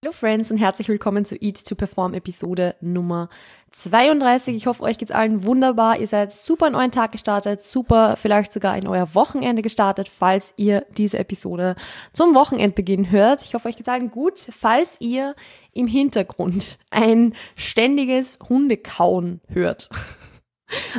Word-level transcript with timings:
Hallo 0.00 0.12
Friends 0.12 0.52
und 0.52 0.58
herzlich 0.58 0.88
willkommen 0.88 1.24
zu 1.24 1.34
Eat 1.34 1.66
to 1.66 1.74
Perform 1.74 2.14
Episode 2.14 2.76
Nummer 2.80 3.28
32. 3.72 4.54
Ich 4.54 4.68
hoffe, 4.68 4.84
euch 4.84 4.96
geht's 4.96 5.10
allen 5.10 5.42
wunderbar. 5.42 5.98
Ihr 5.98 6.06
seid 6.06 6.32
super 6.32 6.68
in 6.68 6.76
euren 6.76 6.92
Tag 6.92 7.10
gestartet, 7.10 7.62
super 7.62 8.14
vielleicht 8.16 8.52
sogar 8.52 8.78
in 8.78 8.86
euer 8.86 9.12
Wochenende 9.16 9.60
gestartet, 9.60 10.08
falls 10.08 10.54
ihr 10.56 10.86
diese 10.96 11.18
Episode 11.18 11.74
zum 12.12 12.36
Wochenendbeginn 12.36 13.10
hört. 13.10 13.42
Ich 13.42 13.54
hoffe, 13.54 13.66
euch 13.66 13.76
geht's 13.76 13.88
allen 13.88 14.12
gut. 14.12 14.38
Falls 14.38 14.98
ihr 15.00 15.34
im 15.72 15.88
Hintergrund 15.88 16.78
ein 16.90 17.34
ständiges 17.56 18.38
Hundekauen 18.48 19.40
hört, 19.48 19.90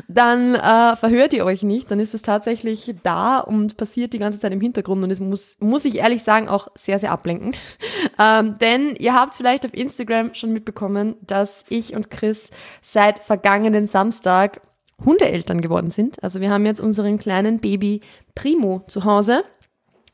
dann 0.08 0.56
äh, 0.56 0.96
verhört 0.96 1.34
ihr 1.34 1.46
euch 1.46 1.64
nicht, 1.64 1.92
dann 1.92 2.00
ist 2.00 2.14
es 2.14 2.22
tatsächlich 2.22 2.96
da 3.04 3.40
und 3.40 3.78
passiert 3.78 4.14
die 4.14 4.20
ganze 4.20 4.40
Zeit 4.40 4.54
im 4.54 4.62
Hintergrund 4.62 5.04
und 5.04 5.12
es 5.12 5.20
muss, 5.20 5.58
muss 5.60 5.86
ich 5.86 5.98
ehrlich 5.98 6.24
sagen, 6.24 6.48
auch 6.48 6.70
sehr, 6.76 7.00
sehr 7.00 7.12
ablenkend. 7.12 7.60
Ähm, 8.18 8.58
denn 8.60 8.96
ihr 8.98 9.14
habt 9.14 9.36
vielleicht 9.36 9.66
auf 9.66 9.74
Instagram 9.74 10.34
schon 10.34 10.52
mitbekommen, 10.52 11.16
dass 11.22 11.64
ich 11.70 11.96
und 11.96 12.10
Chris 12.10 12.50
seit 12.82 13.20
vergangenen 13.20 13.88
Samstag 13.88 14.62
Hundeeltern 15.06 15.62
geworden 15.62 15.92
sind. 15.92 16.22
Also 16.22 16.42
wir 16.42 16.50
haben 16.50 16.66
jetzt 16.66 16.82
unseren 16.82 17.18
kleinen 17.18 17.60
Baby 17.60 18.02
Primo 18.36 18.84
zu 18.88 19.06
Hause 19.06 19.44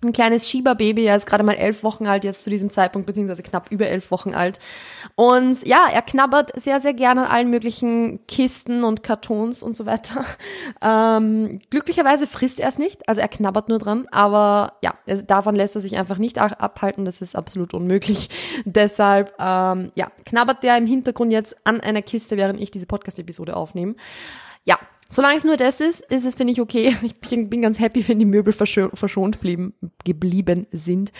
ein 0.03 0.11
kleines 0.11 0.49
Shiba-Baby, 0.49 1.05
er 1.05 1.15
ist 1.15 1.25
gerade 1.25 1.43
mal 1.43 1.53
elf 1.53 1.83
Wochen 1.83 2.07
alt 2.07 2.23
jetzt 2.23 2.43
zu 2.43 2.49
diesem 2.49 2.69
Zeitpunkt, 2.69 3.05
beziehungsweise 3.05 3.43
knapp 3.43 3.71
über 3.71 3.87
elf 3.87 4.11
Wochen 4.11 4.33
alt. 4.33 4.59
Und 5.15 5.65
ja, 5.65 5.87
er 5.91 6.01
knabbert 6.01 6.59
sehr, 6.59 6.79
sehr 6.79 6.93
gerne 6.93 7.25
an 7.25 7.31
allen 7.31 7.49
möglichen 7.49 8.25
Kisten 8.27 8.83
und 8.83 9.03
Kartons 9.03 9.63
und 9.63 9.73
so 9.73 9.85
weiter. 9.85 10.25
Ähm, 10.81 11.61
glücklicherweise 11.69 12.27
frisst 12.27 12.59
er 12.59 12.69
es 12.69 12.77
nicht, 12.77 13.07
also 13.07 13.21
er 13.21 13.27
knabbert 13.27 13.69
nur 13.69 13.79
dran, 13.79 14.07
aber 14.11 14.73
ja, 14.81 14.93
davon 15.25 15.55
lässt 15.55 15.75
er 15.75 15.81
sich 15.81 15.97
einfach 15.97 16.17
nicht 16.17 16.37
abhalten, 16.37 17.05
das 17.05 17.21
ist 17.21 17.35
absolut 17.35 17.73
unmöglich. 17.73 18.29
Deshalb, 18.65 19.33
ähm, 19.39 19.91
ja, 19.95 20.11
knabbert 20.25 20.63
der 20.63 20.77
im 20.77 20.85
Hintergrund 20.85 21.31
jetzt 21.31 21.55
an 21.63 21.81
einer 21.81 22.01
Kiste, 22.01 22.37
während 22.37 22.59
ich 22.59 22.71
diese 22.71 22.85
Podcast-Episode 22.85 23.55
aufnehme. 23.55 23.95
Ja, 24.65 24.77
Solange 25.09 25.37
es 25.37 25.43
nur 25.43 25.57
das 25.57 25.81
ist, 25.81 26.01
ist 26.11 26.25
es, 26.25 26.35
finde 26.35 26.53
ich, 26.53 26.61
okay. 26.61 26.95
Ich 27.03 27.19
bin 27.19 27.61
ganz 27.61 27.79
happy, 27.79 28.07
wenn 28.07 28.19
die 28.19 28.25
Möbel 28.25 28.53
verschont 28.53 29.39
blieben, 29.39 29.73
geblieben 30.03 30.67
sind, 30.71 31.11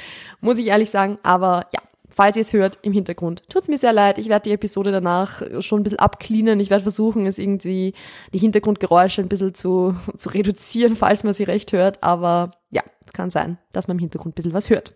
muss 0.42 0.58
ich 0.58 0.68
ehrlich 0.68 0.90
sagen. 0.90 1.18
Aber 1.24 1.68
ja, 1.74 1.82
falls 2.10 2.38
ihr 2.38 2.42
es 2.42 2.54
hört 2.54 2.80
im 2.82 2.94
Hintergrund, 2.94 3.44
tut's 3.50 3.68
mir 3.68 3.78
sehr 3.78 3.94
leid. 3.94 4.18
Ich 4.18 4.30
werde 4.30 4.50
die 4.50 4.54
Episode 4.54 4.92
danach 4.92 5.42
schon 5.60 5.82
ein 5.82 5.84
bisschen 5.84 6.00
abcleanen. 6.00 6.60
Ich 6.60 6.70
werde 6.70 6.84
versuchen, 6.84 7.26
es 7.28 7.38
irgendwie, 7.38 7.94
die 8.34 8.40
Hintergrundgeräusche 8.40 9.22
ein 9.22 9.30
bisschen 9.30 9.54
zu, 9.54 9.96
zu 10.18 10.30
reduzieren, 10.30 10.96
falls 10.96 11.24
man 11.24 11.34
sie 11.34 11.44
recht 11.44 11.74
hört. 11.74 12.02
Aber 12.04 12.52
ja, 12.72 12.84
es 13.06 13.14
kann 13.14 13.30
sein, 13.30 13.58
dass 13.72 13.88
man 13.88 13.98
im 13.98 14.02
Hintergrund 14.02 14.34
ein 14.34 14.36
bisschen 14.36 14.54
was 14.54 14.70
hört. 14.70 14.96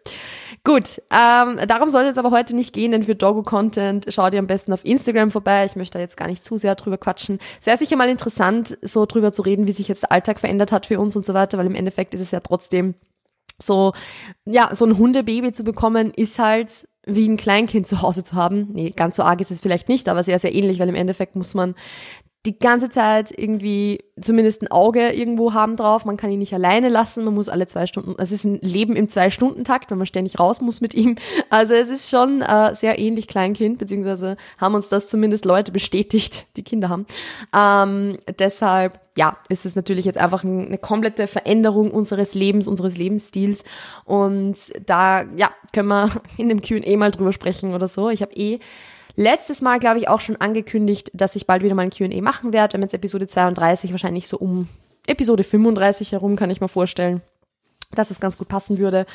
Gut, 0.63 1.01
ähm, 1.09 1.59
darum 1.67 1.89
soll 1.89 2.01
es 2.01 2.07
jetzt 2.09 2.17
aber 2.17 2.31
heute 2.31 2.55
nicht 2.55 2.73
gehen, 2.73 2.91
denn 2.91 3.03
für 3.03 3.15
Doggo-Content 3.15 4.13
schaut 4.13 4.33
ihr 4.33 4.39
am 4.39 4.47
besten 4.47 4.73
auf 4.73 4.83
Instagram 4.83 5.31
vorbei. 5.31 5.65
Ich 5.65 5.75
möchte 5.75 5.97
da 5.97 6.01
jetzt 6.01 6.17
gar 6.17 6.27
nicht 6.27 6.43
zu 6.43 6.57
sehr 6.57 6.75
drüber 6.75 6.97
quatschen. 6.97 7.39
Es 7.59 7.65
wäre 7.65 7.77
sicher 7.77 7.95
mal 7.95 8.09
interessant, 8.09 8.77
so 8.81 9.05
drüber 9.05 9.31
zu 9.31 9.41
reden, 9.41 9.67
wie 9.67 9.71
sich 9.71 9.87
jetzt 9.87 10.03
der 10.03 10.11
Alltag 10.11 10.39
verändert 10.39 10.71
hat 10.71 10.85
für 10.85 10.99
uns 10.99 11.15
und 11.15 11.25
so 11.25 11.33
weiter, 11.33 11.57
weil 11.57 11.65
im 11.65 11.75
Endeffekt 11.75 12.13
ist 12.13 12.21
es 12.21 12.31
ja 12.31 12.41
trotzdem 12.41 12.95
so, 13.61 13.93
ja, 14.45 14.73
so 14.73 14.85
ein 14.85 14.97
Hundebaby 14.97 15.51
zu 15.51 15.63
bekommen, 15.63 16.11
ist 16.13 16.39
halt 16.39 16.87
wie 17.05 17.27
ein 17.27 17.37
Kleinkind 17.37 17.87
zu 17.87 18.01
Hause 18.01 18.23
zu 18.23 18.35
haben. 18.35 18.69
Nee, 18.73 18.91
ganz 18.91 19.15
so 19.15 19.23
arg 19.23 19.41
ist 19.41 19.51
es 19.51 19.59
vielleicht 19.59 19.89
nicht, 19.89 20.09
aber 20.09 20.23
sehr, 20.23 20.39
sehr 20.39 20.53
ähnlich, 20.53 20.79
weil 20.79 20.89
im 20.89 20.95
Endeffekt 20.95 21.35
muss 21.35 21.53
man 21.53 21.75
die 22.45 22.57
ganze 22.57 22.89
Zeit 22.89 23.37
irgendwie 23.37 23.99
zumindest 24.21 24.61
ein 24.61 24.71
Auge 24.71 25.09
irgendwo 25.09 25.53
haben 25.53 25.75
drauf. 25.75 26.05
Man 26.05 26.15
kann 26.15 26.31
ihn 26.31 26.39
nicht 26.39 26.53
alleine 26.53 26.87
lassen. 26.87 27.25
Man 27.25 27.33
muss 27.33 27.49
alle 27.49 27.67
zwei 27.67 27.85
Stunden, 27.85 28.15
es 28.17 28.31
ist 28.31 28.45
ein 28.45 28.59
Leben 28.61 28.95
im 28.95 29.09
Zwei-Stunden-Takt, 29.09 29.91
wenn 29.91 29.97
man 29.97 30.07
ständig 30.07 30.39
raus 30.39 30.61
muss 30.61 30.79
mit 30.79 30.93
ihm. 30.93 31.17
Also 31.49 31.73
es 31.73 31.89
ist 31.89 32.09
schon 32.09 32.41
äh, 32.41 32.73
sehr 32.75 32.97
ähnlich 32.97 33.27
Kleinkind, 33.27 33.77
beziehungsweise 33.77 34.37
haben 34.57 34.73
uns 34.73 34.87
das 34.87 35.09
zumindest 35.09 35.43
Leute 35.43 35.73
bestätigt, 35.73 36.47
die 36.55 36.63
Kinder 36.63 36.87
haben. 36.87 37.05
Ähm, 37.53 38.17
deshalb, 38.39 39.01
ja, 39.17 39.37
ist 39.49 39.65
es 39.65 39.75
natürlich 39.75 40.05
jetzt 40.05 40.17
einfach 40.17 40.45
eine 40.45 40.77
komplette 40.77 41.27
Veränderung 41.27 41.91
unseres 41.91 42.35
Lebens, 42.35 42.69
unseres 42.69 42.97
Lebensstils. 42.97 43.65
Und 44.05 44.55
da, 44.85 45.25
ja, 45.35 45.51
können 45.73 45.89
wir 45.89 46.09
in 46.37 46.47
dem 46.47 46.61
Q&A 46.61 46.95
mal 46.95 47.11
drüber 47.11 47.33
sprechen 47.33 47.73
oder 47.73 47.89
so. 47.89 48.09
Ich 48.09 48.21
habe 48.21 48.33
eh 48.33 48.59
letztes 49.15 49.61
Mal, 49.61 49.79
glaube 49.79 49.99
ich, 49.99 50.07
auch 50.07 50.21
schon 50.21 50.37
angekündigt, 50.37 51.11
dass 51.13 51.35
ich 51.35 51.47
bald 51.47 51.63
wieder 51.63 51.75
mal 51.75 51.83
ein 51.83 51.89
QA 51.89 52.21
machen 52.21 52.53
werde. 52.53 52.73
Wir 52.73 52.77
haben 52.77 52.83
jetzt 52.83 52.93
Episode 52.93 53.27
32, 53.27 53.91
wahrscheinlich 53.91 54.27
so 54.27 54.37
um 54.37 54.67
Episode 55.07 55.43
35 55.43 56.11
herum, 56.11 56.35
kann 56.35 56.49
ich 56.49 56.61
mir 56.61 56.67
vorstellen, 56.67 57.21
dass 57.91 58.11
es 58.11 58.19
ganz 58.19 58.37
gut 58.37 58.47
passen 58.47 58.77
würde. 58.77 59.05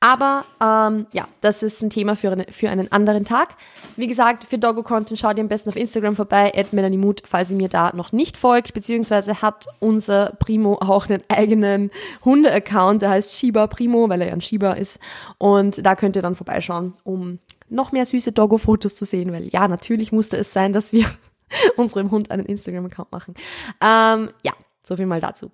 Aber 0.00 0.44
ähm, 0.60 1.06
ja, 1.12 1.26
das 1.40 1.62
ist 1.62 1.82
ein 1.82 1.88
Thema 1.88 2.16
für, 2.16 2.30
eine, 2.30 2.44
für 2.50 2.68
einen 2.68 2.92
anderen 2.92 3.24
Tag. 3.24 3.56
Wie 3.96 4.06
gesagt, 4.06 4.44
für 4.44 4.58
Doggo-Content 4.58 5.18
schaut 5.18 5.38
ihr 5.38 5.42
am 5.42 5.48
besten 5.48 5.70
auf 5.70 5.76
Instagram 5.76 6.16
vorbei, 6.16 6.52
at 6.54 6.74
Melanie 6.74 6.98
Mut, 6.98 7.22
falls 7.24 7.50
ihr 7.50 7.56
mir 7.56 7.70
da 7.70 7.92
noch 7.94 8.12
nicht 8.12 8.36
folgt, 8.36 8.74
beziehungsweise 8.74 9.40
hat 9.40 9.66
unser 9.80 10.34
Primo 10.38 10.74
auch 10.74 11.08
einen 11.08 11.22
eigenen 11.28 11.90
Hunde-Account, 12.24 13.02
der 13.02 13.10
heißt 13.10 13.34
Shiba 13.34 13.68
Primo, 13.68 14.08
weil 14.10 14.20
er 14.20 14.28
ja 14.28 14.32
ein 14.34 14.42
Shiba 14.42 14.72
ist. 14.72 14.98
Und 15.38 15.84
da 15.84 15.96
könnt 15.96 16.14
ihr 16.14 16.22
dann 16.22 16.36
vorbeischauen, 16.36 16.94
um 17.02 17.38
noch 17.68 17.92
mehr 17.92 18.06
süße 18.06 18.32
Doggo-Fotos 18.32 18.94
zu 18.94 19.04
sehen, 19.04 19.32
weil 19.32 19.48
ja, 19.48 19.68
natürlich 19.68 20.12
musste 20.12 20.36
es 20.36 20.52
sein, 20.52 20.72
dass 20.72 20.92
wir 20.92 21.06
unserem 21.76 22.10
Hund 22.10 22.30
einen 22.30 22.46
Instagram-Account 22.46 23.12
machen. 23.12 23.34
Ähm, 23.80 24.30
ja, 24.42 24.52
so 24.82 24.96
viel 24.96 25.06
mal 25.06 25.20
dazu. 25.20 25.50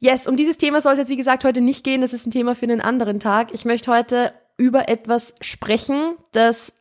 Yes, 0.00 0.26
um 0.26 0.36
dieses 0.36 0.58
Thema 0.58 0.80
soll 0.80 0.94
es 0.94 0.98
jetzt 0.98 1.08
wie 1.10 1.16
gesagt 1.16 1.44
heute 1.44 1.60
nicht 1.60 1.84
gehen. 1.84 2.00
Das 2.00 2.12
ist 2.12 2.26
ein 2.26 2.30
Thema 2.30 2.54
für 2.54 2.64
einen 2.64 2.80
anderen 2.80 3.20
Tag. 3.20 3.54
Ich 3.54 3.64
möchte 3.64 3.92
heute 3.92 4.32
über 4.56 4.88
etwas 4.88 5.34
sprechen, 5.40 6.16
das 6.32 6.72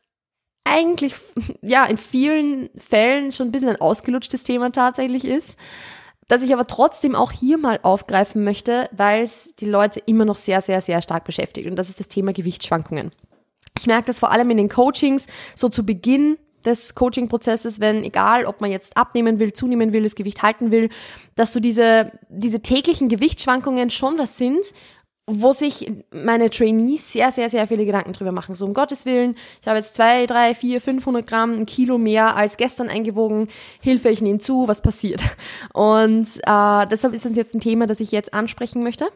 eigentlich 0.64 1.16
ja 1.62 1.86
in 1.86 1.98
vielen 1.98 2.70
Fällen 2.78 3.32
schon 3.32 3.48
ein 3.48 3.52
bisschen 3.52 3.70
ein 3.70 3.82
ausgelutschtes 3.82 4.44
Thema 4.44 4.72
tatsächlich 4.72 5.26
ist, 5.26 5.58
das 6.28 6.42
ich 6.42 6.54
aber 6.54 6.68
trotzdem 6.68 7.16
auch 7.16 7.32
hier 7.32 7.58
mal 7.58 7.80
aufgreifen 7.84 8.44
möchte, 8.44 8.90
weil 8.92 9.24
es 9.24 9.54
die 9.60 9.70
Leute 9.70 10.00
immer 10.06 10.26
noch 10.26 10.38
sehr, 10.38 10.62
sehr, 10.62 10.82
sehr 10.82 11.02
stark 11.02 11.26
beschäftigt. 11.26 11.70
Und 11.70 11.76
das 11.76 11.90
ist 11.90 12.00
das 12.00 12.08
Thema 12.08 12.34
Gewichtsschwankungen. 12.34 13.12
Ich 13.78 13.88
merke 13.88 14.06
das 14.06 14.20
vor 14.20 14.32
allem 14.32 14.50
in 14.50 14.58
den 14.58 14.70
Coachings, 14.70 15.28
so 15.56 15.70
zu 15.70 15.86
Beginn 15.86 16.38
des 16.66 16.96
Coaching-Prozesses, 16.96 17.80
wenn 17.80 18.04
egal, 18.04 18.46
ob 18.46 18.62
man 18.62 18.72
jetzt 18.72 18.96
abnehmen 18.96 19.40
will, 19.40 19.54
zunehmen 19.54 19.94
will, 19.94 20.04
das 20.04 20.16
Gewicht 20.16 20.42
halten 20.42 20.72
will, 20.72 20.90
dass 21.36 21.54
so 21.54 21.60
diese, 21.60 22.12
diese 22.30 22.62
täglichen 22.62 23.10
Gewichtsschwankungen 23.10 23.90
schon 23.90 24.18
was 24.18 24.38
sind, 24.38 24.66
wo 25.26 25.54
sich 25.54 25.90
meine 26.12 26.50
Trainees 26.50 27.14
sehr, 27.14 27.32
sehr, 27.32 27.50
sehr 27.50 27.68
viele 27.68 27.86
Gedanken 27.86 28.12
drüber 28.12 28.34
machen. 28.34 28.56
So 28.56 28.66
um 28.66 28.74
Gottes 28.74 29.06
Willen, 29.06 29.36
ich 29.62 29.68
habe 29.68 29.78
jetzt 29.78 29.96
zwei, 29.96 30.26
drei, 30.26 30.54
vier, 30.54 30.82
500 30.82 31.26
Gramm, 31.26 31.54
ein 31.54 31.66
Kilo 31.66 31.98
mehr 31.98 32.36
als 32.36 32.58
gestern 32.58 32.90
eingewogen. 32.90 33.48
Hilfe, 33.80 34.10
ich 34.10 34.22
nehme 34.22 34.40
zu, 34.40 34.68
was 34.68 34.82
passiert? 34.82 35.22
Und 35.74 36.28
äh, 36.46 36.88
deshalb 36.88 37.14
ist 37.14 37.26
das 37.26 37.38
jetzt 37.38 37.56
ein 37.56 37.62
Thema, 37.62 37.88
das 37.88 38.02
ich 38.02 38.12
jetzt 38.12 38.34
ansprechen 38.34 38.84
möchte, 38.84 39.08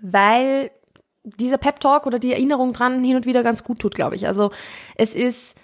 weil 0.00 0.72
dieser 1.24 1.58
Pep 1.58 1.80
Talk 1.80 2.06
oder 2.06 2.18
die 2.18 2.32
Erinnerung 2.32 2.72
dran 2.72 3.02
hin 3.02 3.16
und 3.16 3.26
wieder 3.26 3.42
ganz 3.42 3.64
gut 3.64 3.78
tut, 3.78 3.94
glaube 3.94 4.16
ich. 4.16 4.26
Also 4.26 4.50
es 4.96 5.14
ist 5.14 5.56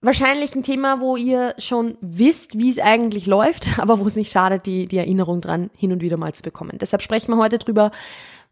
wahrscheinlich 0.00 0.54
ein 0.54 0.62
Thema, 0.62 1.00
wo 1.00 1.16
ihr 1.16 1.54
schon 1.58 1.96
wisst, 2.00 2.58
wie 2.58 2.70
es 2.70 2.78
eigentlich 2.78 3.26
läuft, 3.26 3.78
aber 3.78 3.98
wo 3.98 4.06
es 4.06 4.16
nicht 4.16 4.30
schadet, 4.30 4.66
die, 4.66 4.86
die 4.86 4.98
Erinnerung 4.98 5.40
dran 5.40 5.70
hin 5.74 5.92
und 5.92 6.02
wieder 6.02 6.16
mal 6.16 6.34
zu 6.34 6.42
bekommen. 6.42 6.78
Deshalb 6.80 7.02
sprechen 7.02 7.32
wir 7.32 7.38
heute 7.38 7.58
drüber, 7.58 7.90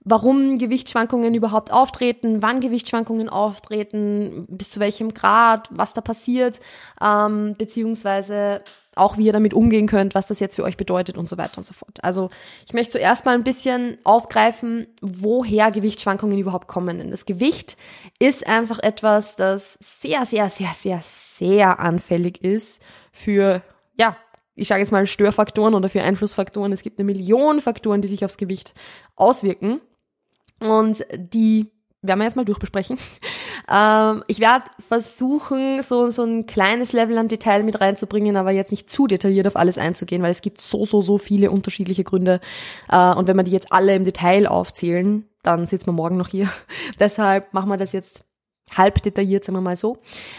warum 0.04 0.58
Gewichtsschwankungen 0.58 1.34
überhaupt 1.34 1.72
auftreten, 1.72 2.42
wann 2.42 2.60
Gewichtsschwankungen 2.60 3.28
auftreten, 3.28 4.46
bis 4.48 4.70
zu 4.70 4.80
welchem 4.80 5.14
Grad, 5.14 5.68
was 5.70 5.92
da 5.92 6.00
passiert, 6.00 6.60
ähm, 7.00 7.54
beziehungsweise 7.56 8.62
auch 8.94 9.16
wie 9.16 9.26
ihr 9.26 9.32
damit 9.32 9.54
umgehen 9.54 9.86
könnt, 9.86 10.14
was 10.14 10.26
das 10.26 10.40
jetzt 10.40 10.56
für 10.56 10.64
euch 10.64 10.76
bedeutet 10.76 11.16
und 11.16 11.26
so 11.26 11.38
weiter 11.38 11.58
und 11.58 11.64
so 11.64 11.72
fort. 11.72 12.02
Also 12.02 12.30
ich 12.66 12.74
möchte 12.74 12.92
zuerst 12.92 13.24
mal 13.24 13.34
ein 13.34 13.44
bisschen 13.44 13.98
aufgreifen, 14.04 14.86
woher 15.00 15.70
Gewichtsschwankungen 15.70 16.38
überhaupt 16.38 16.68
kommen. 16.68 16.98
Denn 16.98 17.10
das 17.10 17.24
Gewicht 17.24 17.76
ist 18.18 18.46
einfach 18.46 18.78
etwas, 18.78 19.36
das 19.36 19.78
sehr, 19.80 20.26
sehr, 20.26 20.50
sehr, 20.50 20.72
sehr, 20.74 21.00
sehr 21.02 21.80
anfällig 21.80 22.42
ist 22.42 22.82
für, 23.12 23.62
ja, 23.98 24.16
ich 24.54 24.68
sage 24.68 24.82
jetzt 24.82 24.92
mal 24.92 25.06
Störfaktoren 25.06 25.74
oder 25.74 25.88
für 25.88 26.02
Einflussfaktoren. 26.02 26.72
Es 26.72 26.82
gibt 26.82 26.98
eine 26.98 27.06
Million 27.06 27.62
Faktoren, 27.62 28.02
die 28.02 28.08
sich 28.08 28.24
aufs 28.24 28.36
Gewicht 28.36 28.74
auswirken. 29.16 29.80
Und 30.60 31.04
die 31.16 31.70
werden 32.02 32.18
wir 32.18 32.24
jetzt 32.24 32.36
mal 32.36 32.44
durchbesprechen. 32.44 32.98
Ähm, 33.68 34.22
ich 34.26 34.40
werde 34.40 34.64
versuchen, 34.86 35.82
so, 35.82 36.10
so 36.10 36.24
ein 36.24 36.46
kleines 36.46 36.92
Level 36.92 37.18
an 37.18 37.28
Detail 37.28 37.62
mit 37.62 37.80
reinzubringen, 37.80 38.36
aber 38.36 38.50
jetzt 38.50 38.70
nicht 38.70 38.90
zu 38.90 39.06
detailliert 39.06 39.46
auf 39.46 39.56
alles 39.56 39.78
einzugehen, 39.78 40.22
weil 40.22 40.32
es 40.32 40.42
gibt 40.42 40.60
so, 40.60 40.84
so, 40.84 41.02
so 41.02 41.18
viele 41.18 41.50
unterschiedliche 41.50 42.04
Gründe. 42.04 42.40
Äh, 42.88 43.14
und 43.14 43.26
wenn 43.26 43.36
wir 43.36 43.44
die 43.44 43.50
jetzt 43.50 43.72
alle 43.72 43.94
im 43.94 44.04
Detail 44.04 44.46
aufzählen, 44.46 45.26
dann 45.42 45.66
sitzen 45.66 45.86
wir 45.86 45.92
morgen 45.92 46.16
noch 46.16 46.28
hier. 46.28 46.48
Deshalb 47.00 47.52
machen 47.52 47.68
wir 47.68 47.76
das 47.76 47.92
jetzt 47.92 48.24
halb 48.76 49.02
detailliert, 49.02 49.44
sagen 49.44 49.56
wir 49.56 49.62
mal 49.62 49.76
so. 49.76 49.98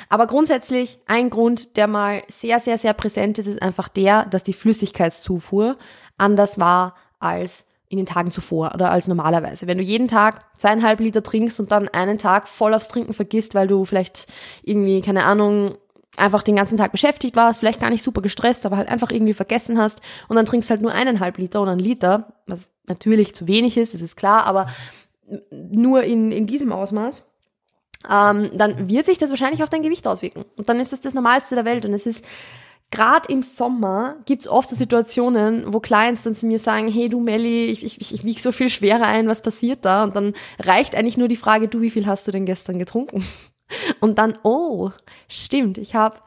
Aber 0.09 0.27
grundsätzlich 0.27 0.99
ein 1.05 1.29
Grund, 1.29 1.77
der 1.77 1.87
mal 1.87 2.23
sehr, 2.27 2.59
sehr, 2.59 2.77
sehr 2.77 2.93
präsent 2.93 3.37
ist, 3.39 3.47
ist 3.47 3.61
einfach 3.61 3.89
der, 3.89 4.25
dass 4.25 4.43
die 4.43 4.53
Flüssigkeitszufuhr 4.53 5.77
anders 6.17 6.59
war 6.59 6.95
als 7.19 7.65
in 7.93 7.97
den 7.97 8.05
Tagen 8.05 8.31
zuvor 8.31 8.71
oder 8.73 8.91
als 8.91 9.07
normalerweise. 9.07 9.67
Wenn 9.67 9.77
du 9.77 9.83
jeden 9.83 10.07
Tag 10.07 10.43
zweieinhalb 10.57 10.99
Liter 10.99 11.23
trinkst 11.23 11.59
und 11.59 11.71
dann 11.71 11.87
einen 11.87 12.17
Tag 12.17 12.47
voll 12.47 12.73
aufs 12.73 12.89
Trinken 12.89 13.13
vergisst, 13.13 13.55
weil 13.55 13.67
du 13.67 13.85
vielleicht 13.85 14.27
irgendwie, 14.63 15.01
keine 15.01 15.23
Ahnung, 15.23 15.75
einfach 16.17 16.43
den 16.43 16.55
ganzen 16.55 16.77
Tag 16.77 16.91
beschäftigt 16.91 17.35
warst, 17.35 17.59
vielleicht 17.59 17.79
gar 17.79 17.89
nicht 17.89 18.03
super 18.03 18.21
gestresst, 18.21 18.65
aber 18.65 18.77
halt 18.77 18.89
einfach 18.89 19.11
irgendwie 19.11 19.33
vergessen 19.33 19.79
hast 19.79 20.01
und 20.27 20.35
dann 20.35 20.45
trinkst 20.45 20.69
halt 20.69 20.81
nur 20.81 20.91
eineinhalb 20.91 21.37
Liter 21.37 21.61
oder 21.61 21.71
einen 21.71 21.79
Liter, 21.79 22.33
was 22.45 22.71
natürlich 22.87 23.33
zu 23.33 23.47
wenig 23.47 23.77
ist, 23.77 23.93
das 23.93 24.01
ist 24.01 24.15
klar, 24.15 24.45
aber 24.45 24.67
nur 25.51 26.03
in, 26.03 26.31
in 26.31 26.45
diesem 26.45 26.71
Ausmaß, 26.71 27.23
ähm, 28.11 28.51
dann 28.55 28.89
wird 28.89 29.05
sich 29.05 29.17
das 29.17 29.29
wahrscheinlich 29.29 29.63
auf 29.63 29.69
dein 29.69 29.81
Gewicht 29.81 30.07
auswirken. 30.07 30.45
Und 30.57 30.67
dann 30.69 30.79
ist 30.79 30.91
das 30.91 31.01
das 31.01 31.13
Normalste 31.13 31.55
der 31.55 31.65
Welt 31.65 31.85
und 31.85 31.93
es 31.93 32.05
ist 32.05 32.25
gerade 32.93 33.33
im 33.33 33.41
Sommer 33.41 34.17
gibt's 34.25 34.47
oft 34.47 34.69
so 34.69 34.75
Situationen, 34.75 35.73
wo 35.73 35.79
Clients 35.79 36.21
dann 36.21 36.35
zu 36.35 36.45
mir 36.45 36.59
sagen, 36.59 36.87
hey 36.87 37.09
du 37.09 37.19
Melli, 37.19 37.65
ich, 37.65 37.83
ich, 37.83 38.13
ich 38.13 38.23
wiege 38.23 38.39
so 38.39 38.51
viel 38.51 38.69
schwerer 38.69 39.07
ein, 39.07 39.27
was 39.27 39.41
passiert 39.41 39.83
da? 39.83 40.03
Und 40.03 40.15
dann 40.15 40.33
reicht 40.59 40.95
eigentlich 40.95 41.17
nur 41.17 41.27
die 41.27 41.35
Frage, 41.35 41.67
du, 41.67 41.81
wie 41.81 41.89
viel 41.89 42.05
hast 42.05 42.27
du 42.27 42.31
denn 42.31 42.45
gestern 42.45 42.77
getrunken? 42.77 43.25
Und 43.99 44.19
dann, 44.19 44.37
oh, 44.43 44.91
stimmt, 45.27 45.79
ich 45.79 45.95
habe 45.95 46.17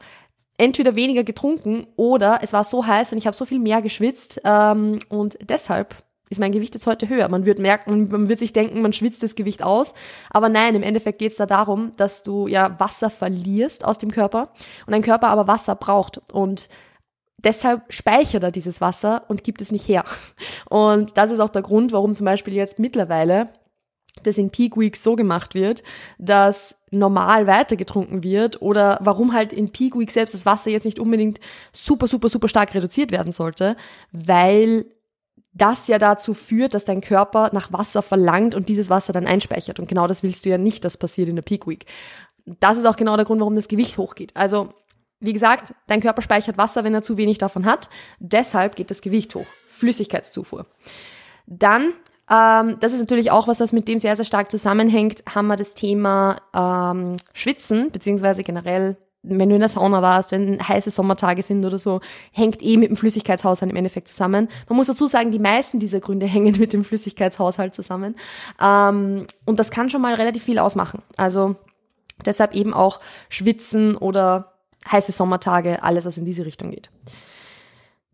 entweder 0.57 0.95
weniger 0.95 1.23
getrunken 1.23 1.87
oder 1.95 2.39
es 2.41 2.51
war 2.51 2.65
so 2.65 2.85
heiß 2.85 3.13
und 3.13 3.19
ich 3.19 3.27
habe 3.27 3.37
so 3.37 3.45
viel 3.45 3.59
mehr 3.59 3.81
geschwitzt 3.83 4.41
ähm, 4.43 4.99
und 5.07 5.37
deshalb 5.47 6.03
ist 6.29 6.39
mein 6.39 6.51
Gewicht 6.51 6.73
jetzt 6.73 6.87
heute 6.87 7.09
höher. 7.09 7.29
Man 7.29 7.45
wird 7.45 7.59
merken, 7.59 8.09
man 8.09 8.29
wird 8.29 8.39
sich 8.39 8.53
denken, 8.53 8.81
man 8.81 8.93
schwitzt 8.93 9.23
das 9.23 9.35
Gewicht 9.35 9.63
aus. 9.63 9.93
Aber 10.29 10.49
nein, 10.49 10.75
im 10.75 10.83
Endeffekt 10.83 11.19
geht 11.19 11.31
es 11.31 11.37
da 11.37 11.45
darum, 11.45 11.93
dass 11.97 12.23
du 12.23 12.47
ja 12.47 12.79
Wasser 12.79 13.09
verlierst 13.09 13.85
aus 13.85 13.97
dem 13.97 14.11
Körper 14.11 14.51
und 14.85 14.91
dein 14.91 15.01
Körper 15.01 15.29
aber 15.29 15.47
Wasser 15.47 15.75
braucht. 15.75 16.21
Und 16.31 16.69
deshalb 17.37 17.93
speichert 17.93 18.43
er 18.43 18.51
dieses 18.51 18.81
Wasser 18.81 19.23
und 19.27 19.43
gibt 19.43 19.61
es 19.61 19.71
nicht 19.71 19.87
her. 19.87 20.03
Und 20.69 21.17
das 21.17 21.31
ist 21.31 21.39
auch 21.39 21.49
der 21.49 21.61
Grund, 21.61 21.91
warum 21.91 22.15
zum 22.15 22.25
Beispiel 22.25 22.53
jetzt 22.53 22.79
mittlerweile 22.79 23.49
das 24.23 24.37
in 24.37 24.49
Peak 24.49 24.77
Weeks 24.77 25.03
so 25.03 25.15
gemacht 25.15 25.53
wird, 25.53 25.83
dass 26.17 26.75
normal 26.89 27.47
weitergetrunken 27.47 28.23
wird 28.23 28.61
oder 28.61 28.97
warum 29.01 29.33
halt 29.33 29.53
in 29.53 29.71
Peak 29.71 29.97
Week 29.97 30.09
selbst 30.09 30.33
das 30.33 30.45
Wasser 30.45 30.71
jetzt 30.71 30.85
nicht 30.85 30.99
unbedingt 30.99 31.39
super, 31.71 32.07
super, 32.07 32.29
super 32.29 32.47
stark 32.47 32.73
reduziert 32.73 33.11
werden 33.11 33.31
sollte, 33.31 33.75
weil 34.11 34.85
das 35.57 35.87
ja 35.87 35.99
dazu 35.99 36.33
führt, 36.33 36.73
dass 36.73 36.85
dein 36.85 37.01
Körper 37.01 37.49
nach 37.53 37.71
Wasser 37.71 38.01
verlangt 38.01 38.55
und 38.55 38.69
dieses 38.69 38.89
Wasser 38.89 39.13
dann 39.13 39.27
einspeichert. 39.27 39.79
Und 39.79 39.87
genau 39.87 40.07
das 40.07 40.23
willst 40.23 40.45
du 40.45 40.49
ja 40.49 40.57
nicht, 40.57 40.85
dass 40.85 40.97
passiert 40.97 41.29
in 41.29 41.35
der 41.35 41.43
Peak 41.43 41.67
Week. 41.67 41.85
Das 42.45 42.77
ist 42.77 42.85
auch 42.85 42.95
genau 42.95 43.15
der 43.15 43.25
Grund, 43.25 43.39
warum 43.41 43.55
das 43.55 43.67
Gewicht 43.67 43.97
hochgeht. 43.97 44.31
Also, 44.35 44.69
wie 45.19 45.33
gesagt, 45.33 45.73
dein 45.87 46.01
Körper 46.01 46.21
speichert 46.21 46.57
Wasser, 46.57 46.83
wenn 46.83 46.93
er 46.93 47.01
zu 47.01 47.17
wenig 47.17 47.37
davon 47.37 47.65
hat. 47.65 47.89
Deshalb 48.19 48.75
geht 48.75 48.91
das 48.91 49.01
Gewicht 49.01 49.35
hoch. 49.35 49.47
Flüssigkeitszufuhr. 49.67 50.65
Dann, 51.45 51.93
ähm, 52.29 52.77
das 52.79 52.93
ist 52.93 52.99
natürlich 52.99 53.31
auch 53.31 53.47
was, 53.47 53.59
was 53.59 53.73
mit 53.73 53.87
dem 53.87 53.99
sehr, 53.99 54.15
sehr 54.15 54.25
stark 54.25 54.51
zusammenhängt, 54.51 55.23
haben 55.33 55.47
wir 55.47 55.55
das 55.55 55.73
Thema 55.73 56.37
ähm, 56.53 57.15
Schwitzen, 57.33 57.91
beziehungsweise 57.91 58.43
generell 58.43 58.97
wenn 59.29 59.49
du 59.49 59.55
in 59.55 59.61
der 59.61 59.69
Sauna 59.69 60.01
warst, 60.01 60.31
wenn 60.31 60.65
heiße 60.65 60.91
Sommertage 60.91 61.43
sind 61.43 61.65
oder 61.65 61.77
so, 61.77 62.01
hängt 62.31 62.61
eh 62.61 62.77
mit 62.77 62.89
dem 62.89 62.97
Flüssigkeitshaushalt 62.97 63.71
im 63.71 63.77
Endeffekt 63.77 64.07
zusammen. 64.07 64.47
Man 64.69 64.77
muss 64.77 64.87
dazu 64.87 65.07
sagen, 65.07 65.31
die 65.31 65.39
meisten 65.39 65.79
dieser 65.79 65.99
Gründe 65.99 66.25
hängen 66.27 66.57
mit 66.59 66.73
dem 66.73 66.83
Flüssigkeitshaushalt 66.83 67.73
zusammen. 67.75 68.15
Ähm, 68.61 69.27
und 69.45 69.59
das 69.59 69.71
kann 69.71 69.89
schon 69.89 70.01
mal 70.01 70.13
relativ 70.13 70.43
viel 70.43 70.59
ausmachen. 70.59 71.01
Also 71.15 71.55
deshalb 72.25 72.55
eben 72.55 72.73
auch 72.73 72.99
Schwitzen 73.29 73.95
oder 73.95 74.53
heiße 74.91 75.11
Sommertage, 75.11 75.83
alles, 75.83 76.05
was 76.05 76.17
in 76.17 76.25
diese 76.25 76.45
Richtung 76.45 76.71
geht. 76.71 76.89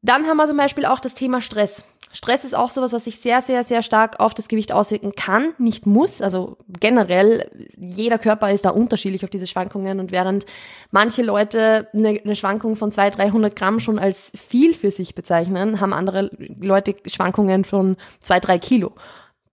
Dann 0.02 0.26
haben 0.26 0.38
wir 0.38 0.48
zum 0.48 0.58
Beispiel 0.58 0.86
auch 0.86 1.00
das 1.00 1.14
Thema 1.14 1.40
Stress. 1.40 1.84
Stress 2.14 2.46
ist 2.46 2.56
auch 2.56 2.70
sowas, 2.70 2.94
was 2.94 3.04
sich 3.04 3.20
sehr, 3.20 3.42
sehr, 3.42 3.64
sehr 3.64 3.82
stark 3.82 4.20
auf 4.20 4.34
das 4.34 4.48
Gewicht 4.48 4.72
auswirken 4.72 5.14
kann, 5.16 5.54
nicht 5.58 5.86
muss. 5.86 6.22
Also 6.22 6.58
generell, 6.80 7.50
jeder 7.76 8.20
Körper 8.20 8.52
ist 8.52 8.66
da 8.66 8.70
unterschiedlich 8.70 9.24
auf 9.24 9.32
diese 9.32 9.48
Schwankungen 9.48 10.00
und 10.00 10.12
während 10.12 10.46
manche 10.92 11.24
Leute 11.24 11.90
eine, 11.94 12.22
eine 12.24 12.36
Schwankung 12.36 12.76
von 12.76 12.92
200, 12.92 13.18
300 13.20 13.56
Gramm 13.56 13.80
schon 13.80 14.00
als 14.00 14.32
viel 14.36 14.76
für 14.76 14.92
sich 14.92 15.16
bezeichnen, 15.16 15.82
haben 15.82 15.92
andere 15.92 16.30
Leute 16.38 16.96
Schwankungen 17.08 17.66
von 17.66 17.98
2, 18.22 18.40
3 18.40 18.60
Kilo 18.60 18.94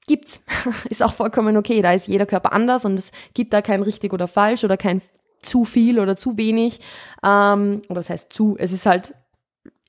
gibt's. 0.07 0.43
ist 0.91 1.03
auch 1.03 1.15
vollkommen 1.15 1.57
okay. 1.57 1.83
Da 1.83 1.93
ist 1.93 2.09
jeder 2.09 2.27
Körper 2.27 2.53
anders 2.53 2.85
und 2.85 2.99
es 2.99 3.13
gibt 3.33 3.53
da 3.53 3.63
kein 3.63 3.83
richtig 3.83 4.13
oder 4.13 4.27
falsch 4.29 4.65
oder 4.65 4.77
kein 4.77 5.01
zu 5.41 5.65
viel 5.65 5.99
oder 5.99 6.17
zu 6.17 6.37
wenig. 6.37 6.81
Ähm, 7.25 7.83
oder 7.89 8.01
das 8.01 8.11
heißt 8.11 8.33
zu, 8.33 8.57
es 8.59 8.73
ist 8.73 8.87
halt 8.87 9.15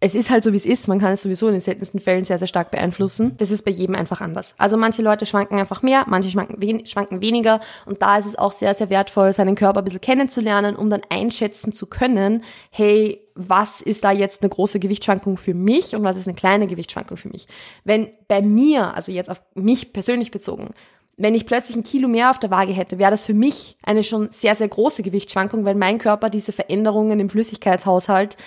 es 0.04 0.16
ist 0.16 0.32
halt 0.32 0.44
so, 0.44 0.52
wie 0.52 0.58
es 0.58 0.66
ist. 0.66 0.88
Man 0.88 1.00
kann 1.00 1.14
es 1.14 1.22
sowieso 1.22 1.48
in 1.48 1.54
den 1.54 1.62
seltensten 1.62 2.00
Fällen 2.00 2.26
sehr, 2.26 2.40
sehr 2.40 2.48
stark 2.48 2.72
beeinflussen. 2.72 3.38
Das 3.38 3.52
ist 3.52 3.64
bei 3.64 3.70
jedem 3.70 3.94
einfach 3.94 4.20
anders. 4.20 4.56
Also 4.58 4.76
manche 4.76 5.04
Leute 5.04 5.28
schwanken 5.28 5.60
einfach 5.60 5.84
mehr, 5.84 6.06
manche 6.08 6.32
schwanken, 6.32 6.56
wen 6.58 6.88
schwanken 6.88 7.22
weniger. 7.22 7.62
Und 7.86 8.02
da 8.02 8.18
ist 8.18 8.26
es 8.26 8.36
auch 8.36 8.52
sehr, 8.52 8.74
sehr 8.74 8.90
wertvoll, 8.90 9.32
seinen 9.32 9.54
Körper 9.54 9.82
ein 9.82 9.86
bisschen 9.86 10.02
kennenzulernen, 10.02 10.76
um 10.76 10.90
dann 10.90 11.02
einschätzen 11.10 11.72
zu 11.72 11.86
können, 11.86 12.44
hey, 12.72 13.22
was 13.36 13.80
ist 13.80 14.04
da 14.04 14.12
jetzt 14.12 14.42
eine 14.42 14.50
große 14.50 14.80
Gewichtsschwankung 14.80 15.38
für 15.38 15.54
mich 15.54 15.96
und 15.96 16.04
was 16.04 16.18
ist 16.18 16.28
eine 16.28 16.36
kleine 16.36 16.66
Gewichtsschwankung 16.66 17.18
für 17.18 17.30
mich? 17.30 17.46
Wenn 17.84 18.10
bei 18.28 18.42
mir, 18.42 18.96
also 18.96 19.12
jetzt 19.12 19.30
auf 19.30 19.40
mich 19.54 19.94
persönlich 19.94 20.32
bezogen, 20.32 20.72
wenn 21.18 21.36
ich 21.36 21.46
plötzlich 21.46 21.78
ein 21.78 21.84
Kilo 21.84 22.08
mehr 22.08 22.32
auf 22.32 22.40
der 22.40 22.50
Waage 22.50 22.74
hätte, 22.74 22.98
wäre 22.98 23.12
das 23.12 23.24
für 23.24 23.36
mich 23.36 23.78
eine 23.84 24.02
schon 24.02 24.32
sehr, 24.32 24.56
sehr 24.56 24.68
große 24.68 25.04
Gewichtsschwankung, 25.04 25.64
weil 25.64 25.76
mein 25.76 26.00
Körper 26.00 26.32
diese 26.32 26.52
Veränderungen 26.52 27.20
im 27.20 27.30
Flüssigkeitshaushalt 27.30 28.38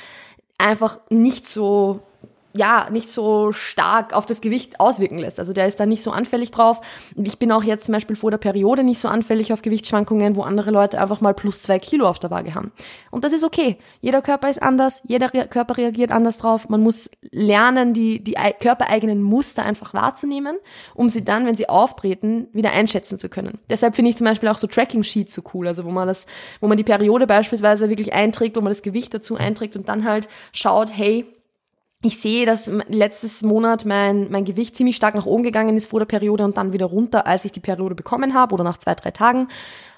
einfach 0.58 1.00
nicht 1.10 1.48
so 1.48 2.00
ja, 2.56 2.88
nicht 2.90 3.10
so 3.10 3.50
stark 3.50 4.14
auf 4.14 4.26
das 4.26 4.40
Gewicht 4.40 4.78
auswirken 4.78 5.18
lässt. 5.18 5.40
Also 5.40 5.52
der 5.52 5.66
ist 5.66 5.80
da 5.80 5.86
nicht 5.86 6.02
so 6.02 6.12
anfällig 6.12 6.52
drauf. 6.52 6.80
Und 7.16 7.26
ich 7.26 7.38
bin 7.38 7.50
auch 7.50 7.64
jetzt 7.64 7.86
zum 7.86 7.92
Beispiel 7.92 8.14
vor 8.14 8.30
der 8.30 8.38
Periode 8.38 8.84
nicht 8.84 9.00
so 9.00 9.08
anfällig 9.08 9.52
auf 9.52 9.60
Gewichtsschwankungen, 9.60 10.36
wo 10.36 10.42
andere 10.42 10.70
Leute 10.70 11.00
einfach 11.00 11.20
mal 11.20 11.34
plus 11.34 11.62
zwei 11.62 11.80
Kilo 11.80 12.06
auf 12.06 12.20
der 12.20 12.30
Waage 12.30 12.54
haben. 12.54 12.70
Und 13.10 13.24
das 13.24 13.32
ist 13.32 13.42
okay. 13.42 13.76
Jeder 14.00 14.22
Körper 14.22 14.48
ist 14.48 14.62
anders, 14.62 15.02
jeder 15.04 15.34
Re 15.34 15.48
Körper 15.48 15.76
reagiert 15.76 16.12
anders 16.12 16.38
drauf. 16.38 16.68
Man 16.68 16.80
muss 16.80 17.10
lernen, 17.32 17.92
die, 17.92 18.22
die 18.22 18.36
körpereigenen 18.60 19.20
Muster 19.20 19.64
einfach 19.64 19.92
wahrzunehmen, 19.92 20.56
um 20.94 21.08
sie 21.08 21.24
dann, 21.24 21.46
wenn 21.46 21.56
sie 21.56 21.68
auftreten, 21.68 22.46
wieder 22.52 22.70
einschätzen 22.70 23.18
zu 23.18 23.28
können. 23.28 23.58
Deshalb 23.68 23.96
finde 23.96 24.10
ich 24.10 24.16
zum 24.16 24.26
Beispiel 24.26 24.48
auch 24.48 24.56
so 24.56 24.68
Tracking-Sheets 24.68 25.34
so 25.34 25.42
cool, 25.54 25.66
also 25.66 25.84
wo 25.84 25.90
man 25.90 26.06
das, 26.06 26.26
wo 26.60 26.68
man 26.68 26.76
die 26.76 26.84
Periode 26.84 27.26
beispielsweise 27.26 27.88
wirklich 27.88 28.12
einträgt, 28.12 28.54
wo 28.54 28.60
man 28.60 28.70
das 28.70 28.82
Gewicht 28.82 29.12
dazu 29.12 29.36
einträgt 29.36 29.74
und 29.74 29.88
dann 29.88 30.04
halt 30.04 30.28
schaut, 30.52 30.96
hey, 30.96 31.26
ich 32.04 32.20
sehe, 32.20 32.44
dass 32.44 32.70
letztes 32.88 33.42
Monat 33.42 33.86
mein, 33.86 34.30
mein 34.30 34.44
Gewicht 34.44 34.76
ziemlich 34.76 34.96
stark 34.96 35.14
nach 35.14 35.26
oben 35.26 35.42
gegangen 35.42 35.76
ist 35.76 35.86
vor 35.86 36.00
der 36.00 36.06
Periode 36.06 36.44
und 36.44 36.56
dann 36.56 36.72
wieder 36.72 36.86
runter, 36.86 37.26
als 37.26 37.44
ich 37.44 37.52
die 37.52 37.60
Periode 37.60 37.94
bekommen 37.94 38.34
habe 38.34 38.54
oder 38.54 38.62
nach 38.62 38.78
zwei, 38.78 38.94
drei 38.94 39.10
Tagen. 39.10 39.48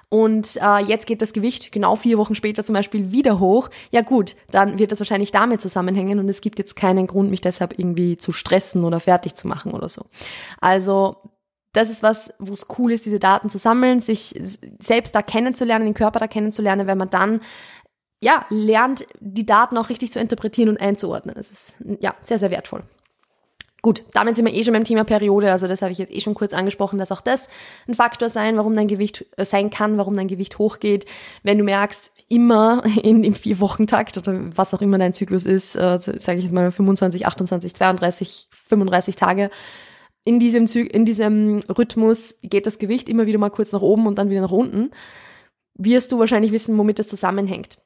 Und 0.08 0.56
äh, 0.62 0.84
jetzt 0.84 1.08
geht 1.08 1.20
das 1.20 1.32
Gewicht 1.32 1.72
genau 1.72 1.96
vier 1.96 2.16
Wochen 2.16 2.36
später 2.36 2.62
zum 2.62 2.74
Beispiel 2.74 3.10
wieder 3.10 3.40
hoch. 3.40 3.70
Ja 3.90 4.02
gut, 4.02 4.36
dann 4.52 4.78
wird 4.78 4.92
das 4.92 5.00
wahrscheinlich 5.00 5.32
damit 5.32 5.60
zusammenhängen 5.60 6.20
und 6.20 6.28
es 6.28 6.40
gibt 6.40 6.60
jetzt 6.60 6.76
keinen 6.76 7.08
Grund, 7.08 7.30
mich 7.30 7.40
deshalb 7.40 7.76
irgendwie 7.76 8.16
zu 8.16 8.30
stressen 8.30 8.84
oder 8.84 9.00
fertig 9.00 9.34
zu 9.34 9.48
machen 9.48 9.72
oder 9.72 9.88
so. 9.88 10.02
Also 10.60 11.16
das 11.72 11.90
ist 11.90 12.02
was, 12.02 12.32
wo 12.38 12.54
es 12.54 12.68
cool 12.78 12.92
ist, 12.92 13.04
diese 13.04 13.18
Daten 13.18 13.50
zu 13.50 13.58
sammeln, 13.58 14.00
sich 14.00 14.40
selbst 14.78 15.14
da 15.14 15.20
kennenzulernen, 15.20 15.84
den 15.84 15.94
Körper 15.94 16.20
da 16.20 16.26
kennenzulernen, 16.26 16.86
wenn 16.86 16.96
man 16.96 17.10
dann 17.10 17.40
ja, 18.20 18.44
lernt, 18.48 19.06
die 19.20 19.46
Daten 19.46 19.76
auch 19.76 19.88
richtig 19.88 20.12
zu 20.12 20.20
interpretieren 20.20 20.70
und 20.70 20.80
einzuordnen. 20.80 21.34
Das 21.34 21.50
ist 21.50 21.74
ja 22.00 22.14
sehr, 22.22 22.38
sehr 22.38 22.50
wertvoll. 22.50 22.82
Gut, 23.82 24.02
damit 24.14 24.34
sind 24.34 24.46
wir 24.46 24.54
eh 24.54 24.64
schon 24.64 24.72
beim 24.72 24.82
Thema 24.82 25.04
Periode, 25.04 25.52
also 25.52 25.68
das 25.68 25.80
habe 25.80 25.92
ich 25.92 25.98
jetzt 25.98 26.12
eh 26.12 26.20
schon 26.20 26.34
kurz 26.34 26.52
angesprochen, 26.52 26.98
dass 26.98 27.12
auch 27.12 27.20
das 27.20 27.48
ein 27.86 27.94
Faktor 27.94 28.30
sein, 28.30 28.56
warum 28.56 28.74
dein 28.74 28.88
Gewicht 28.88 29.26
äh, 29.36 29.44
sein 29.44 29.70
kann, 29.70 29.96
warum 29.96 30.16
dein 30.16 30.26
Gewicht 30.26 30.58
hochgeht. 30.58 31.06
Wenn 31.44 31.58
du 31.58 31.62
merkst, 31.62 32.12
immer 32.28 32.82
in, 33.02 33.22
im 33.22 33.34
Vier-Wochen-Takt 33.34 34.18
oder 34.18 34.40
was 34.56 34.74
auch 34.74 34.82
immer 34.82 34.98
dein 34.98 35.12
Zyklus 35.12 35.44
ist, 35.44 35.76
äh, 35.76 36.00
sage 36.00 36.38
ich 36.38 36.44
jetzt 36.44 36.52
mal 36.52 36.72
25, 36.72 37.26
28, 37.26 37.74
32, 37.74 38.48
35 38.50 39.14
Tage, 39.14 39.50
in 40.24 40.40
diesem, 40.40 40.66
in 40.66 41.04
diesem 41.04 41.60
Rhythmus 41.68 42.34
geht 42.42 42.66
das 42.66 42.78
Gewicht 42.78 43.08
immer 43.08 43.26
wieder 43.26 43.38
mal 43.38 43.50
kurz 43.50 43.70
nach 43.70 43.82
oben 43.82 44.08
und 44.08 44.18
dann 44.18 44.30
wieder 44.30 44.40
nach 44.40 44.50
unten, 44.50 44.90
wirst 45.74 46.10
du 46.10 46.18
wahrscheinlich 46.18 46.50
wissen, 46.50 46.76
womit 46.76 46.98
das 46.98 47.06
zusammenhängt. 47.06 47.76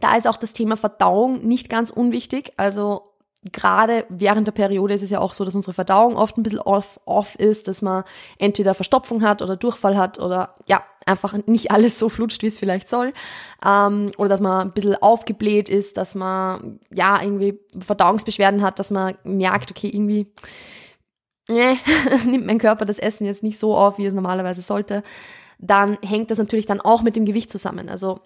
Da 0.00 0.16
ist 0.16 0.26
auch 0.26 0.36
das 0.36 0.52
Thema 0.52 0.76
Verdauung 0.76 1.46
nicht 1.46 1.68
ganz 1.68 1.90
unwichtig. 1.90 2.52
Also 2.56 3.10
gerade 3.52 4.04
während 4.08 4.46
der 4.46 4.52
Periode 4.52 4.94
ist 4.94 5.02
es 5.02 5.10
ja 5.10 5.20
auch 5.20 5.32
so, 5.32 5.44
dass 5.44 5.54
unsere 5.54 5.72
Verdauung 5.72 6.16
oft 6.16 6.36
ein 6.36 6.42
bisschen 6.42 6.60
off, 6.60 7.00
off 7.06 7.34
ist, 7.36 7.68
dass 7.68 7.80
man 7.80 8.04
entweder 8.38 8.74
Verstopfung 8.74 9.22
hat 9.22 9.40
oder 9.40 9.56
Durchfall 9.56 9.96
hat 9.96 10.18
oder 10.18 10.56
ja, 10.66 10.82
einfach 11.06 11.34
nicht 11.46 11.70
alles 11.70 11.98
so 11.98 12.08
flutscht, 12.08 12.42
wie 12.42 12.48
es 12.48 12.58
vielleicht 12.58 12.88
soll. 12.88 13.12
Ähm, 13.64 14.12
oder 14.18 14.28
dass 14.28 14.40
man 14.40 14.68
ein 14.68 14.72
bisschen 14.72 14.96
aufgebläht 14.96 15.68
ist, 15.68 15.96
dass 15.96 16.14
man 16.14 16.80
ja 16.92 17.22
irgendwie 17.22 17.58
Verdauungsbeschwerden 17.78 18.62
hat, 18.62 18.78
dass 18.78 18.90
man 18.90 19.14
merkt, 19.24 19.70
okay, 19.70 19.88
irgendwie 19.88 20.26
nee, 21.48 21.78
nimmt 22.26 22.46
mein 22.46 22.58
Körper 22.58 22.84
das 22.84 22.98
Essen 22.98 23.26
jetzt 23.26 23.42
nicht 23.42 23.58
so 23.58 23.76
auf, 23.76 23.98
wie 23.98 24.06
es 24.06 24.14
normalerweise 24.14 24.62
sollte. 24.62 25.02
Dann 25.58 25.98
hängt 26.02 26.30
das 26.30 26.38
natürlich 26.38 26.66
dann 26.66 26.80
auch 26.80 27.02
mit 27.02 27.16
dem 27.16 27.24
Gewicht 27.24 27.50
zusammen. 27.50 27.88
Also 27.88 28.20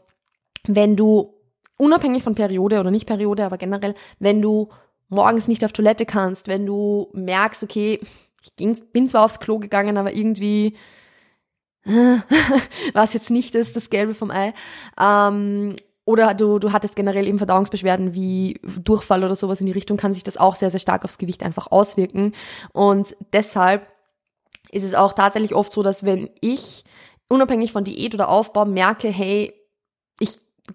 wenn 0.66 0.97
du 0.97 1.34
unabhängig 1.76 2.23
von 2.23 2.35
Periode 2.35 2.81
oder 2.81 2.90
nicht 2.90 3.07
Periode, 3.07 3.45
aber 3.45 3.59
generell, 3.59 3.95
wenn 4.19 4.40
du 4.40 4.69
morgens 5.09 5.49
nicht 5.49 5.64
auf 5.64 5.73
Toilette 5.73 6.07
kannst, 6.07 6.49
wenn 6.49 6.66
du 6.66 7.11
merkst, 7.12 7.62
okay, 7.62 8.00
ich 8.43 8.57
ging, 8.57 8.78
bin 8.93 9.09
zwar 9.09 9.25
aufs 9.25 9.40
Klo 9.40 9.59
gegangen, 9.59 9.97
aber 9.97 10.14
irgendwie 10.14 10.76
was 12.95 13.12
jetzt 13.12 13.31
nicht 13.31 13.54
ist, 13.54 13.76
das 13.76 13.90
Gelbe 13.90 14.14
vom 14.14 14.31
Ei. 14.31 14.54
Ähm, 14.99 15.76
oder 16.07 16.35
du, 16.35 16.59
du 16.59 16.73
hattest 16.73 16.97
generell 16.97 17.26
eben 17.26 17.38
Verdauungsbeschwerden 17.38 18.14
wie 18.14 18.61
Durchfall 18.83 19.25
oder 19.25 19.35
sowas 19.35 19.61
in 19.61 19.66
die 19.66 19.73
Richtung, 19.73 19.97
kann 19.97 20.12
sich 20.12 20.25
das 20.25 20.37
auch 20.37 20.54
sehr, 20.54 20.71
sehr 20.71 20.81
stark 20.81 21.04
aufs 21.04 21.19
Gewicht 21.19 21.43
einfach 21.43 21.71
auswirken. 21.71 22.33
Und 22.73 23.16
deshalb 23.33 23.87
ist 24.71 24.83
es 24.83 24.95
auch 24.95 25.14
tatsächlich 25.14 25.54
oft 25.54 25.73
so, 25.73 25.83
dass 25.83 26.04
wenn 26.04 26.28
ich 26.40 26.85
unabhängig 27.28 27.73
von 27.73 27.85
Diät 27.85 28.14
oder 28.14 28.28
Aufbau 28.28 28.66
merke, 28.66 29.09
hey, 29.09 29.54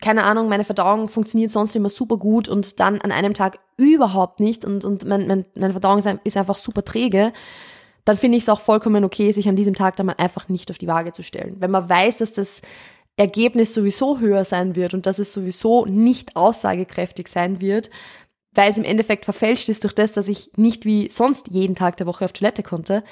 keine 0.01 0.23
Ahnung, 0.23 0.49
meine 0.49 0.63
Verdauung 0.63 1.07
funktioniert 1.07 1.51
sonst 1.51 1.75
immer 1.75 1.89
super 1.89 2.17
gut 2.17 2.47
und 2.47 2.79
dann 2.79 3.01
an 3.01 3.11
einem 3.11 3.33
Tag 3.33 3.59
überhaupt 3.77 4.39
nicht 4.39 4.63
und, 4.63 4.85
und 4.85 5.05
mein, 5.05 5.27
mein, 5.27 5.45
meine 5.55 5.73
Verdauung 5.73 5.97
ist 5.97 6.37
einfach 6.37 6.57
super 6.57 6.85
träge, 6.85 7.33
dann 8.05 8.17
finde 8.17 8.37
ich 8.37 8.43
es 8.43 8.49
auch 8.49 8.59
vollkommen 8.59 9.03
okay, 9.03 9.31
sich 9.31 9.49
an 9.49 9.55
diesem 9.55 9.73
Tag 9.73 9.95
dann 9.95 10.05
mal 10.05 10.15
einfach 10.17 10.47
nicht 10.47 10.69
auf 10.69 10.77
die 10.77 10.87
Waage 10.87 11.11
zu 11.11 11.23
stellen. 11.23 11.55
Wenn 11.59 11.71
man 11.71 11.89
weiß, 11.89 12.17
dass 12.17 12.33
das 12.33 12.61
Ergebnis 13.17 13.73
sowieso 13.73 14.19
höher 14.19 14.45
sein 14.45 14.75
wird 14.75 14.93
und 14.93 15.05
dass 15.05 15.19
es 15.19 15.33
sowieso 15.33 15.85
nicht 15.85 16.35
aussagekräftig 16.35 17.27
sein 17.27 17.59
wird, 17.59 17.89
weil 18.53 18.71
es 18.71 18.77
im 18.77 18.83
Endeffekt 18.83 19.25
verfälscht 19.25 19.69
ist 19.69 19.83
durch 19.83 19.93
das, 19.93 20.11
dass 20.11 20.27
ich 20.27 20.51
nicht 20.55 20.85
wie 20.85 21.09
sonst 21.09 21.49
jeden 21.51 21.75
Tag 21.75 21.97
der 21.97 22.07
Woche 22.07 22.25
auf 22.25 22.33
Toilette 22.33 22.63
konnte, 22.63 23.03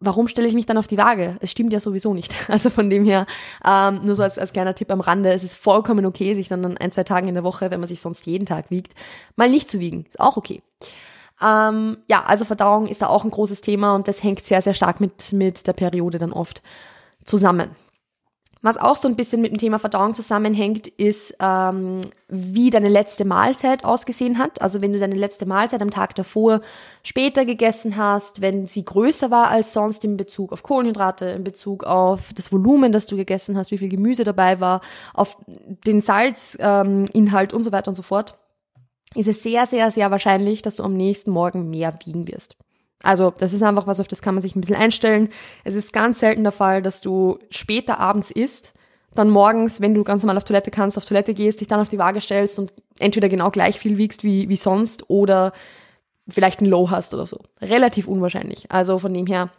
warum 0.00 0.28
stelle 0.28 0.48
ich 0.48 0.54
mich 0.54 0.66
dann 0.66 0.78
auf 0.78 0.86
die 0.86 0.98
Waage? 0.98 1.36
Es 1.40 1.50
stimmt 1.50 1.72
ja 1.72 1.80
sowieso 1.80 2.14
nicht. 2.14 2.34
Also 2.48 2.70
von 2.70 2.88
dem 2.88 3.04
her, 3.04 3.26
ähm, 3.64 4.00
nur 4.04 4.14
so 4.14 4.22
als, 4.22 4.38
als 4.38 4.52
kleiner 4.52 4.74
Tipp 4.74 4.90
am 4.90 5.00
Rande, 5.00 5.32
es 5.32 5.44
ist 5.44 5.56
vollkommen 5.56 6.06
okay, 6.06 6.34
sich 6.34 6.48
dann 6.48 6.64
an 6.64 6.78
ein, 6.78 6.90
zwei 6.90 7.04
Tagen 7.04 7.28
in 7.28 7.34
der 7.34 7.44
Woche, 7.44 7.70
wenn 7.70 7.80
man 7.80 7.88
sich 7.88 8.00
sonst 8.00 8.26
jeden 8.26 8.46
Tag 8.46 8.70
wiegt, 8.70 8.94
mal 9.36 9.50
nicht 9.50 9.68
zu 9.68 9.78
wiegen. 9.78 10.04
Ist 10.08 10.20
auch 10.20 10.36
okay. 10.36 10.62
Ähm, 11.42 11.98
ja, 12.08 12.24
also 12.24 12.44
Verdauung 12.44 12.86
ist 12.86 13.02
da 13.02 13.08
auch 13.08 13.24
ein 13.24 13.30
großes 13.30 13.60
Thema 13.60 13.94
und 13.94 14.08
das 14.08 14.22
hängt 14.22 14.44
sehr, 14.44 14.62
sehr 14.62 14.74
stark 14.74 15.00
mit, 15.00 15.32
mit 15.32 15.66
der 15.66 15.74
Periode 15.74 16.18
dann 16.18 16.32
oft 16.32 16.62
zusammen. 17.24 17.70
Was 18.66 18.78
auch 18.78 18.96
so 18.96 19.06
ein 19.06 19.14
bisschen 19.14 19.40
mit 19.42 19.52
dem 19.52 19.58
Thema 19.58 19.78
Verdauung 19.78 20.16
zusammenhängt, 20.16 20.88
ist, 20.88 21.36
ähm, 21.40 22.00
wie 22.26 22.70
deine 22.70 22.88
letzte 22.88 23.24
Mahlzeit 23.24 23.84
ausgesehen 23.84 24.38
hat. 24.38 24.60
Also 24.60 24.82
wenn 24.82 24.92
du 24.92 24.98
deine 24.98 25.14
letzte 25.14 25.46
Mahlzeit 25.46 25.80
am 25.82 25.90
Tag 25.90 26.16
davor 26.16 26.62
später 27.04 27.44
gegessen 27.44 27.96
hast, 27.96 28.40
wenn 28.40 28.66
sie 28.66 28.84
größer 28.84 29.30
war 29.30 29.50
als 29.50 29.72
sonst 29.72 30.02
in 30.04 30.16
Bezug 30.16 30.52
auf 30.52 30.64
Kohlenhydrate, 30.64 31.26
in 31.26 31.44
Bezug 31.44 31.84
auf 31.84 32.32
das 32.34 32.50
Volumen, 32.50 32.90
das 32.90 33.06
du 33.06 33.14
gegessen 33.14 33.56
hast, 33.56 33.70
wie 33.70 33.78
viel 33.78 33.88
Gemüse 33.88 34.24
dabei 34.24 34.58
war, 34.58 34.80
auf 35.14 35.36
den 35.46 36.00
Salzinhalt 36.00 36.58
ähm, 36.58 37.56
und 37.56 37.62
so 37.62 37.70
weiter 37.70 37.88
und 37.90 37.94
so 37.94 38.02
fort 38.02 38.36
ist 39.14 39.28
es 39.28 39.44
sehr, 39.44 39.68
sehr, 39.68 39.92
sehr 39.92 40.10
wahrscheinlich, 40.10 40.62
dass 40.62 40.74
du 40.74 40.82
am 40.82 40.94
nächsten 40.94 41.30
Morgen 41.30 41.70
mehr 41.70 41.96
wiegen 42.04 42.26
wirst. 42.26 42.56
Also 43.06 43.32
das 43.38 43.52
ist 43.52 43.62
einfach 43.62 43.86
was, 43.86 44.00
auf 44.00 44.08
das 44.08 44.22
kann 44.22 44.34
man 44.34 44.42
sich 44.42 44.56
ein 44.56 44.60
bisschen 44.60 44.76
einstellen. 44.76 45.30
Es 45.64 45.74
ist 45.74 45.92
ganz 45.92 46.18
selten 46.18 46.42
der 46.42 46.52
Fall, 46.52 46.82
dass 46.82 47.00
du 47.00 47.38
später 47.50 47.98
abends 47.98 48.30
isst, 48.30 48.74
dann 49.14 49.30
morgens, 49.30 49.80
wenn 49.80 49.94
du 49.94 50.04
ganz 50.04 50.22
normal 50.22 50.36
auf 50.36 50.44
Toilette 50.44 50.70
kannst, 50.70 50.98
auf 50.98 51.06
Toilette 51.06 51.34
gehst, 51.34 51.60
dich 51.60 51.68
dann 51.68 51.80
auf 51.80 51.88
die 51.88 51.98
Waage 51.98 52.20
stellst 52.20 52.58
und 52.58 52.72
entweder 52.98 53.28
genau 53.28 53.50
gleich 53.50 53.78
viel 53.78 53.96
wiegst 53.96 54.24
wie, 54.24 54.48
wie 54.48 54.56
sonst 54.56 55.08
oder 55.08 55.52
vielleicht 56.28 56.60
ein 56.60 56.66
Low 56.66 56.90
hast 56.90 57.14
oder 57.14 57.26
so. 57.26 57.40
Relativ 57.60 58.08
unwahrscheinlich. 58.08 58.70
Also 58.70 58.98
von 58.98 59.14
dem 59.14 59.26
her 59.26 59.50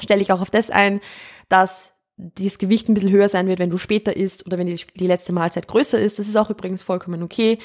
stelle 0.00 0.22
ich 0.22 0.32
auch 0.32 0.40
auf 0.40 0.50
das 0.50 0.70
ein, 0.70 1.00
dass 1.48 1.90
dieses 2.16 2.58
Gewicht 2.58 2.88
ein 2.88 2.94
bisschen 2.94 3.12
höher 3.12 3.28
sein 3.28 3.46
wird, 3.46 3.58
wenn 3.58 3.70
du 3.70 3.78
später 3.78 4.16
isst 4.16 4.44
oder 4.46 4.58
wenn 4.58 4.66
die, 4.66 4.80
die 4.94 5.06
letzte 5.06 5.32
Mahlzeit 5.32 5.68
größer 5.68 5.98
ist. 5.98 6.18
Das 6.18 6.26
ist 6.26 6.36
auch 6.36 6.50
übrigens 6.50 6.82
vollkommen 6.82 7.22
okay. 7.22 7.58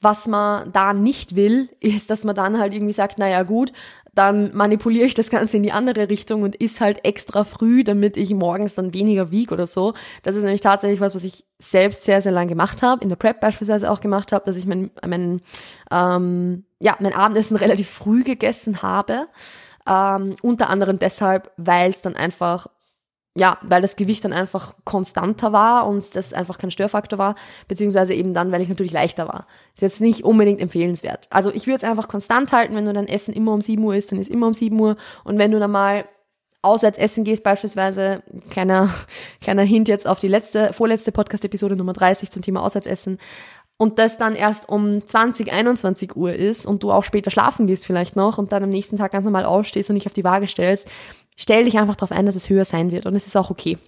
Was 0.00 0.26
man 0.26 0.72
da 0.72 0.92
nicht 0.92 1.36
will, 1.36 1.68
ist, 1.80 2.10
dass 2.10 2.24
man 2.24 2.34
dann 2.34 2.58
halt 2.58 2.74
irgendwie 2.74 2.92
sagt, 2.92 3.18
naja 3.18 3.42
gut, 3.42 3.72
dann 4.14 4.54
manipuliere 4.54 5.06
ich 5.06 5.14
das 5.14 5.30
Ganze 5.30 5.56
in 5.56 5.62
die 5.62 5.72
andere 5.72 6.08
Richtung 6.08 6.42
und 6.42 6.54
isst 6.56 6.80
halt 6.80 7.04
extra 7.04 7.44
früh, 7.44 7.84
damit 7.84 8.16
ich 8.16 8.32
morgens 8.34 8.74
dann 8.74 8.94
weniger 8.94 9.30
wieg 9.30 9.52
oder 9.52 9.66
so. 9.66 9.94
Das 10.22 10.36
ist 10.36 10.42
nämlich 10.42 10.60
tatsächlich 10.60 11.00
was, 11.00 11.14
was 11.14 11.24
ich 11.24 11.44
selbst 11.58 12.04
sehr, 12.04 12.22
sehr 12.22 12.32
lang 12.32 12.48
gemacht 12.48 12.82
habe, 12.82 13.02
in 13.02 13.08
der 13.08 13.16
Prep 13.16 13.40
beispielsweise 13.40 13.90
auch 13.90 14.00
gemacht 14.00 14.32
habe, 14.32 14.44
dass 14.44 14.56
ich 14.56 14.66
mein, 14.66 14.90
mein, 15.06 15.40
ähm, 15.90 16.64
ja, 16.80 16.96
mein 17.00 17.14
Abendessen 17.14 17.56
relativ 17.58 17.88
früh 17.88 18.22
gegessen 18.24 18.82
habe. 18.82 19.26
Ähm, 19.86 20.36
unter 20.40 20.70
anderem 20.70 20.98
deshalb, 20.98 21.50
weil 21.56 21.90
es 21.90 22.00
dann 22.00 22.16
einfach 22.16 22.68
ja, 23.36 23.58
weil 23.62 23.82
das 23.82 23.96
Gewicht 23.96 24.24
dann 24.24 24.32
einfach 24.32 24.74
konstanter 24.84 25.52
war 25.52 25.88
und 25.88 26.14
das 26.14 26.32
einfach 26.32 26.56
kein 26.58 26.70
Störfaktor 26.70 27.18
war, 27.18 27.34
beziehungsweise 27.66 28.14
eben 28.14 28.32
dann, 28.32 28.52
weil 28.52 28.62
ich 28.62 28.68
natürlich 28.68 28.92
leichter 28.92 29.26
war. 29.26 29.46
Ist 29.74 29.82
jetzt 29.82 30.00
nicht 30.00 30.22
unbedingt 30.22 30.60
empfehlenswert. 30.60 31.26
Also 31.30 31.50
ich 31.50 31.66
würde 31.66 31.78
es 31.78 31.90
einfach 31.90 32.06
konstant 32.06 32.52
halten, 32.52 32.76
wenn 32.76 32.86
du 32.86 32.92
dein 32.92 33.08
Essen 33.08 33.34
immer 33.34 33.52
um 33.52 33.60
7 33.60 33.82
Uhr 33.82 33.96
isst, 33.96 34.12
dann 34.12 34.20
ist 34.20 34.30
immer 34.30 34.46
um 34.46 34.54
7 34.54 34.78
Uhr 34.78 34.96
und 35.24 35.38
wenn 35.38 35.50
du 35.50 35.58
dann 35.58 35.72
mal 35.72 36.04
auswärts 36.62 36.96
essen 36.96 37.24
gehst 37.24 37.42
beispielsweise, 37.42 38.22
kleiner, 38.50 38.88
kleiner 39.40 39.62
Hint 39.62 39.88
jetzt 39.88 40.06
auf 40.06 40.20
die 40.20 40.28
letzte, 40.28 40.72
vorletzte 40.72 41.10
Podcast-Episode 41.10 41.76
Nummer 41.76 41.92
30 41.92 42.30
zum 42.30 42.40
Thema 42.40 42.62
Auswärtsessen, 42.62 43.18
und 43.76 43.98
das 43.98 44.18
dann 44.18 44.36
erst 44.36 44.68
um 44.68 45.04
20, 45.04 45.52
21 45.52 46.14
Uhr 46.14 46.32
ist 46.32 46.64
und 46.64 46.82
du 46.82 46.92
auch 46.92 47.02
später 47.02 47.30
schlafen 47.30 47.66
gehst 47.66 47.86
vielleicht 47.86 48.14
noch 48.14 48.38
und 48.38 48.52
dann 48.52 48.62
am 48.62 48.70
nächsten 48.70 48.96
Tag 48.96 49.12
ganz 49.12 49.24
normal 49.24 49.44
aufstehst 49.44 49.90
und 49.90 49.96
dich 49.96 50.06
auf 50.06 50.12
die 50.12 50.24
Waage 50.24 50.46
stellst, 50.46 50.88
stell 51.36 51.64
dich 51.64 51.78
einfach 51.78 51.96
darauf 51.96 52.12
ein, 52.12 52.26
dass 52.26 52.36
es 52.36 52.48
höher 52.48 52.64
sein 52.64 52.90
wird 52.90 53.06
und 53.06 53.14
es 53.14 53.26
ist 53.26 53.36
auch 53.36 53.50
okay. 53.50 53.78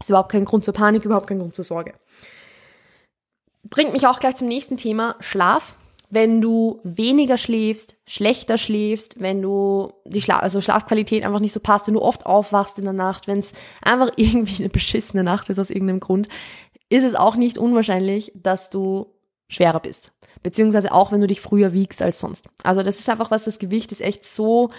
Ist 0.00 0.08
überhaupt 0.08 0.32
kein 0.32 0.44
Grund 0.44 0.64
zur 0.64 0.74
Panik, 0.74 1.04
überhaupt 1.04 1.26
kein 1.26 1.38
Grund 1.38 1.54
zur 1.54 1.64
Sorge. 1.64 1.94
Bringt 3.68 3.92
mich 3.92 4.06
auch 4.06 4.18
gleich 4.18 4.36
zum 4.36 4.48
nächsten 4.48 4.76
Thema, 4.76 5.16
Schlaf. 5.20 5.74
Wenn 6.12 6.40
du 6.40 6.80
weniger 6.82 7.36
schläfst, 7.36 7.94
schlechter 8.04 8.58
schläfst, 8.58 9.20
wenn 9.20 9.42
du 9.42 9.92
die 10.04 10.20
Schla 10.20 10.40
also 10.40 10.60
Schlafqualität 10.60 11.24
einfach 11.24 11.38
nicht 11.38 11.52
so 11.52 11.60
passt, 11.60 11.86
wenn 11.86 11.94
du 11.94 12.02
oft 12.02 12.26
aufwachst 12.26 12.78
in 12.78 12.84
der 12.84 12.92
Nacht, 12.94 13.28
wenn 13.28 13.38
es 13.38 13.52
einfach 13.80 14.10
irgendwie 14.16 14.60
eine 14.60 14.70
beschissene 14.70 15.22
Nacht 15.22 15.50
ist 15.50 15.60
aus 15.60 15.70
irgendeinem 15.70 16.00
Grund, 16.00 16.28
ist 16.88 17.04
es 17.04 17.14
auch 17.14 17.36
nicht 17.36 17.58
unwahrscheinlich, 17.58 18.32
dass 18.34 18.70
du 18.70 19.14
schwerer 19.48 19.78
bist. 19.78 20.12
Beziehungsweise 20.42 20.92
auch, 20.92 21.12
wenn 21.12 21.20
du 21.20 21.26
dich 21.26 21.40
früher 21.40 21.72
wiegst 21.72 22.02
als 22.02 22.18
sonst. 22.18 22.46
Also 22.64 22.82
das 22.82 22.98
ist 22.98 23.08
einfach 23.08 23.30
was, 23.30 23.44
das 23.44 23.58
Gewicht 23.58 23.92
ist 23.92 24.00
echt 24.00 24.24
so 24.24 24.70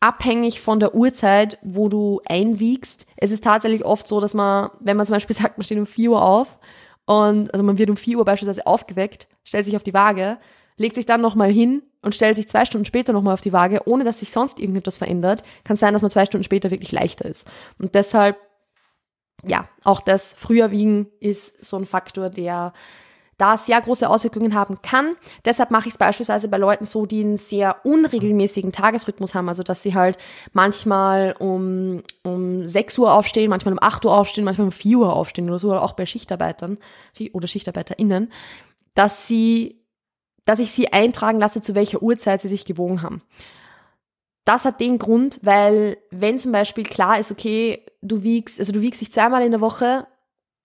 abhängig 0.00 0.60
von 0.60 0.80
der 0.80 0.94
Uhrzeit, 0.94 1.58
wo 1.62 1.88
du 1.88 2.20
einwiegst. 2.26 3.06
Es 3.16 3.30
ist 3.30 3.44
tatsächlich 3.44 3.84
oft 3.84 4.06
so, 4.06 4.20
dass 4.20 4.34
man, 4.34 4.70
wenn 4.80 4.96
man 4.96 5.06
zum 5.06 5.14
Beispiel 5.14 5.36
sagt, 5.36 5.58
man 5.58 5.64
steht 5.64 5.78
um 5.78 5.86
4 5.86 6.10
Uhr 6.10 6.22
auf 6.22 6.58
und 7.06 7.52
also 7.52 7.64
man 7.64 7.78
wird 7.78 7.90
um 7.90 7.96
4 7.96 8.18
Uhr 8.18 8.24
beispielsweise 8.24 8.66
aufgeweckt, 8.66 9.28
stellt 9.44 9.64
sich 9.64 9.76
auf 9.76 9.82
die 9.82 9.94
Waage, 9.94 10.38
legt 10.76 10.94
sich 10.94 11.06
dann 11.06 11.20
nochmal 11.20 11.50
hin 11.50 11.82
und 12.02 12.14
stellt 12.14 12.36
sich 12.36 12.48
zwei 12.48 12.64
Stunden 12.64 12.84
später 12.84 13.12
nochmal 13.12 13.34
auf 13.34 13.40
die 13.40 13.52
Waage, 13.52 13.82
ohne 13.86 14.04
dass 14.04 14.20
sich 14.20 14.30
sonst 14.30 14.60
irgendetwas 14.60 14.98
verändert, 14.98 15.42
kann 15.64 15.74
es 15.74 15.80
sein, 15.80 15.92
dass 15.92 16.02
man 16.02 16.10
zwei 16.10 16.24
Stunden 16.26 16.44
später 16.44 16.70
wirklich 16.70 16.92
leichter 16.92 17.24
ist. 17.24 17.46
Und 17.78 17.94
deshalb, 17.94 18.36
ja, 19.44 19.68
auch 19.84 20.00
das 20.00 20.34
früher 20.34 20.70
wiegen 20.70 21.08
ist 21.20 21.64
so 21.64 21.76
ein 21.76 21.86
Faktor, 21.86 22.30
der 22.30 22.72
da 23.38 23.56
sehr 23.56 23.80
große 23.80 24.08
Auswirkungen 24.08 24.54
haben 24.54 24.82
kann. 24.82 25.16
Deshalb 25.44 25.70
mache 25.70 25.86
ich 25.86 25.94
es 25.94 25.98
beispielsweise 25.98 26.48
bei 26.48 26.58
Leuten 26.58 26.84
so, 26.84 27.06
die 27.06 27.22
einen 27.22 27.38
sehr 27.38 27.84
unregelmäßigen 27.84 28.72
Tagesrhythmus 28.72 29.34
haben, 29.34 29.48
also 29.48 29.62
dass 29.62 29.82
sie 29.82 29.94
halt 29.94 30.18
manchmal 30.52 31.34
um, 31.38 32.02
um 32.24 32.66
6 32.66 32.98
Uhr 32.98 33.12
aufstehen, 33.12 33.48
manchmal 33.48 33.72
um 33.72 33.82
8 33.82 34.04
Uhr 34.04 34.12
aufstehen, 34.12 34.44
manchmal 34.44 34.66
um 34.66 34.72
4 34.72 34.98
Uhr 34.98 35.12
aufstehen 35.12 35.48
oder 35.48 35.60
so, 35.60 35.70
oder 35.70 35.82
auch 35.82 35.92
bei 35.92 36.04
Schichtarbeitern 36.04 36.78
oder 37.32 37.46
SchichtarbeiterInnen, 37.46 38.32
dass 38.94 39.28
sie, 39.28 39.80
dass 40.44 40.58
ich 40.58 40.72
sie 40.72 40.92
eintragen 40.92 41.38
lasse, 41.38 41.60
zu 41.60 41.76
welcher 41.76 42.02
Uhrzeit 42.02 42.40
sie 42.40 42.48
sich 42.48 42.64
gewogen 42.64 43.02
haben. 43.02 43.22
Das 44.44 44.64
hat 44.64 44.80
den 44.80 44.98
Grund, 44.98 45.38
weil 45.42 45.98
wenn 46.10 46.38
zum 46.38 46.52
Beispiel 46.52 46.84
klar 46.84 47.20
ist, 47.20 47.30
okay, 47.30 47.84
du 48.02 48.22
wiegst, 48.22 48.58
also 48.58 48.72
du 48.72 48.80
wiegst 48.80 49.00
dich 49.00 49.12
zweimal 49.12 49.44
in 49.44 49.52
der 49.52 49.60
Woche 49.60 50.06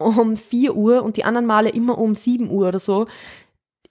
um 0.03 0.37
4 0.37 0.75
Uhr 0.75 1.03
und 1.03 1.17
die 1.17 1.23
anderen 1.23 1.45
Male 1.45 1.69
immer 1.69 1.97
um 1.97 2.15
7 2.15 2.49
Uhr 2.49 2.67
oder 2.67 2.79
so, 2.79 3.07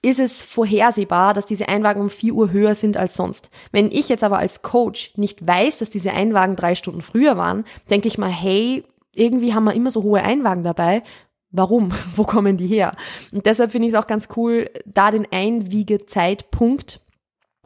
ist 0.02 0.18
es 0.18 0.42
vorhersehbar, 0.42 1.32
dass 1.32 1.46
diese 1.46 1.68
Einwagen 1.68 2.00
um 2.00 2.10
4 2.10 2.34
Uhr 2.34 2.50
höher 2.50 2.74
sind 2.74 2.96
als 2.96 3.14
sonst. 3.14 3.50
Wenn 3.70 3.90
ich 3.90 4.08
jetzt 4.08 4.24
aber 4.24 4.38
als 4.38 4.62
Coach 4.62 5.12
nicht 5.16 5.46
weiß, 5.46 5.78
dass 5.78 5.90
diese 5.90 6.12
Einwagen 6.12 6.56
drei 6.56 6.74
Stunden 6.74 7.02
früher 7.02 7.36
waren, 7.36 7.64
denke 7.88 8.08
ich 8.08 8.18
mal, 8.18 8.30
hey, 8.30 8.84
irgendwie 9.14 9.54
haben 9.54 9.64
wir 9.64 9.74
immer 9.74 9.90
so 9.90 10.02
hohe 10.02 10.22
Einwagen 10.22 10.64
dabei. 10.64 11.02
Warum? 11.50 11.92
Wo 12.16 12.24
kommen 12.24 12.56
die 12.56 12.66
her? 12.66 12.96
Und 13.30 13.46
deshalb 13.46 13.70
finde 13.70 13.86
ich 13.86 13.94
es 13.94 13.98
auch 13.98 14.08
ganz 14.08 14.28
cool, 14.36 14.70
da 14.86 15.10
den 15.10 15.28
Einwiegezeitpunkt 15.30 17.01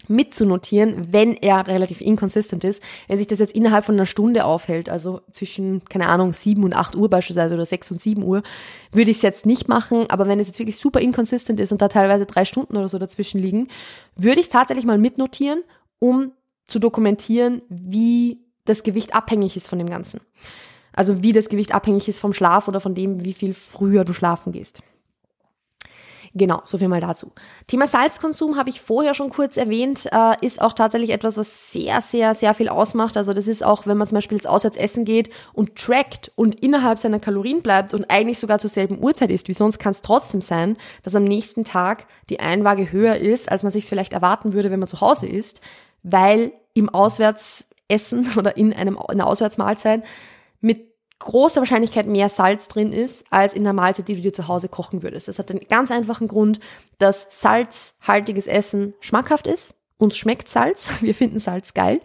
mitzunotieren, 0.08 1.12
wenn 1.12 1.34
er 1.34 1.66
relativ 1.66 2.00
inconsistent 2.00 2.64
ist. 2.64 2.82
Wenn 3.08 3.18
sich 3.18 3.26
das 3.26 3.38
jetzt 3.38 3.54
innerhalb 3.54 3.84
von 3.84 3.94
einer 3.94 4.06
Stunde 4.06 4.44
aufhält, 4.44 4.88
also 4.88 5.20
zwischen, 5.30 5.84
keine 5.84 6.08
Ahnung, 6.08 6.32
7 6.32 6.62
und 6.64 6.74
8 6.74 6.96
Uhr 6.96 7.08
beispielsweise 7.08 7.54
oder 7.54 7.66
6 7.66 7.92
und 7.92 8.00
7 8.00 8.22
Uhr, 8.22 8.42
würde 8.92 9.10
ich 9.10 9.18
es 9.18 9.22
jetzt 9.22 9.46
nicht 9.46 9.68
machen. 9.68 10.08
Aber 10.08 10.28
wenn 10.28 10.40
es 10.40 10.46
jetzt 10.46 10.58
wirklich 10.58 10.76
super 10.76 11.00
inconsistent 11.00 11.60
ist 11.60 11.72
und 11.72 11.82
da 11.82 11.88
teilweise 11.88 12.26
drei 12.26 12.44
Stunden 12.44 12.76
oder 12.76 12.88
so 12.88 12.98
dazwischen 12.98 13.40
liegen, 13.40 13.68
würde 14.16 14.40
ich 14.40 14.46
es 14.46 14.52
tatsächlich 14.52 14.86
mal 14.86 14.98
mitnotieren, 14.98 15.62
um 15.98 16.32
zu 16.66 16.78
dokumentieren, 16.78 17.62
wie 17.68 18.40
das 18.64 18.82
Gewicht 18.82 19.14
abhängig 19.14 19.56
ist 19.56 19.68
von 19.68 19.78
dem 19.78 19.88
Ganzen. 19.88 20.20
Also 20.92 21.22
wie 21.22 21.32
das 21.32 21.48
Gewicht 21.48 21.72
abhängig 21.72 22.08
ist 22.08 22.18
vom 22.18 22.32
Schlaf 22.32 22.68
oder 22.68 22.80
von 22.80 22.94
dem, 22.94 23.22
wie 23.22 23.34
viel 23.34 23.54
früher 23.54 24.04
du 24.04 24.12
schlafen 24.12 24.52
gehst. 24.52 24.82
Genau, 26.38 26.60
so 26.66 26.76
viel 26.76 26.88
mal 26.88 27.00
dazu. 27.00 27.32
Thema 27.66 27.86
Salzkonsum 27.86 28.56
habe 28.56 28.68
ich 28.68 28.82
vorher 28.82 29.14
schon 29.14 29.30
kurz 29.30 29.56
erwähnt, 29.56 30.06
äh, 30.12 30.34
ist 30.44 30.60
auch 30.60 30.74
tatsächlich 30.74 31.08
etwas, 31.08 31.38
was 31.38 31.72
sehr, 31.72 32.02
sehr, 32.02 32.34
sehr 32.34 32.52
viel 32.52 32.68
ausmacht. 32.68 33.16
Also 33.16 33.32
das 33.32 33.48
ist 33.48 33.64
auch, 33.64 33.86
wenn 33.86 33.96
man 33.96 34.06
zum 34.06 34.16
Beispiel 34.16 34.36
jetzt 34.36 34.46
auswärts 34.46 34.76
essen 34.76 35.06
geht 35.06 35.30
und 35.54 35.76
trackt 35.76 36.30
und 36.34 36.56
innerhalb 36.56 36.98
seiner 36.98 37.20
Kalorien 37.20 37.62
bleibt 37.62 37.94
und 37.94 38.10
eigentlich 38.10 38.38
sogar 38.38 38.58
zur 38.58 38.68
selben 38.68 39.02
Uhrzeit 39.02 39.30
ist, 39.30 39.48
wie 39.48 39.54
sonst 39.54 39.78
kann 39.78 39.92
es 39.92 40.02
trotzdem 40.02 40.42
sein, 40.42 40.76
dass 41.02 41.14
am 41.14 41.24
nächsten 41.24 41.64
Tag 41.64 42.06
die 42.28 42.38
Einwaage 42.38 42.92
höher 42.92 43.16
ist, 43.16 43.50
als 43.50 43.62
man 43.62 43.72
sich 43.72 43.86
vielleicht 43.86 44.12
erwarten 44.12 44.52
würde, 44.52 44.70
wenn 44.70 44.80
man 44.80 44.88
zu 44.88 45.00
Hause 45.00 45.26
ist, 45.26 45.62
weil 46.02 46.52
im 46.74 46.90
Auswärtsessen 46.90 48.28
oder 48.36 48.58
in 48.58 48.74
einem, 48.74 48.96
in 48.96 49.08
einer 49.08 49.26
Auswärtsmahlzeit 49.26 50.04
mit 50.60 50.95
großer 51.18 51.60
Wahrscheinlichkeit 51.60 52.06
mehr 52.06 52.28
Salz 52.28 52.68
drin 52.68 52.92
ist, 52.92 53.24
als 53.30 53.54
in 53.54 53.64
der 53.64 53.72
Mahlzeit, 53.72 54.08
die 54.08 54.16
du 54.16 54.20
dir 54.20 54.32
zu 54.32 54.48
Hause 54.48 54.68
kochen 54.68 55.02
würdest. 55.02 55.28
Das 55.28 55.38
hat 55.38 55.50
einen 55.50 55.66
ganz 55.68 55.90
einfachen 55.90 56.28
Grund, 56.28 56.60
dass 56.98 57.26
salzhaltiges 57.30 58.46
Essen 58.46 58.94
schmackhaft 59.00 59.46
ist. 59.46 59.74
Uns 59.98 60.16
schmeckt 60.18 60.48
Salz, 60.48 60.90
wir 61.00 61.14
finden 61.14 61.38
Salz 61.38 61.72
geil. 61.72 62.00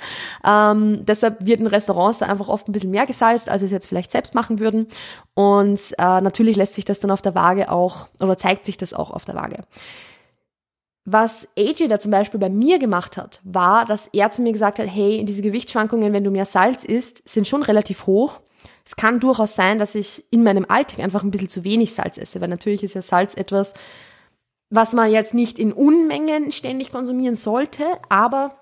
Ähm, 0.45 1.01
deshalb 1.05 1.45
wird 1.45 1.59
in 1.59 1.67
Restaurants 1.67 2.19
da 2.19 2.27
einfach 2.27 2.47
oft 2.47 2.69
ein 2.69 2.71
bisschen 2.71 2.91
mehr 2.91 3.05
gesalzt, 3.05 3.49
als 3.49 3.61
wir 3.61 3.65
es 3.65 3.71
jetzt 3.73 3.87
vielleicht 3.87 4.11
selbst 4.11 4.33
machen 4.33 4.59
würden. 4.59 4.87
Und 5.33 5.79
äh, 5.97 6.21
natürlich 6.21 6.55
lässt 6.55 6.75
sich 6.75 6.85
das 6.85 7.01
dann 7.01 7.11
auf 7.11 7.21
der 7.21 7.35
Waage 7.35 7.69
auch, 7.69 8.07
oder 8.21 8.37
zeigt 8.37 8.65
sich 8.65 8.77
das 8.77 8.93
auch 8.93 9.11
auf 9.11 9.25
der 9.25 9.35
Waage. 9.35 9.65
Was 11.05 11.48
AJ 11.58 11.88
da 11.88 12.00
zum 12.00 12.12
Beispiel 12.12 12.39
bei 12.39 12.50
mir 12.50 12.77
gemacht 12.77 13.17
hat, 13.17 13.41
war, 13.43 13.86
dass 13.86 14.08
er 14.13 14.29
zu 14.29 14.43
mir 14.43 14.53
gesagt 14.53 14.77
hat, 14.77 14.88
hey, 14.88 15.25
diese 15.25 15.41
Gewichtsschwankungen, 15.41 16.13
wenn 16.13 16.24
du 16.24 16.29
mehr 16.29 16.46
Salz 16.46 16.84
isst, 16.84 17.27
sind 17.27 17.48
schon 17.48 17.63
relativ 17.63 18.05
hoch. 18.05 18.39
Es 18.86 18.96
kann 18.96 19.20
durchaus 19.20 19.55
sein, 19.55 19.79
dass 19.79 19.96
ich 19.96 20.25
in 20.31 20.43
meinem 20.43 20.65
Alltag 20.67 21.00
einfach 21.00 21.24
ein 21.24 21.31
bisschen 21.31 21.50
zu 21.50 21.63
wenig 21.63 21.93
Salz 21.93 22.17
esse, 22.17 22.39
weil 22.39 22.50
natürlich 22.50 22.84
ist 22.84 22.93
ja 22.93 23.01
Salz 23.01 23.36
etwas, 23.36 23.74
was 24.70 24.93
man 24.93 25.12
jetzt 25.12 25.34
nicht 25.34 25.58
in 25.58 25.74
Unmengen 25.74 26.51
ständig 26.51 26.91
konsumieren 26.91 27.36
sollte, 27.36 27.86
aber 28.10 28.55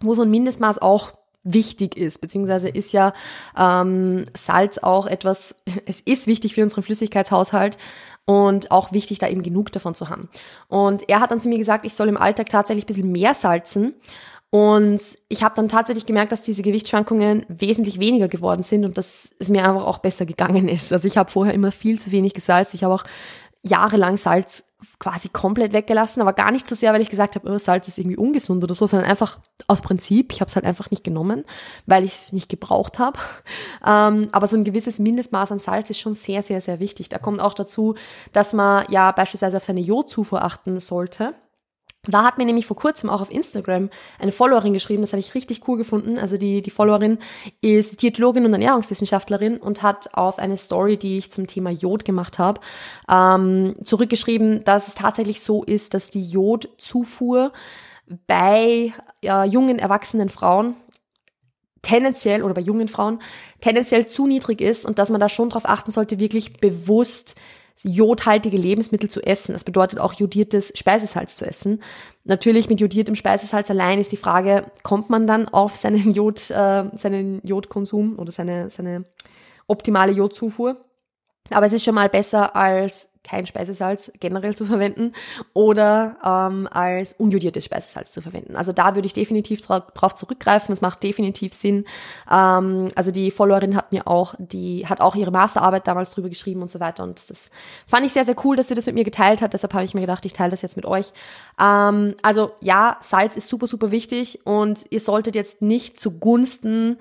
wo 0.00 0.14
so 0.14 0.22
ein 0.22 0.30
Mindestmaß 0.30 0.80
auch 0.80 1.12
wichtig 1.42 1.96
ist, 1.96 2.20
beziehungsweise 2.20 2.68
ist 2.68 2.92
ja 2.92 3.14
ähm, 3.56 4.26
Salz 4.36 4.78
auch 4.78 5.06
etwas, 5.06 5.56
es 5.86 6.00
ist 6.00 6.26
wichtig 6.26 6.54
für 6.54 6.62
unseren 6.62 6.82
Flüssigkeitshaushalt 6.82 7.78
und 8.26 8.70
auch 8.70 8.92
wichtig, 8.92 9.18
da 9.18 9.28
eben 9.28 9.42
genug 9.42 9.72
davon 9.72 9.94
zu 9.94 10.08
haben. 10.08 10.28
Und 10.68 11.08
er 11.08 11.20
hat 11.20 11.30
dann 11.30 11.40
zu 11.40 11.48
mir 11.48 11.58
gesagt, 11.58 11.84
ich 11.84 11.94
soll 11.94 12.08
im 12.08 12.16
Alltag 12.16 12.48
tatsächlich 12.48 12.84
ein 12.84 12.88
bisschen 12.88 13.12
mehr 13.12 13.34
salzen 13.34 13.94
und 14.50 15.00
ich 15.28 15.44
habe 15.44 15.54
dann 15.54 15.68
tatsächlich 15.68 16.06
gemerkt, 16.06 16.32
dass 16.32 16.42
diese 16.42 16.62
Gewichtsschwankungen 16.62 17.46
wesentlich 17.48 18.00
weniger 18.00 18.26
geworden 18.26 18.64
sind 18.64 18.84
und 18.84 18.98
dass 18.98 19.30
es 19.38 19.48
mir 19.48 19.64
einfach 19.64 19.86
auch 19.86 19.98
besser 19.98 20.26
gegangen 20.26 20.68
ist. 20.68 20.92
Also 20.92 21.06
ich 21.06 21.16
habe 21.16 21.30
vorher 21.30 21.54
immer 21.54 21.70
viel 21.70 22.00
zu 22.00 22.10
wenig 22.10 22.34
gesalzt. 22.34 22.74
Ich 22.74 22.82
habe 22.82 22.94
auch 22.94 23.04
jahrelang 23.62 24.16
Salz 24.16 24.64
quasi 24.98 25.28
komplett 25.28 25.72
weggelassen, 25.72 26.20
aber 26.20 26.32
gar 26.32 26.50
nicht 26.50 26.66
so 26.66 26.74
sehr, 26.74 26.92
weil 26.92 27.00
ich 27.00 27.10
gesagt 27.10 27.34
habe, 27.34 27.50
oh, 27.50 27.58
Salz 27.58 27.88
ist 27.88 27.98
irgendwie 27.98 28.16
ungesund 28.16 28.62
oder 28.64 28.74
so, 28.74 28.86
sondern 28.86 29.08
einfach 29.08 29.38
aus 29.66 29.82
Prinzip. 29.82 30.32
Ich 30.32 30.40
habe 30.40 30.48
es 30.48 30.56
halt 30.56 30.64
einfach 30.64 30.90
nicht 30.90 31.04
genommen, 31.04 31.44
weil 31.86 32.04
ich 32.04 32.14
es 32.14 32.32
nicht 32.32 32.48
gebraucht 32.48 32.98
habe. 32.98 33.18
Ähm, 33.82 34.28
aber 34.32 34.46
so 34.46 34.56
ein 34.56 34.64
gewisses 34.64 34.98
Mindestmaß 34.98 35.52
an 35.52 35.58
Salz 35.58 35.88
ist 35.88 35.98
schon 35.98 36.14
sehr, 36.14 36.42
sehr, 36.42 36.60
sehr 36.60 36.80
wichtig. 36.80 37.08
Da 37.08 37.18
kommt 37.18 37.40
auch 37.40 37.54
dazu, 37.54 37.94
dass 38.32 38.52
man 38.52 38.84
ja 38.90 39.10
beispielsweise 39.10 39.56
auf 39.56 39.64
seine 39.64 39.80
Jodzufuhr 39.80 40.44
achten 40.44 40.80
sollte. 40.80 41.34
Da 42.08 42.24
hat 42.24 42.38
mir 42.38 42.46
nämlich 42.46 42.66
vor 42.66 42.76
kurzem 42.76 43.10
auch 43.10 43.20
auf 43.20 43.30
Instagram 43.30 43.90
eine 44.18 44.32
Followerin 44.32 44.72
geschrieben, 44.72 45.02
das 45.02 45.12
habe 45.12 45.20
ich 45.20 45.34
richtig 45.34 45.68
cool 45.68 45.76
gefunden. 45.76 46.18
Also 46.18 46.38
die, 46.38 46.62
die 46.62 46.70
Followerin 46.70 47.18
ist 47.60 48.00
Diätologin 48.00 48.46
und 48.46 48.52
Ernährungswissenschaftlerin 48.54 49.58
und 49.58 49.82
hat 49.82 50.14
auf 50.14 50.38
eine 50.38 50.56
Story, 50.56 50.96
die 50.96 51.18
ich 51.18 51.30
zum 51.30 51.46
Thema 51.46 51.70
Jod 51.70 52.06
gemacht 52.06 52.38
habe, 52.38 52.62
ähm, 53.10 53.74
zurückgeschrieben, 53.84 54.64
dass 54.64 54.88
es 54.88 54.94
tatsächlich 54.94 55.42
so 55.42 55.62
ist, 55.62 55.92
dass 55.92 56.08
die 56.08 56.24
Jodzufuhr 56.24 57.52
bei 58.26 58.94
äh, 59.22 59.46
jungen, 59.46 59.78
erwachsenen 59.78 60.30
Frauen 60.30 60.76
tendenziell 61.82 62.42
oder 62.42 62.54
bei 62.54 62.60
jungen 62.62 62.88
Frauen 62.88 63.20
tendenziell 63.60 64.06
zu 64.06 64.26
niedrig 64.26 64.62
ist 64.62 64.86
und 64.86 64.98
dass 64.98 65.10
man 65.10 65.20
da 65.20 65.28
schon 65.28 65.50
darauf 65.50 65.68
achten 65.68 65.90
sollte, 65.90 66.18
wirklich 66.18 66.60
bewusst 66.60 67.36
jodhaltige 67.82 68.56
Lebensmittel 68.56 69.10
zu 69.10 69.22
essen. 69.22 69.52
Das 69.52 69.64
bedeutet 69.64 69.98
auch 69.98 70.12
jodiertes 70.12 70.72
Speisesalz 70.76 71.36
zu 71.36 71.46
essen. 71.46 71.82
Natürlich 72.24 72.68
mit 72.68 72.80
jodiertem 72.80 73.14
Speisesalz 73.14 73.70
allein 73.70 74.00
ist 74.00 74.12
die 74.12 74.16
Frage, 74.16 74.70
kommt 74.82 75.10
man 75.10 75.26
dann 75.26 75.48
auf 75.48 75.76
seinen 75.76 76.12
Jod, 76.12 76.50
äh, 76.50 76.84
seinen 76.94 77.40
Jodkonsum 77.46 78.18
oder 78.18 78.32
seine, 78.32 78.70
seine 78.70 79.04
optimale 79.66 80.12
Jodzufuhr? 80.12 80.84
Aber 81.50 81.66
es 81.66 81.72
ist 81.72 81.84
schon 81.84 81.94
mal 81.94 82.08
besser 82.08 82.54
als 82.54 83.09
kein 83.30 83.46
Speisesalz 83.46 84.10
generell 84.18 84.56
zu 84.56 84.64
verwenden 84.64 85.12
oder 85.52 86.16
ähm, 86.24 86.68
als 86.70 87.12
unjodiertes 87.12 87.64
Speisesalz 87.64 88.10
zu 88.10 88.22
verwenden. 88.22 88.56
Also 88.56 88.72
da 88.72 88.96
würde 88.96 89.06
ich 89.06 89.12
definitiv 89.12 89.64
drauf 89.64 90.14
zurückgreifen. 90.14 90.72
Es 90.72 90.80
macht 90.80 91.02
definitiv 91.04 91.54
Sinn. 91.54 91.84
Ähm, 92.30 92.88
also 92.96 93.12
die 93.12 93.30
Followerin 93.30 93.76
hat 93.76 93.92
mir 93.92 94.08
auch, 94.08 94.34
die 94.38 94.86
hat 94.86 95.00
auch 95.00 95.14
ihre 95.14 95.30
Masterarbeit 95.30 95.86
damals 95.86 96.12
drüber 96.12 96.28
geschrieben 96.28 96.60
und 96.60 96.70
so 96.70 96.80
weiter. 96.80 97.04
Und 97.04 97.18
das 97.18 97.30
ist, 97.30 97.50
fand 97.86 98.04
ich 98.04 98.12
sehr, 98.12 98.24
sehr 98.24 98.36
cool, 98.44 98.56
dass 98.56 98.68
sie 98.68 98.74
das 98.74 98.86
mit 98.86 98.96
mir 98.96 99.04
geteilt 99.04 99.42
hat. 99.42 99.52
Deshalb 99.52 99.74
habe 99.74 99.84
ich 99.84 99.94
mir 99.94 100.00
gedacht, 100.00 100.26
ich 100.26 100.32
teile 100.32 100.50
das 100.50 100.62
jetzt 100.62 100.76
mit 100.76 100.84
euch. 100.84 101.12
Ähm, 101.60 102.16
also 102.22 102.50
ja, 102.60 102.96
Salz 103.00 103.36
ist 103.36 103.46
super, 103.46 103.68
super 103.68 103.92
wichtig 103.92 104.40
und 104.44 104.84
ihr 104.90 105.00
solltet 105.00 105.36
jetzt 105.36 105.62
nicht 105.62 106.00
zugunsten 106.00 106.98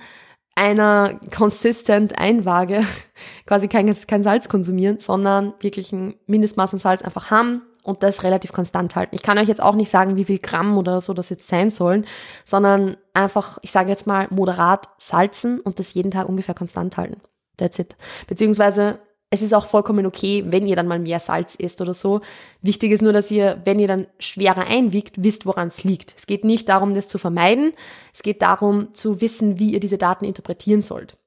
einer 0.59 1.17
consistent 1.33 2.19
Einwaage 2.19 2.83
quasi 3.47 3.69
kein, 3.69 3.95
kein 4.07 4.23
Salz 4.23 4.49
konsumieren, 4.49 4.99
sondern 4.99 5.53
wirklich 5.61 5.93
ein 5.93 6.15
Mindestmaß 6.27 6.73
an 6.73 6.79
Salz 6.79 7.01
einfach 7.01 7.31
haben 7.31 7.61
und 7.81 8.03
das 8.03 8.23
relativ 8.23 8.51
konstant 8.51 8.93
halten. 8.97 9.15
Ich 9.15 9.23
kann 9.23 9.37
euch 9.37 9.47
jetzt 9.47 9.63
auch 9.63 9.75
nicht 9.75 9.89
sagen, 9.89 10.17
wie 10.17 10.25
viel 10.25 10.39
Gramm 10.39 10.77
oder 10.77 10.99
so 10.99 11.13
das 11.13 11.29
jetzt 11.29 11.47
sein 11.47 11.69
sollen, 11.69 12.05
sondern 12.43 12.97
einfach, 13.13 13.57
ich 13.61 13.71
sage 13.71 13.89
jetzt 13.89 14.05
mal, 14.05 14.27
moderat 14.31 14.89
salzen 14.97 15.61
und 15.61 15.79
das 15.79 15.93
jeden 15.93 16.11
Tag 16.11 16.27
ungefähr 16.27 16.55
konstant 16.55 16.97
halten. 16.97 17.21
That's 17.55 17.79
it. 17.79 17.95
Beziehungsweise 18.27 18.99
es 19.31 19.41
ist 19.41 19.53
auch 19.53 19.67
vollkommen 19.67 20.05
okay, 20.05 20.43
wenn 20.47 20.65
ihr 20.65 20.75
dann 20.75 20.87
mal 20.87 20.99
mehr 20.99 21.19
Salz 21.19 21.55
isst 21.55 21.81
oder 21.81 21.93
so. 21.93 22.21
Wichtig 22.61 22.91
ist 22.91 23.01
nur, 23.01 23.13
dass 23.13 23.29
ihr, 23.29 23.61
wenn 23.63 23.77
ihr 23.77 23.87
dann 23.87 24.07
schwerer 24.17 24.65
einwiegt, 24.65 25.23
wisst, 25.23 25.45
woran 25.45 25.67
es 25.67 25.83
liegt. 25.83 26.15
Es 26.17 26.25
geht 26.25 26.43
nicht 26.43 26.67
darum, 26.67 26.95
das 26.95 27.07
zu 27.07 27.19
vermeiden. 27.19 27.73
Es 28.13 28.23
geht 28.23 28.41
darum, 28.41 28.93
zu 28.93 29.21
wissen, 29.21 29.59
wie 29.59 29.71
ihr 29.71 29.79
diese 29.79 29.99
Daten 29.99 30.25
interpretieren 30.25 30.81
sollt. 30.81 31.17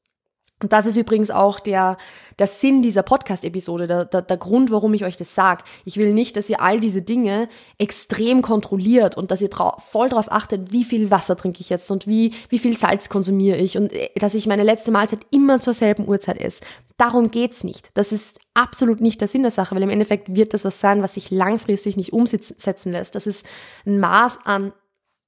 Und 0.62 0.72
das 0.72 0.86
ist 0.86 0.96
übrigens 0.96 1.30
auch 1.30 1.58
der, 1.58 1.96
der 2.38 2.46
Sinn 2.46 2.82
dieser 2.82 3.02
Podcast-Episode, 3.02 3.88
der, 3.88 4.04
der, 4.04 4.22
der 4.22 4.36
Grund, 4.36 4.70
warum 4.70 4.94
ich 4.94 5.04
euch 5.04 5.16
das 5.16 5.34
sage. 5.34 5.64
Ich 5.84 5.96
will 5.96 6.12
nicht, 6.12 6.36
dass 6.36 6.48
ihr 6.48 6.60
all 6.60 6.78
diese 6.78 7.02
Dinge 7.02 7.48
extrem 7.78 8.42
kontrolliert 8.42 9.16
und 9.16 9.32
dass 9.32 9.42
ihr 9.42 9.48
drau 9.48 9.74
voll 9.78 10.08
darauf 10.08 10.30
achtet, 10.30 10.70
wie 10.70 10.84
viel 10.84 11.10
Wasser 11.10 11.36
trinke 11.36 11.60
ich 11.60 11.68
jetzt 11.68 11.90
und 11.90 12.06
wie, 12.06 12.32
wie 12.48 12.60
viel 12.60 12.76
Salz 12.76 13.08
konsumiere 13.08 13.56
ich 13.56 13.76
und 13.76 13.92
äh, 13.92 14.10
dass 14.14 14.34
ich 14.34 14.46
meine 14.46 14.62
letzte 14.62 14.92
Mahlzeit 14.92 15.26
immer 15.32 15.58
zur 15.58 15.74
selben 15.74 16.06
Uhrzeit 16.06 16.40
esse. 16.40 16.60
Darum 16.96 17.30
geht's 17.30 17.64
nicht. 17.64 17.90
Das 17.94 18.12
ist 18.12 18.38
absolut 18.54 19.00
nicht 19.00 19.20
der 19.20 19.28
Sinn 19.28 19.42
der 19.42 19.50
Sache, 19.50 19.74
weil 19.74 19.82
im 19.82 19.90
Endeffekt 19.90 20.34
wird 20.36 20.54
das 20.54 20.64
was 20.64 20.80
sein, 20.80 21.02
was 21.02 21.14
sich 21.14 21.32
langfristig 21.32 21.96
nicht 21.96 22.12
umsetzen 22.12 22.92
lässt. 22.92 23.16
Das 23.16 23.26
ist 23.26 23.44
ein 23.84 23.98
Maß 23.98 24.38
an, 24.44 24.72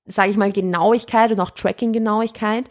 sage 0.07 0.31
ich 0.31 0.37
mal, 0.37 0.53
Genauigkeit 0.53 1.33
und 1.33 1.41
auch 1.41 1.51
Tracking-Genauigkeit 1.51 2.69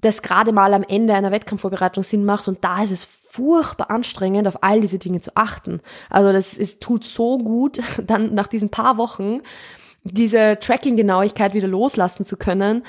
das 0.00 0.22
gerade 0.22 0.52
mal 0.52 0.72
am 0.74 0.82
Ende 0.82 1.14
einer 1.14 1.30
Wettkampfvorbereitung 1.30 2.02
Sinn 2.02 2.24
macht 2.24 2.48
und 2.48 2.64
da 2.64 2.82
ist 2.82 2.90
es 2.90 3.04
furchtbar 3.04 3.90
anstrengend, 3.90 4.48
auf 4.48 4.62
all 4.62 4.80
diese 4.80 4.98
Dinge 4.98 5.20
zu 5.20 5.36
achten. 5.36 5.80
Also 6.08 6.32
das 6.32 6.54
ist, 6.54 6.80
tut 6.80 7.04
so 7.04 7.38
gut, 7.38 7.80
dann 8.06 8.34
nach 8.34 8.46
diesen 8.46 8.70
paar 8.70 8.96
Wochen 8.96 9.38
diese 10.02 10.58
Tracking-Genauigkeit 10.58 11.52
wieder 11.54 11.68
loslassen 11.68 12.24
zu 12.24 12.36
können, 12.36 12.84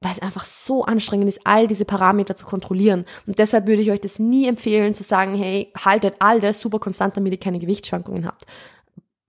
weil 0.00 0.12
es 0.12 0.22
einfach 0.22 0.46
so 0.46 0.84
anstrengend 0.84 1.28
ist, 1.28 1.40
all 1.44 1.68
diese 1.68 1.84
Parameter 1.84 2.34
zu 2.34 2.46
kontrollieren. 2.46 3.04
Und 3.26 3.38
deshalb 3.38 3.66
würde 3.66 3.82
ich 3.82 3.90
euch 3.90 4.00
das 4.00 4.18
nie 4.18 4.48
empfehlen, 4.48 4.94
zu 4.94 5.02
sagen, 5.02 5.34
hey, 5.36 5.72
haltet 5.78 6.14
all 6.18 6.40
das 6.40 6.58
super 6.58 6.78
konstant, 6.78 7.16
damit 7.16 7.32
ihr 7.32 7.38
keine 7.40 7.58
Gewichtsschwankungen 7.58 8.26
habt. 8.26 8.46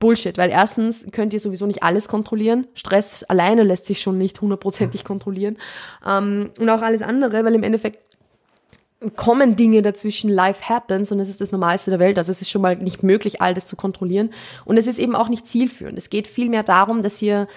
Bullshit, 0.01 0.37
weil 0.37 0.49
erstens 0.49 1.05
könnt 1.13 1.33
ihr 1.33 1.39
sowieso 1.39 1.65
nicht 1.65 1.83
alles 1.83 2.09
kontrollieren. 2.09 2.67
Stress 2.73 3.23
alleine 3.23 3.63
lässt 3.63 3.85
sich 3.85 4.01
schon 4.01 4.17
nicht 4.17 4.41
hundertprozentig 4.41 5.05
kontrollieren. 5.05 5.57
Ähm, 6.05 6.49
und 6.59 6.69
auch 6.69 6.81
alles 6.81 7.01
andere, 7.01 7.45
weil 7.45 7.55
im 7.55 7.63
Endeffekt 7.63 8.17
kommen 9.15 9.55
Dinge 9.55 9.81
dazwischen, 9.81 10.29
life 10.29 10.67
happens 10.67 11.11
und 11.11 11.19
es 11.19 11.29
ist 11.29 11.39
das 11.39 11.51
Normalste 11.51 11.89
der 11.89 11.99
Welt. 11.99 12.17
Also 12.17 12.31
es 12.31 12.41
ist 12.41 12.49
schon 12.49 12.61
mal 12.61 12.75
nicht 12.75 13.01
möglich, 13.03 13.41
all 13.41 13.53
das 13.53 13.65
zu 13.65 13.75
kontrollieren. 13.75 14.31
Und 14.65 14.77
es 14.77 14.87
ist 14.87 14.99
eben 14.99 15.15
auch 15.15 15.29
nicht 15.29 15.47
zielführend. 15.47 15.97
Es 15.97 16.09
geht 16.09 16.27
vielmehr 16.27 16.63
darum, 16.63 17.01
dass 17.01 17.21
ihr 17.21 17.47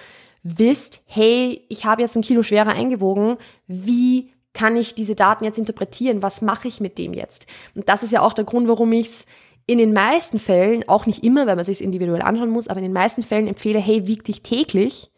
wisst, 0.41 1.01
hey, 1.05 1.63
ich 1.67 1.85
habe 1.85 2.01
jetzt 2.01 2.15
ein 2.15 2.21
Kilo 2.21 2.43
schwerer 2.43 2.69
eingewogen. 2.69 3.37
Wie 3.67 4.31
kann 4.53 4.77
ich 4.77 4.95
diese 4.95 5.15
Daten 5.15 5.43
jetzt 5.43 5.57
interpretieren? 5.57 6.23
Was 6.23 6.41
mache 6.41 6.67
ich 6.67 6.79
mit 6.79 6.97
dem 6.97 7.13
jetzt? 7.13 7.47
Und 7.75 7.89
das 7.89 8.03
ist 8.03 8.11
ja 8.11 8.21
auch 8.21 8.33
der 8.33 8.45
Grund, 8.45 8.67
warum 8.67 8.91
ich 8.93 9.07
es 9.07 9.25
in 9.67 9.77
den 9.77 9.93
meisten 9.93 10.39
Fällen, 10.39 10.87
auch 10.87 11.05
nicht 11.05 11.23
immer, 11.23 11.47
weil 11.47 11.55
man 11.55 11.65
sich 11.65 11.83
individuell 11.83 12.21
anschauen 12.21 12.49
muss, 12.49 12.67
aber 12.67 12.79
in 12.79 12.85
den 12.85 12.93
meisten 12.93 13.23
Fällen 13.23 13.47
empfehle, 13.47 13.79
hey, 13.79 14.07
wieg 14.07 14.23
dich 14.23 14.43
täglich 14.43 15.11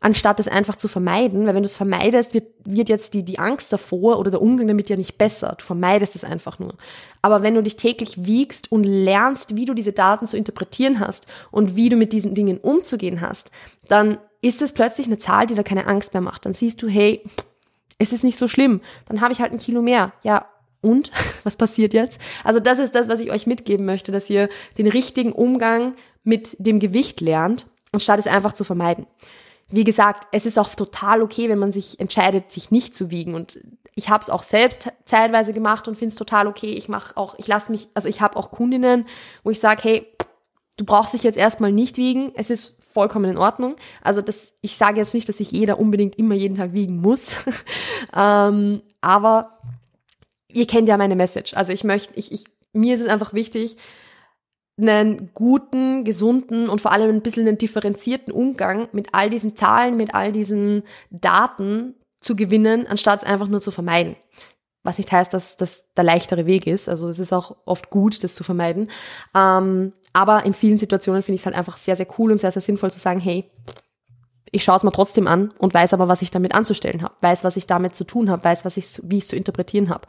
anstatt 0.00 0.40
es 0.40 0.48
einfach 0.48 0.76
zu 0.76 0.88
vermeiden, 0.88 1.46
weil 1.46 1.54
wenn 1.54 1.62
du 1.62 1.68
es 1.68 1.76
vermeidest, 1.76 2.32
wird, 2.32 2.46
wird 2.64 2.88
jetzt 2.88 3.12
die, 3.12 3.22
die 3.22 3.38
Angst 3.38 3.72
davor 3.72 4.18
oder 4.18 4.30
der 4.30 4.40
Umgang 4.40 4.66
damit 4.66 4.88
ja 4.88 4.96
nicht 4.96 5.18
besser. 5.18 5.54
Du 5.58 5.64
vermeidest 5.64 6.14
es 6.14 6.24
einfach 6.24 6.58
nur. 6.58 6.74
Aber 7.20 7.42
wenn 7.42 7.54
du 7.54 7.62
dich 7.62 7.76
täglich 7.76 8.24
wiegst 8.24 8.72
und 8.72 8.84
lernst, 8.84 9.56
wie 9.56 9.66
du 9.66 9.74
diese 9.74 9.92
Daten 9.92 10.26
zu 10.26 10.38
interpretieren 10.38 11.00
hast 11.00 11.26
und 11.50 11.76
wie 11.76 11.90
du 11.90 11.96
mit 11.96 12.14
diesen 12.14 12.34
Dingen 12.34 12.58
umzugehen 12.58 13.20
hast, 13.20 13.50
dann 13.88 14.18
ist 14.40 14.62
es 14.62 14.72
plötzlich 14.72 15.06
eine 15.06 15.18
Zahl, 15.18 15.46
die 15.46 15.54
da 15.54 15.62
keine 15.62 15.86
Angst 15.86 16.14
mehr 16.14 16.22
macht. 16.22 16.46
Dann 16.46 16.54
siehst 16.54 16.82
du, 16.82 16.88
hey, 16.88 17.22
es 17.98 18.12
ist 18.12 18.24
nicht 18.24 18.38
so 18.38 18.48
schlimm. 18.48 18.80
Dann 19.06 19.20
habe 19.20 19.34
ich 19.34 19.42
halt 19.42 19.52
ein 19.52 19.58
Kilo 19.58 19.82
mehr. 19.82 20.14
Ja, 20.22 20.46
und? 20.80 21.10
Was 21.44 21.56
passiert 21.56 21.94
jetzt? 21.94 22.20
Also 22.44 22.60
das 22.60 22.78
ist 22.78 22.94
das, 22.94 23.08
was 23.08 23.20
ich 23.20 23.30
euch 23.30 23.46
mitgeben 23.46 23.86
möchte, 23.86 24.12
dass 24.12 24.28
ihr 24.30 24.48
den 24.78 24.86
richtigen 24.86 25.32
Umgang 25.32 25.94
mit 26.22 26.56
dem 26.58 26.80
Gewicht 26.80 27.20
lernt, 27.20 27.66
anstatt 27.92 28.18
es 28.18 28.26
einfach 28.26 28.52
zu 28.52 28.64
vermeiden 28.64 29.06
wie 29.70 29.84
gesagt, 29.84 30.26
es 30.32 30.46
ist 30.46 30.58
auch 30.58 30.74
total 30.74 31.22
okay, 31.22 31.48
wenn 31.48 31.58
man 31.58 31.72
sich 31.72 32.00
entscheidet, 32.00 32.50
sich 32.50 32.70
nicht 32.70 32.94
zu 32.94 33.10
wiegen. 33.10 33.34
Und 33.34 33.60
ich 33.94 34.08
habe 34.08 34.22
es 34.22 34.30
auch 34.30 34.42
selbst 34.42 34.88
zeitweise 35.04 35.52
gemacht 35.52 35.86
und 35.86 35.96
finde 35.96 36.12
es 36.12 36.16
total 36.16 36.46
okay. 36.46 36.72
Ich 36.72 36.88
mache 36.88 37.16
auch, 37.16 37.36
ich 37.38 37.46
lasse 37.46 37.70
mich, 37.70 37.88
also 37.94 38.08
ich 38.08 38.20
habe 38.20 38.36
auch 38.36 38.50
Kundinnen, 38.50 39.06
wo 39.44 39.50
ich 39.50 39.60
sage, 39.60 39.80
hey, 39.82 40.06
du 40.76 40.84
brauchst 40.84 41.14
dich 41.14 41.22
jetzt 41.22 41.38
erstmal 41.38 41.72
nicht 41.72 41.98
wiegen. 41.98 42.32
Es 42.34 42.50
ist 42.50 42.82
vollkommen 42.82 43.30
in 43.30 43.38
Ordnung. 43.38 43.76
Also 44.02 44.22
das, 44.22 44.52
ich 44.60 44.76
sage 44.76 44.98
jetzt 44.98 45.14
nicht, 45.14 45.28
dass 45.28 45.36
sich 45.36 45.52
jeder 45.52 45.78
unbedingt 45.78 46.16
immer 46.16 46.34
jeden 46.34 46.56
Tag 46.56 46.72
wiegen 46.72 47.00
muss. 47.00 47.36
ähm, 48.14 48.82
aber 49.00 49.60
ihr 50.52 50.66
kennt 50.66 50.88
ja 50.88 50.96
meine 50.96 51.16
Message. 51.16 51.54
Also 51.54 51.72
ich 51.72 51.84
möchte, 51.84 52.18
ich, 52.18 52.32
ich, 52.32 52.44
mir 52.72 52.94
ist 52.94 53.00
es 53.00 53.08
einfach 53.08 53.32
wichtig, 53.32 53.76
einen 54.80 55.30
guten, 55.34 56.04
gesunden 56.04 56.68
und 56.68 56.80
vor 56.80 56.92
allem 56.92 57.10
ein 57.10 57.22
bisschen 57.22 57.46
einen 57.46 57.58
differenzierten 57.58 58.32
Umgang 58.32 58.88
mit 58.92 59.08
all 59.12 59.30
diesen 59.30 59.56
Zahlen, 59.56 59.96
mit 59.96 60.14
all 60.14 60.32
diesen 60.32 60.82
Daten 61.10 61.94
zu 62.20 62.36
gewinnen, 62.36 62.86
anstatt 62.86 63.20
es 63.20 63.28
einfach 63.28 63.48
nur 63.48 63.60
zu 63.60 63.70
vermeiden. 63.70 64.16
Was 64.82 64.98
nicht 64.98 65.12
heißt, 65.12 65.34
dass 65.34 65.56
das 65.58 65.84
der 65.94 66.04
leichtere 66.04 66.46
Weg 66.46 66.66
ist. 66.66 66.88
Also 66.88 67.08
es 67.08 67.18
ist 67.18 67.32
auch 67.32 67.56
oft 67.66 67.90
gut, 67.90 68.24
das 68.24 68.34
zu 68.34 68.42
vermeiden. 68.42 68.90
Ähm, 69.34 69.92
aber 70.12 70.44
in 70.46 70.54
vielen 70.54 70.78
Situationen 70.78 71.22
finde 71.22 71.36
ich 71.36 71.42
es 71.42 71.46
halt 71.46 71.56
einfach 71.56 71.76
sehr, 71.76 71.96
sehr 71.96 72.06
cool 72.18 72.32
und 72.32 72.40
sehr, 72.40 72.52
sehr 72.52 72.62
sinnvoll 72.62 72.90
zu 72.90 72.98
sagen, 72.98 73.20
hey, 73.20 73.50
ich 74.52 74.64
schaue 74.64 74.76
es 74.76 74.82
mir 74.82 74.92
trotzdem 74.92 75.26
an 75.26 75.52
und 75.58 75.74
weiß 75.74 75.94
aber, 75.94 76.08
was 76.08 76.22
ich 76.22 76.30
damit 76.30 76.54
anzustellen 76.54 77.02
habe, 77.02 77.14
weiß, 77.20 77.44
was 77.44 77.56
ich 77.56 77.66
damit 77.66 77.94
zu 77.94 78.04
tun 78.04 78.30
habe, 78.30 78.42
weiß, 78.42 78.64
was 78.64 78.76
ich, 78.76 79.00
wie 79.02 79.18
ich 79.18 79.24
es 79.24 79.28
zu 79.28 79.36
interpretieren 79.36 79.90
habe. 79.90 80.06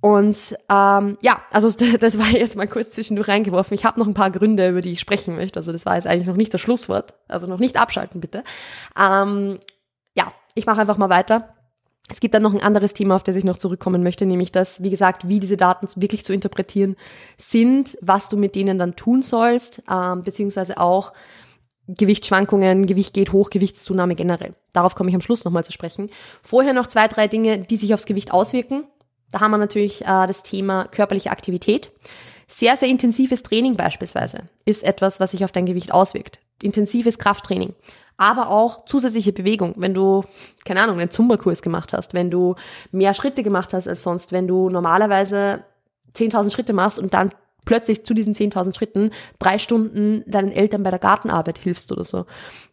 Und 0.00 0.56
ähm, 0.70 1.18
ja, 1.20 1.42
also 1.50 1.70
das 2.00 2.18
war 2.18 2.28
jetzt 2.28 2.56
mal 2.56 2.68
kurz 2.68 2.92
zwischendurch 2.92 3.28
reingeworfen. 3.28 3.74
Ich 3.74 3.84
habe 3.84 3.98
noch 3.98 4.06
ein 4.06 4.14
paar 4.14 4.30
Gründe, 4.30 4.68
über 4.68 4.80
die 4.80 4.92
ich 4.92 5.00
sprechen 5.00 5.36
möchte. 5.36 5.58
Also 5.58 5.72
das 5.72 5.86
war 5.86 5.96
jetzt 5.96 6.06
eigentlich 6.06 6.28
noch 6.28 6.36
nicht 6.36 6.54
das 6.54 6.60
Schlusswort. 6.60 7.14
Also 7.28 7.46
noch 7.46 7.58
nicht 7.58 7.76
abschalten, 7.76 8.20
bitte. 8.20 8.44
Ähm, 8.98 9.58
ja, 10.14 10.32
ich 10.54 10.66
mache 10.66 10.80
einfach 10.80 10.98
mal 10.98 11.10
weiter. 11.10 11.52
Es 12.08 12.20
gibt 12.20 12.34
dann 12.34 12.42
noch 12.42 12.54
ein 12.54 12.62
anderes 12.62 12.92
Thema, 12.92 13.16
auf 13.16 13.24
das 13.24 13.34
ich 13.34 13.42
noch 13.42 13.56
zurückkommen 13.56 14.04
möchte, 14.04 14.26
nämlich 14.26 14.52
das, 14.52 14.80
wie 14.80 14.90
gesagt, 14.90 15.26
wie 15.26 15.40
diese 15.40 15.56
Daten 15.56 15.88
wirklich 16.00 16.24
zu 16.24 16.32
interpretieren 16.32 16.94
sind, 17.36 17.98
was 18.00 18.28
du 18.28 18.36
mit 18.36 18.54
denen 18.54 18.78
dann 18.78 18.94
tun 18.94 19.22
sollst, 19.22 19.82
ähm, 19.90 20.22
beziehungsweise 20.22 20.78
auch 20.78 21.12
Gewichtsschwankungen, 21.88 22.86
Gewicht 22.86 23.14
geht 23.14 23.32
hoch, 23.32 23.50
Gewichtszunahme 23.50 24.14
generell. 24.14 24.54
Darauf 24.72 24.94
komme 24.94 25.08
ich 25.10 25.14
am 25.14 25.20
Schluss 25.20 25.44
nochmal 25.44 25.64
zu 25.64 25.72
sprechen. 25.72 26.10
Vorher 26.42 26.72
noch 26.72 26.86
zwei, 26.86 27.08
drei 27.08 27.28
Dinge, 27.28 27.58
die 27.58 27.76
sich 27.76 27.94
aufs 27.94 28.06
Gewicht 28.06 28.32
auswirken 28.32 28.84
da 29.30 29.40
haben 29.40 29.50
wir 29.50 29.58
natürlich 29.58 30.02
äh, 30.02 30.26
das 30.26 30.42
Thema 30.42 30.86
körperliche 30.86 31.30
Aktivität. 31.30 31.90
Sehr, 32.48 32.76
sehr 32.76 32.88
intensives 32.88 33.42
Training 33.42 33.76
beispielsweise 33.76 34.44
ist 34.64 34.84
etwas, 34.84 35.18
was 35.18 35.32
sich 35.32 35.44
auf 35.44 35.52
dein 35.52 35.66
Gewicht 35.66 35.92
auswirkt. 35.92 36.38
Intensives 36.62 37.18
Krafttraining. 37.18 37.74
Aber 38.18 38.50
auch 38.50 38.84
zusätzliche 38.86 39.32
Bewegung. 39.32 39.74
Wenn 39.76 39.92
du, 39.92 40.24
keine 40.64 40.82
Ahnung, 40.82 41.00
einen 41.00 41.10
Zumba-Kurs 41.10 41.60
gemacht 41.60 41.92
hast, 41.92 42.14
wenn 42.14 42.30
du 42.30 42.54
mehr 42.92 43.14
Schritte 43.14 43.42
gemacht 43.42 43.74
hast 43.74 43.88
als 43.88 44.02
sonst, 44.02 44.32
wenn 44.32 44.46
du 44.46 44.70
normalerweise 44.70 45.64
10.000 46.14 46.52
Schritte 46.52 46.72
machst 46.72 46.98
und 46.98 47.12
dann 47.12 47.32
plötzlich 47.66 48.04
zu 48.04 48.14
diesen 48.14 48.34
10.000 48.34 48.74
Schritten 48.74 49.10
drei 49.38 49.58
Stunden 49.58 50.24
deinen 50.26 50.52
Eltern 50.52 50.82
bei 50.82 50.90
der 50.90 50.98
Gartenarbeit 50.98 51.58
hilfst 51.58 51.92
oder 51.92 52.04
so, 52.04 52.24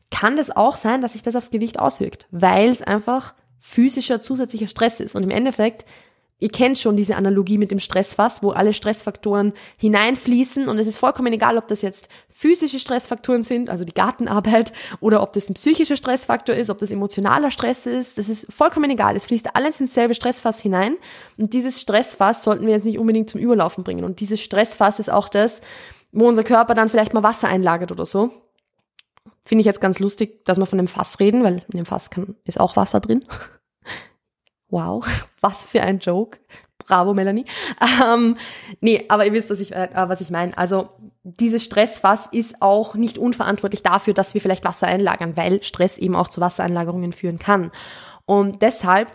kann 0.10 0.38
das 0.38 0.56
auch 0.56 0.78
sein, 0.78 1.02
dass 1.02 1.14
sich 1.14 1.24
das 1.24 1.36
aufs 1.36 1.52
Gewicht 1.52 1.80
auswirkt, 1.80 2.28
weil 2.32 2.70
es 2.70 2.82
einfach 2.82 3.34
physischer 3.60 4.22
zusätzlicher 4.22 4.68
Stress 4.68 5.00
ist. 5.00 5.16
Und 5.16 5.24
im 5.24 5.30
Endeffekt 5.30 5.86
Ihr 6.44 6.50
kennt 6.50 6.78
schon 6.78 6.98
diese 6.98 7.16
Analogie 7.16 7.58
mit 7.58 7.72
dem 7.72 7.80
Stressfass, 7.80 8.44
wo 8.44 8.52
alle 8.52 8.74
Stressfaktoren 8.74 9.54
hineinfließen 9.78 10.68
und 10.68 10.78
es 10.78 10.88
ist 10.88 10.98
vollkommen 10.98 11.32
egal, 11.32 11.58
ob 11.58 11.70
das 11.70 11.82
jetzt 11.82 12.10
physische 12.28 12.80
Stressfaktoren 12.80 13.44
sind, 13.44 13.70
also 13.70 13.86
die 13.86 13.94
Gartenarbeit, 13.94 14.74
oder 15.00 15.24
ob 15.24 15.32
das 15.32 15.50
ein 15.50 15.54
psychischer 15.54 15.96
Stressfaktor 15.96 16.54
ist, 16.54 16.70
ob 16.70 16.80
das 16.80 16.92
emotionaler 16.92 17.50
Stress 17.50 17.86
ist. 17.86 18.18
Das 18.18 18.28
ist 18.28 18.46
vollkommen 18.52 18.92
egal. 18.92 19.16
Es 19.16 19.28
fließt 19.28 19.56
alles 19.56 19.80
ins 19.80 19.94
selbe 19.94 20.16
Stressfass 20.16 20.60
hinein 20.60 20.98
und 21.38 21.54
dieses 21.54 21.80
Stressfass 21.80 22.44
sollten 22.44 22.66
wir 22.66 22.74
jetzt 22.74 22.84
nicht 22.84 23.00
unbedingt 23.00 23.30
zum 23.30 23.40
Überlaufen 23.40 23.86
bringen. 23.86 24.04
Und 24.04 24.20
dieses 24.20 24.42
Stressfass 24.42 25.00
ist 25.00 25.10
auch 25.10 25.30
das, 25.30 25.62
wo 26.12 26.28
unser 26.28 26.44
Körper 26.44 26.74
dann 26.74 26.90
vielleicht 26.90 27.14
mal 27.14 27.24
Wasser 27.24 27.48
einlagert 27.48 27.94
oder 27.94 28.06
so. 28.06 28.32
Finde 29.46 29.62
ich 29.62 29.66
jetzt 29.66 29.80
ganz 29.80 30.00
lustig, 30.00 30.44
dass 30.44 30.58
wir 30.58 30.66
von 30.66 30.78
dem 30.78 30.90
Fass 30.90 31.22
reden, 31.22 31.42
weil 31.46 31.64
in 31.72 31.78
dem 31.78 31.86
Fass 31.86 32.10
kann, 32.10 32.36
ist 32.44 32.60
auch 32.60 32.76
Wasser 32.76 33.00
drin. 33.00 33.24
Wow, 34.74 35.06
was 35.42 35.68
für 35.68 35.84
ein 35.84 36.00
Joke. 36.00 36.40
Bravo, 36.80 37.14
Melanie. 37.14 37.46
Ähm, 38.04 38.38
nee, 38.82 39.06
aber 39.08 39.26
ihr 39.26 39.32
wisst, 39.32 39.50
was 39.52 39.60
ich, 39.60 39.72
äh, 39.72 39.88
was 39.94 40.20
ich 40.20 40.32
meine. 40.32 40.58
Also 40.58 40.90
dieses 41.24 41.64
Stressfass 41.64 42.28
ist 42.32 42.62
auch 42.62 42.96
nicht 42.96 43.18
unverantwortlich 43.18 43.84
dafür, 43.84 44.14
dass 44.14 44.34
wir 44.34 44.42
vielleicht 44.42 44.66
Wasser 44.66 44.88
einlagern, 44.88 45.38
weil 45.38 45.64
Stress 45.64 45.98
eben 45.98 46.16
auch 46.16 46.28
zu 46.28 46.42
Wassereinlagerungen 46.42 47.14
führen 47.14 47.40
kann. 47.40 47.72
Und 48.26 48.62
deshalb 48.64 49.10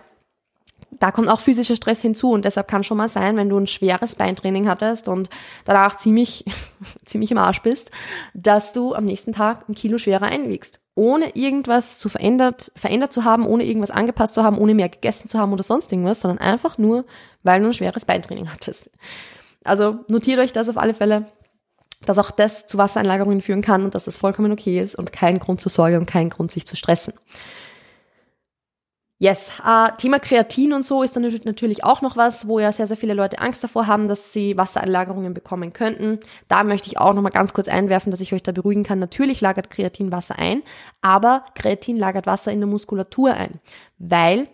da 1.01 1.13
kommt 1.13 1.29
auch 1.29 1.41
physischer 1.41 1.77
Stress 1.77 2.03
hinzu 2.03 2.33
und 2.33 2.45
deshalb 2.45 2.69
kann 2.69 2.85
schon 2.85 2.97
mal 2.97 3.09
sein, 3.09 3.37
wenn 3.37 3.49
du 3.49 3.59
ein 3.59 3.67
schweres 3.67 4.17
Beintraining 4.17 4.69
hattest 4.69 5.09
und 5.09 5.31
danach 5.65 5.97
ziemlich, 5.97 6.45
ziemlich 7.07 7.31
im 7.31 7.39
Arsch 7.39 7.63
bist, 7.63 7.91
dass 8.35 8.73
du 8.73 8.95
am 8.95 9.05
nächsten 9.05 9.33
Tag 9.33 9.69
ein 9.69 9.75
Kilo 9.75 9.99
schwerer 9.99 10.27
einwiegst. 10.27 10.81
Ohne 10.95 11.37
irgendwas 11.37 11.99
zu 11.99 12.09
verändert, 12.09 12.73
verändert 12.75 13.13
zu 13.13 13.25
haben, 13.25 13.47
ohne 13.47 13.65
irgendwas 13.65 13.93
angepasst 13.93 14.35
zu 14.35 14.43
haben, 14.43 14.59
ohne 14.59 14.75
mehr 14.75 14.89
gegessen 14.89 15.29
zu 15.29 15.39
haben 15.39 15.53
oder 15.53 15.63
sonst 15.63 15.93
irgendwas, 15.93 16.21
sondern 16.21 16.39
einfach 16.39 16.77
nur, 16.77 17.05
weil 17.45 17.61
du 17.61 17.67
ein 17.67 17.75
schweres 17.75 18.05
Beintraining 18.05 18.53
hattest. 18.53 18.91
Also 19.63 20.01
notiert 20.09 20.41
euch 20.41 20.53
das 20.53 20.69
auf 20.69 20.77
alle 20.77 20.95
Fälle, 20.95 21.27
dass 22.07 22.19
auch 22.19 22.31
das 22.31 22.67
zu 22.67 22.79
Wassereinlagerungen 22.79 23.43
führen 23.43 23.63
kann 23.63 23.85
und 23.85 23.95
dass 23.95 24.05
das 24.05 24.17
vollkommen 24.17 24.53
okay 24.53 24.81
ist 24.81 24.97
und 24.97 25.13
kein 25.13 25.39
Grund 25.39 25.61
zur 25.61 25.71
Sorge 25.71 25.99
und 25.99 26.07
kein 26.07 26.31
Grund, 26.31 26.51
sich 26.51 26.67
zu 26.67 26.77
stressen. 26.77 27.13
Yes, 29.21 29.51
äh, 29.67 29.91
Thema 29.97 30.21
Kreatin 30.21 30.73
und 30.73 30.85
so 30.85 31.03
ist 31.03 31.17
dann 31.17 31.29
natürlich 31.43 31.83
auch 31.83 32.03
noch 32.03 32.17
was, 32.17 32.47
wo 32.47 32.61
ja 32.61 32.71
sehr, 32.73 32.87
sehr 32.87 32.97
viele 32.97 33.15
Leute 33.15 33.41
Angst 33.41 33.65
davor 33.65 33.89
haben, 33.89 34.07
dass 34.07 34.33
sie 34.33 34.57
Wassereinlagerungen 34.57 35.35
bekommen 35.35 35.73
könnten. 35.73 36.21
Da 36.47 36.63
möchte 36.63 36.87
ich 36.87 36.99
auch 36.99 37.15
noch 37.15 37.23
mal 37.23 37.31
ganz 37.31 37.53
kurz 37.53 37.67
einwerfen, 37.67 38.13
dass 38.13 38.21
ich 38.21 38.33
euch 38.33 38.45
da 38.45 38.53
beruhigen 38.53 38.85
kann. 38.85 39.01
Natürlich 39.01 39.41
lagert 39.41 39.71
Kreatin 39.71 40.13
Wasser 40.13 40.39
ein, 40.39 40.63
aber 41.01 41.45
Kreatin 41.57 41.99
lagert 41.99 42.27
Wasser 42.27 42.53
in 42.53 42.61
der 42.61 42.69
Muskulatur 42.69 43.35
ein, 43.35 43.59
weil 43.99 44.47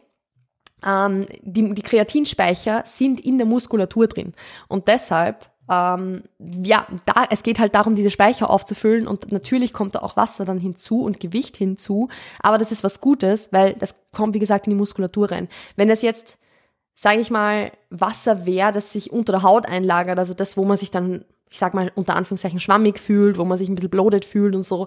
ähm, 0.82 1.26
die, 1.42 1.74
die 1.74 1.82
Kreatinspeicher 1.82 2.84
sind 2.86 3.20
in 3.20 3.36
der 3.36 3.46
Muskulatur 3.46 4.06
drin. 4.06 4.32
Und 4.68 4.88
deshalb 4.88 5.50
ähm, 5.70 6.24
ja, 6.38 6.86
da, 7.06 7.24
es 7.30 7.42
geht 7.42 7.58
halt 7.58 7.74
darum, 7.74 7.94
diese 7.94 8.10
Speicher 8.10 8.50
aufzufüllen 8.50 9.06
und 9.06 9.32
natürlich 9.32 9.72
kommt 9.72 9.94
da 9.94 10.00
auch 10.00 10.16
Wasser 10.16 10.44
dann 10.44 10.58
hinzu 10.58 11.02
und 11.02 11.20
Gewicht 11.20 11.56
hinzu, 11.56 12.08
aber 12.40 12.58
das 12.58 12.70
ist 12.70 12.84
was 12.84 13.00
Gutes, 13.00 13.48
weil 13.50 13.74
das 13.74 13.94
kommt, 14.12 14.34
wie 14.34 14.40
gesagt, 14.40 14.66
in 14.66 14.72
die 14.72 14.76
Muskulatur 14.76 15.30
rein. 15.30 15.48
Wenn 15.76 15.88
das 15.88 16.02
jetzt, 16.02 16.38
sage 16.94 17.20
ich 17.20 17.30
mal, 17.30 17.72
Wasser 17.88 18.44
wäre, 18.44 18.72
das 18.72 18.92
sich 18.92 19.10
unter 19.10 19.32
der 19.32 19.42
Haut 19.42 19.66
einlagert, 19.66 20.18
also 20.18 20.34
das, 20.34 20.56
wo 20.56 20.64
man 20.64 20.76
sich 20.76 20.90
dann, 20.90 21.24
ich 21.50 21.58
sag 21.58 21.72
mal, 21.72 21.90
unter 21.94 22.14
Anführungszeichen 22.14 22.60
schwammig 22.60 22.98
fühlt, 22.98 23.38
wo 23.38 23.44
man 23.44 23.56
sich 23.56 23.68
ein 23.68 23.74
bisschen 23.74 23.90
bloated 23.90 24.26
fühlt 24.26 24.54
und 24.54 24.64
so, 24.64 24.86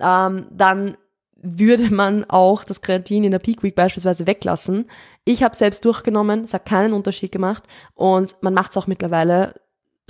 ähm, 0.00 0.46
dann 0.50 0.96
würde 1.42 1.94
man 1.94 2.24
auch 2.28 2.64
das 2.64 2.82
Kreatin 2.82 3.24
in 3.24 3.30
der 3.30 3.38
Peak 3.38 3.62
Week 3.62 3.74
beispielsweise 3.74 4.26
weglassen. 4.26 4.90
Ich 5.24 5.42
habe 5.42 5.56
selbst 5.56 5.84
durchgenommen, 5.84 6.44
es 6.44 6.52
hat 6.52 6.66
keinen 6.66 6.92
Unterschied 6.92 7.32
gemacht 7.32 7.64
und 7.94 8.34
man 8.42 8.52
macht 8.52 8.72
es 8.72 8.76
auch 8.76 8.86
mittlerweile 8.86 9.54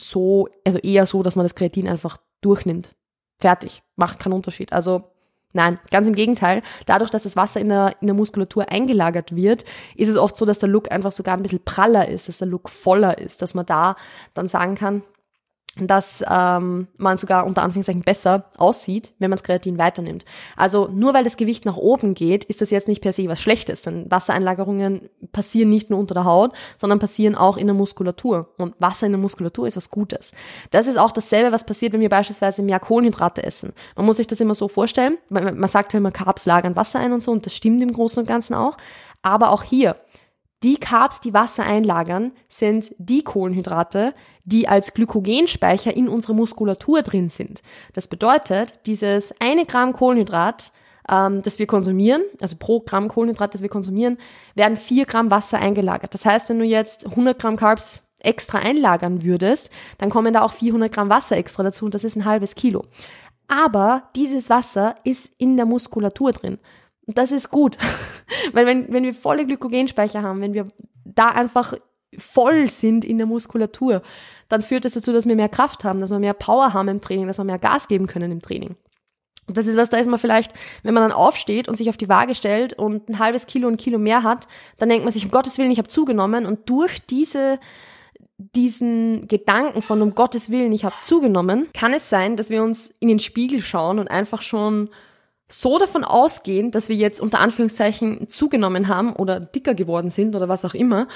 so, 0.01 0.49
also 0.65 0.79
eher 0.79 1.07
so, 1.07 1.23
dass 1.23 1.37
man 1.37 1.45
das 1.45 1.55
Kreatin 1.55 1.89
einfach 1.89 2.19
durchnimmt. 2.41 2.95
Fertig. 3.39 3.83
Macht 3.97 4.19
keinen 4.19 4.35
Unterschied. 4.35 4.73
Also 4.73 5.05
nein, 5.53 5.79
ganz 5.91 6.07
im 6.07 6.15
Gegenteil. 6.15 6.63
Dadurch, 6.87 7.11
dass 7.11 7.23
das 7.23 7.37
Wasser 7.37 7.61
in 7.61 7.69
der, 7.69 7.97
in 8.01 8.07
der 8.07 8.15
Muskulatur 8.15 8.71
eingelagert 8.71 9.35
wird, 9.35 9.65
ist 9.97 10.09
es 10.09 10.17
oft 10.17 10.37
so, 10.37 10.45
dass 10.45 10.59
der 10.59 10.69
Look 10.69 10.91
einfach 10.91 11.13
sogar 11.13 11.37
ein 11.37 11.43
bisschen 11.43 11.65
praller 11.65 12.09
ist, 12.09 12.29
dass 12.29 12.39
der 12.39 12.49
Look 12.49 12.69
voller 12.69 13.19
ist, 13.19 13.43
dass 13.43 13.55
man 13.55 13.67
da 13.67 13.97
dann 14.35 14.49
sagen 14.49 14.75
kann, 14.75 15.03
dass 15.77 16.23
ähm, 16.29 16.89
man 16.97 17.17
sogar 17.17 17.47
unter 17.47 17.63
Anführungszeichen 17.63 18.03
besser 18.03 18.51
aussieht, 18.57 19.13
wenn 19.19 19.31
man 19.31 19.37
das 19.37 19.45
Kreatin 19.45 19.79
weiternimmt. 19.79 20.25
Also 20.57 20.89
nur 20.89 21.15
weil 21.15 21.23
das 21.23 21.37
Gewicht 21.37 21.65
nach 21.65 21.77
oben 21.77 22.15
geht, 22.15 22.45
ist 22.45 22.61
das 22.61 22.71
jetzt 22.71 22.89
nicht 22.89 23.01
per 23.01 23.13
se 23.13 23.29
was 23.29 23.41
Schlechtes, 23.41 23.83
denn 23.83 24.11
Wassereinlagerungen 24.11 25.09
passieren 25.31 25.71
nicht 25.71 25.89
nur 25.89 26.01
unter 26.01 26.15
der 26.15 26.25
Haut, 26.25 26.53
sondern 26.77 26.99
passieren 26.99 27.37
auch 27.37 27.57
in 27.57 27.69
der 27.69 27.75
Muskulatur. 27.75 28.53
Und 28.59 28.75
Wasser 28.81 29.07
in 29.07 29.13
der 29.13 29.21
Muskulatur 29.21 29.69
ist 29.69 29.77
was 29.77 29.91
Gutes. 29.91 30.33
Das 30.73 30.89
ist 30.89 30.99
auch 30.99 31.13
dasselbe, 31.13 31.53
was 31.53 31.65
passiert, 31.65 31.93
wenn 31.93 32.01
wir 32.01 32.09
beispielsweise 32.09 32.63
mehr 32.63 32.81
Kohlenhydrate 32.81 33.45
essen. 33.45 33.73
Man 33.95 34.07
muss 34.07 34.17
sich 34.17 34.27
das 34.27 34.41
immer 34.41 34.57
so 34.57 34.67
vorstellen, 34.67 35.19
weil 35.29 35.53
man 35.53 35.69
sagt 35.71 35.93
ja 35.93 35.99
immer, 35.99 36.11
Carbs 36.11 36.47
lagern 36.47 36.75
Wasser 36.75 36.99
ein 36.99 37.13
und 37.13 37.21
so, 37.21 37.31
und 37.31 37.47
das 37.47 37.55
stimmt 37.55 37.81
im 37.81 37.93
Großen 37.93 38.21
und 38.21 38.27
Ganzen 38.27 38.55
auch. 38.55 38.77
Aber 39.23 39.51
auch 39.51 39.63
hier, 39.63 39.97
die 40.63 40.77
Carbs, 40.77 41.21
die 41.21 41.33
Wasser 41.33 41.65
einlagern, 41.65 42.33
sind 42.49 42.95
die 42.99 43.23
Kohlenhydrate, 43.25 44.15
die 44.45 44.69
als 44.69 44.95
Glykogenspeicher 44.95 45.95
in 45.95 46.09
unserer 46.09 46.35
Muskulatur 46.35 47.03
drin 47.03 47.29
sind. 47.29 47.63
Das 47.93 48.09
bedeutet, 48.09 48.87
dieses 48.87 49.35
eine 49.41 49.67
Gramm 49.67 49.93
Kohlenhydrat, 49.93 50.73
ähm, 51.09 51.43
das 51.43 51.59
wir 51.59 51.67
konsumieren, 51.67 52.23
also 52.41 52.57
pro 52.59 52.81
Gramm 52.81 53.09
Kohlenhydrat, 53.09 53.55
das 53.55 53.63
wir 53.63 53.69
konsumieren, 53.69 54.19
werden 54.55 54.77
vier 54.77 55.07
Gramm 55.07 55.31
Wasser 55.31 55.59
eingelagert. 55.59 56.15
Das 56.15 56.25
heißt, 56.25 56.49
wenn 56.49 56.59
du 56.59 56.65
jetzt 56.65 57.07
100 57.07 57.39
Gramm 57.39 57.57
Carbs 57.57 58.03
extra 58.21 58.59
einlagern 58.59 59.23
würdest, 59.23 59.71
dann 59.99 60.11
kommen 60.11 60.35
da 60.35 60.43
auch 60.43 60.53
400 60.53 60.93
Gramm 60.93 61.09
Wasser 61.09 61.37
extra 61.37 61.63
dazu 61.63 61.85
und 61.85 61.95
das 61.95 62.05
ist 62.05 62.17
ein 62.17 62.25
halbes 62.25 62.55
Kilo. 62.55 62.85
Aber 63.49 64.05
dieses 64.15 64.49
Wasser 64.49 64.95
ist 65.05 65.33
in 65.39 65.57
der 65.57 65.67
Muskulatur 65.67 66.33
drin. 66.33 66.59
Und 67.07 67.19
das 67.19 67.33
ist 67.33 67.51
gut. 67.51 67.77
Weil 68.53 68.67
wenn, 68.67 68.93
wenn 68.93 69.03
wir 69.03 69.15
volle 69.15 69.45
Glykogenspeicher 69.45 70.23
haben, 70.23 70.41
wenn 70.41 70.55
wir 70.55 70.69
da 71.05 71.27
einfach 71.29 71.75
voll 72.19 72.69
sind 72.69 73.05
in 73.05 73.19
der 73.19 73.27
Muskulatur, 73.27 74.03
dann 74.49 74.63
führt 74.63 74.85
das 74.85 74.95
dazu, 74.95 75.13
dass 75.13 75.29
wir 75.29 75.37
mehr 75.37 75.49
Kraft 75.49 75.85
haben, 75.85 76.01
dass 76.01 76.11
wir 76.11 76.19
mehr 76.19 76.35
Power 76.35 76.73
haben 76.73 76.89
im 76.89 77.01
Training, 77.01 77.27
dass 77.27 77.39
wir 77.39 77.45
mehr 77.45 77.59
Gas 77.59 77.89
geben 77.89 78.07
können 78.07 78.33
im 78.33 78.43
Training. 78.43 78.77
Und 79.47 79.57
das 79.57 79.67
ist 79.67 79.77
was, 79.77 79.91
da 79.91 79.97
ist 79.97 80.09
man 80.09 80.19
vielleicht, 80.19 80.53
wenn 80.83 80.95
man 80.95 81.03
dann 81.03 81.13
aufsteht 81.13 81.69
und 81.69 81.77
sich 81.77 81.89
auf 81.89 81.97
die 81.97 82.09
Waage 82.09 82.35
stellt 82.35 82.73
und 82.73 83.09
ein 83.09 83.19
halbes 83.19 83.47
Kilo, 83.47 83.69
ein 83.69 83.77
Kilo 83.77 83.99
mehr 83.99 84.23
hat, 84.23 84.47
dann 84.79 84.89
denkt 84.89 85.05
man 85.05 85.13
sich, 85.13 85.25
um 85.25 85.31
Gottes 85.31 85.59
Willen, 85.59 85.73
ich 85.73 85.79
habe 85.79 85.89
zugenommen 85.89 86.47
und 86.47 86.69
durch 86.69 87.05
diese 87.07 87.59
diesen 88.55 89.29
Gedanken 89.29 89.83
von 89.83 90.01
um 90.01 90.15
Gottes 90.15 90.51
Willen, 90.51 90.73
ich 90.73 90.85
habe 90.85 90.95
zugenommen, 91.03 91.69
kann 91.75 91.93
es 91.93 92.09
sein, 92.09 92.37
dass 92.37 92.49
wir 92.49 92.63
uns 92.63 92.91
in 92.99 93.09
den 93.09 93.19
Spiegel 93.19 93.61
schauen 93.61 93.99
und 93.99 94.09
einfach 94.09 94.41
schon 94.41 94.89
so 95.49 95.79
davon 95.79 96.05
ausgehen, 96.05 96.71
dass 96.71 96.89
wir 96.89 96.97
jetzt 96.97 97.21
unter 97.21 97.41
Anführungszeichen 97.41 98.29
zugenommen 98.29 98.89
haben 98.89 99.15
oder 99.15 99.41
dicker 99.41 99.75
geworden 99.75 100.11
sind 100.11 100.35
oder 100.37 100.49
was 100.49 100.65
auch 100.65 100.75
immer, 100.75 101.07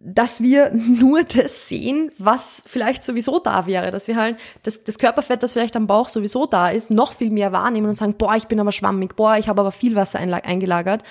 dass 0.00 0.42
wir 0.42 0.70
nur 0.74 1.22
das 1.22 1.68
sehen, 1.68 2.10
was 2.18 2.62
vielleicht 2.66 3.04
sowieso 3.04 3.38
da 3.38 3.66
wäre, 3.66 3.90
dass 3.90 4.08
wir 4.08 4.16
halt 4.16 4.38
das, 4.62 4.82
das 4.82 4.98
Körperfett, 4.98 5.42
das 5.42 5.52
vielleicht 5.52 5.76
am 5.76 5.86
Bauch 5.86 6.08
sowieso 6.08 6.46
da 6.46 6.70
ist, 6.70 6.90
noch 6.90 7.12
viel 7.12 7.30
mehr 7.30 7.52
wahrnehmen 7.52 7.88
und 7.88 7.96
sagen, 7.96 8.14
boah, 8.14 8.34
ich 8.34 8.48
bin 8.48 8.58
aber 8.58 8.72
schwammig, 8.72 9.14
boah, 9.14 9.36
ich 9.36 9.48
habe 9.48 9.60
aber 9.60 9.72
viel 9.72 9.94
Wasser 9.94 10.18
eingelagert. 10.18 11.04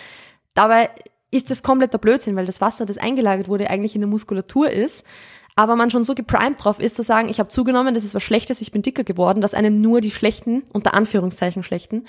Dabei 0.56 0.90
ist 1.32 1.52
das 1.52 1.64
kompletter 1.64 2.00
Blödsinn, 2.00 2.36
weil 2.36 2.46
das 2.46 2.60
Wasser, 2.60 2.86
das 2.86 2.98
eingelagert 2.98 3.48
wurde, 3.48 3.70
eigentlich 3.70 3.96
in 3.96 4.02
der 4.02 4.10
Muskulatur 4.10 4.70
ist 4.70 5.06
aber 5.60 5.76
man 5.76 5.92
schon 5.92 6.06
so 6.06 6.16
geprimed 6.16 6.64
drauf 6.64 6.80
ist, 6.80 6.96
zu 6.96 7.04
sagen, 7.04 7.28
ich 7.28 7.38
habe 7.38 7.50
zugenommen, 7.50 7.94
das 7.94 8.06
ist 8.06 8.16
was 8.16 8.24
Schlechtes, 8.24 8.62
ich 8.62 8.72
bin 8.72 8.82
dicker 8.82 9.04
geworden, 9.04 9.42
dass 9.42 9.54
einem 9.54 9.76
nur 9.76 10.00
die 10.00 10.10
schlechten, 10.10 10.64
unter 10.72 10.94
Anführungszeichen 10.94 11.64
schlechten, 11.64 12.06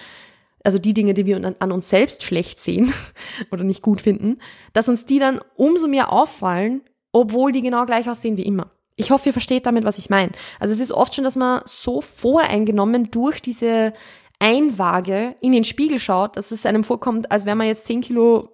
also 0.65 0.79
die 0.79 0.95
Dinge, 0.95 1.15
die 1.15 1.27
wir 1.27 1.55
an, 1.59 1.73
uns 1.73 1.89
selbst 1.89 2.23
schlecht 2.23 2.61
sehen 2.61 2.93
oder 3.51 3.65
nicht 3.65 3.83
gut 3.83 4.01
finden, 4.01 4.39
dass 4.73 4.89
uns 4.89 5.07
die 5.07 5.19
dann 5.19 5.41
umso 5.55 5.89
mehr 5.89 6.13
auffallen, 6.13 6.83
obwohl 7.13 7.53
die 7.53 7.63
genau 7.63 7.87
gleich 7.87 8.09
aussehen 8.09 8.37
wie 8.37 8.43
immer. 8.43 8.71
Ich 8.97 9.11
hoffe, 9.11 9.31
ihr 9.31 9.33
versteht 9.33 9.65
damit, 9.65 9.85
was 9.85 9.99
ich 9.99 10.11
meine. 10.11 10.33
Also 10.59 10.75
es 10.75 10.81
ist 10.81 10.93
oft 10.93 11.15
schon, 11.15 11.25
dass 11.25 11.37
man 11.37 11.63
so 11.65 12.03
voreingenommen 12.03 13.11
durch 13.11 13.41
diese 13.41 13.95
Einwaage 14.39 15.37
in 15.41 15.53
den 15.53 15.65
Spiegel 15.65 16.01
schaut, 16.01 16.37
dass 16.37 16.51
es 16.51 16.67
einem 16.67 16.85
vorkommt, 16.85 17.31
als 17.31 17.47
wäre 17.47 17.57
man 17.57 17.67
jetzt 17.67 17.87
10 17.87 18.03
Kilo, 18.03 18.51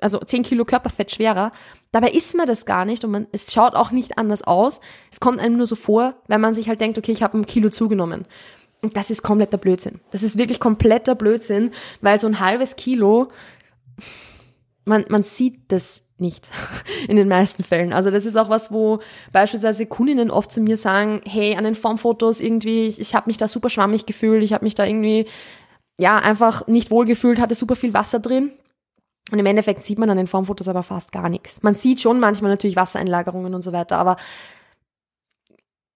also 0.00 0.18
10 0.18 0.44
Kilo 0.44 0.64
Körperfett 0.64 1.10
schwerer. 1.10 1.52
Dabei 1.92 2.10
ist 2.10 2.36
man 2.36 2.46
das 2.46 2.66
gar 2.66 2.84
nicht 2.84 3.04
und 3.04 3.10
man, 3.10 3.26
es 3.32 3.52
schaut 3.52 3.74
auch 3.74 3.90
nicht 3.90 4.16
anders 4.16 4.42
aus. 4.42 4.80
Es 5.10 5.18
kommt 5.18 5.40
einem 5.40 5.56
nur 5.56 5.66
so 5.66 5.76
vor, 5.76 6.14
wenn 6.28 6.40
man 6.40 6.54
sich 6.54 6.68
halt 6.68 6.80
denkt, 6.80 6.98
okay, 6.98 7.12
ich 7.12 7.22
habe 7.22 7.38
ein 7.38 7.46
Kilo 7.46 7.70
zugenommen. 7.70 8.26
Das 8.82 9.10
ist 9.10 9.22
kompletter 9.22 9.58
Blödsinn. 9.58 10.00
Das 10.10 10.22
ist 10.22 10.38
wirklich 10.38 10.60
kompletter 10.60 11.14
Blödsinn, 11.14 11.70
weil 12.00 12.18
so 12.18 12.26
ein 12.26 12.40
halbes 12.40 12.76
Kilo, 12.76 13.30
man, 14.84 15.04
man 15.08 15.22
sieht 15.22 15.60
das 15.68 16.00
nicht 16.20 16.48
in 17.08 17.16
den 17.16 17.28
meisten 17.28 17.62
Fällen. 17.62 17.92
Also 17.92 18.10
das 18.10 18.26
ist 18.26 18.36
auch 18.36 18.48
was, 18.48 18.70
wo 18.70 19.00
beispielsweise 19.32 19.86
Kundinnen 19.86 20.30
oft 20.30 20.52
zu 20.52 20.60
mir 20.60 20.76
sagen, 20.76 21.20
hey, 21.24 21.56
an 21.56 21.64
den 21.64 21.74
Formfotos 21.74 22.40
irgendwie, 22.40 22.86
ich, 22.86 23.00
ich 23.00 23.14
habe 23.14 23.28
mich 23.28 23.36
da 23.36 23.48
super 23.48 23.70
schwammig 23.70 24.06
gefühlt, 24.06 24.42
ich 24.42 24.52
habe 24.52 24.64
mich 24.64 24.74
da 24.74 24.84
irgendwie 24.84 25.26
ja 25.98 26.18
einfach 26.18 26.66
nicht 26.66 26.90
wohl 26.90 27.04
gefühlt, 27.04 27.40
hatte 27.40 27.54
super 27.54 27.76
viel 27.76 27.92
Wasser 27.92 28.20
drin. 28.20 28.52
Und 29.30 29.38
im 29.38 29.46
Endeffekt 29.46 29.82
sieht 29.82 29.98
man 29.98 30.10
an 30.10 30.16
den 30.16 30.26
Formfotos 30.26 30.68
aber 30.68 30.82
fast 30.82 31.12
gar 31.12 31.28
nichts. 31.28 31.62
Man 31.62 31.74
sieht 31.74 32.00
schon 32.00 32.18
manchmal 32.18 32.50
natürlich 32.50 32.76
Wassereinlagerungen 32.76 33.54
und 33.54 33.62
so 33.62 33.72
weiter, 33.72 33.98
aber 33.98 34.16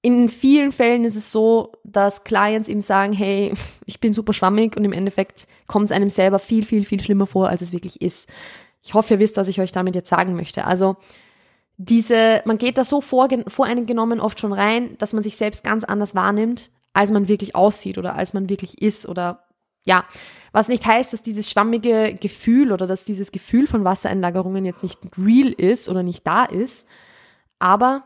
in 0.05 0.29
vielen 0.29 0.71
Fällen 0.71 1.07
ist 1.07 1.17
es 1.17 1.33
so, 1.33 1.73
dass 1.83 2.25
Clients 2.25 2.69
ihm 2.69 2.83
sagen, 2.83 3.15
hey, 3.15 3.55
ich 3.87 4.01
bin 4.01 4.13
super 4.13 4.35
schwammig 4.35 4.77
und 4.77 4.85
im 4.85 4.93
Endeffekt 4.93 5.47
kommt 5.67 5.87
es 5.87 5.97
einem 5.97 6.11
selber 6.11 6.39
viel, 6.39 6.67
viel, 6.67 6.85
viel 6.85 7.03
schlimmer 7.03 7.27
vor, 7.27 7.49
als 7.49 7.63
es 7.63 7.73
wirklich 7.73 8.03
ist. 8.03 8.29
Ich 8.83 8.93
hoffe, 8.93 9.15
ihr 9.15 9.21
wisst, 9.21 9.39
was 9.39 9.49
ich 9.49 9.63
euch 9.63 9.73
damit 9.73 9.95
jetzt 9.95 10.11
sagen 10.11 10.37
möchte. 10.37 10.67
Also 10.67 10.97
diese, 11.79 12.43
man 12.45 12.59
geht 12.59 12.77
da 12.77 12.85
so 12.85 13.01
voreingenommen 13.01 14.21
oft 14.21 14.39
schon 14.39 14.53
rein, 14.53 14.95
dass 14.99 15.15
man 15.15 15.23
sich 15.23 15.37
selbst 15.37 15.65
ganz 15.65 15.85
anders 15.85 16.15
wahrnimmt, 16.15 16.71
als 16.93 17.11
man 17.11 17.27
wirklich 17.27 17.57
aussieht 17.57 17.97
oder 17.97 18.15
als 18.15 18.35
man 18.35 18.51
wirklich 18.51 18.83
ist 18.83 19.09
oder 19.09 19.45
ja, 19.87 20.05
was 20.53 20.69
nicht 20.69 20.85
heißt, 20.85 21.15
dass 21.15 21.23
dieses 21.23 21.51
schwammige 21.51 22.15
Gefühl 22.15 22.73
oder 22.73 22.87
dass 22.87 23.05
dieses 23.05 23.33
Gefühl 23.33 23.67
von 23.67 23.85
Wassereinlagerungen 23.85 24.67
jetzt 24.67 24.83
nicht 24.83 24.99
real 25.17 25.53
ist 25.53 25.89
oder 25.89 26.03
nicht 26.03 26.27
da 26.27 26.45
ist, 26.45 26.87
aber 27.59 28.05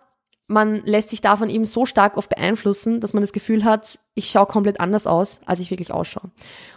man 0.49 0.83
lässt 0.85 1.11
sich 1.11 1.21
davon 1.21 1.51
eben 1.51 1.67
so 1.67 1.85
stark 1.85 2.17
oft 2.17 2.31
beeinflussen, 2.31 3.01
dass 3.01 3.13
man 3.13 3.21
das 3.21 3.33
Gefühl 3.33 3.65
hat, 3.65 3.99
ich 4.15 4.31
schaue 4.31 4.47
komplett 4.47 4.81
anders 4.81 5.07
aus, 5.07 5.41
als 5.45 5.61
ich 5.61 5.71
wirklich 5.71 5.93
ausschaue. 5.93 6.31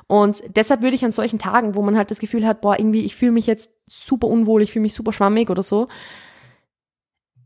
Und 0.08 0.44
deshalb 0.56 0.84
würde 0.84 0.96
ich 0.96 1.06
an 1.06 1.14
solchen 1.14 1.40
Tagen, 1.40 1.74
wo 1.74 1.82
man 1.82 1.98
halt 1.98 2.12
das 2.12 2.20
Gefühl 2.20 2.46
hat, 2.46 2.60
boah, 2.60 2.78
irgendwie, 2.78 3.06
ich 3.06 3.16
fühle 3.16 3.32
mich 3.32 3.48
jetzt 3.48 3.72
super 3.88 4.28
unwohl, 4.28 4.62
ich 4.62 4.74
fühle 4.74 4.84
mich 4.84 4.94
super 4.94 5.14
schwammig 5.14 5.50
oder 5.50 5.64
so, 5.64 5.88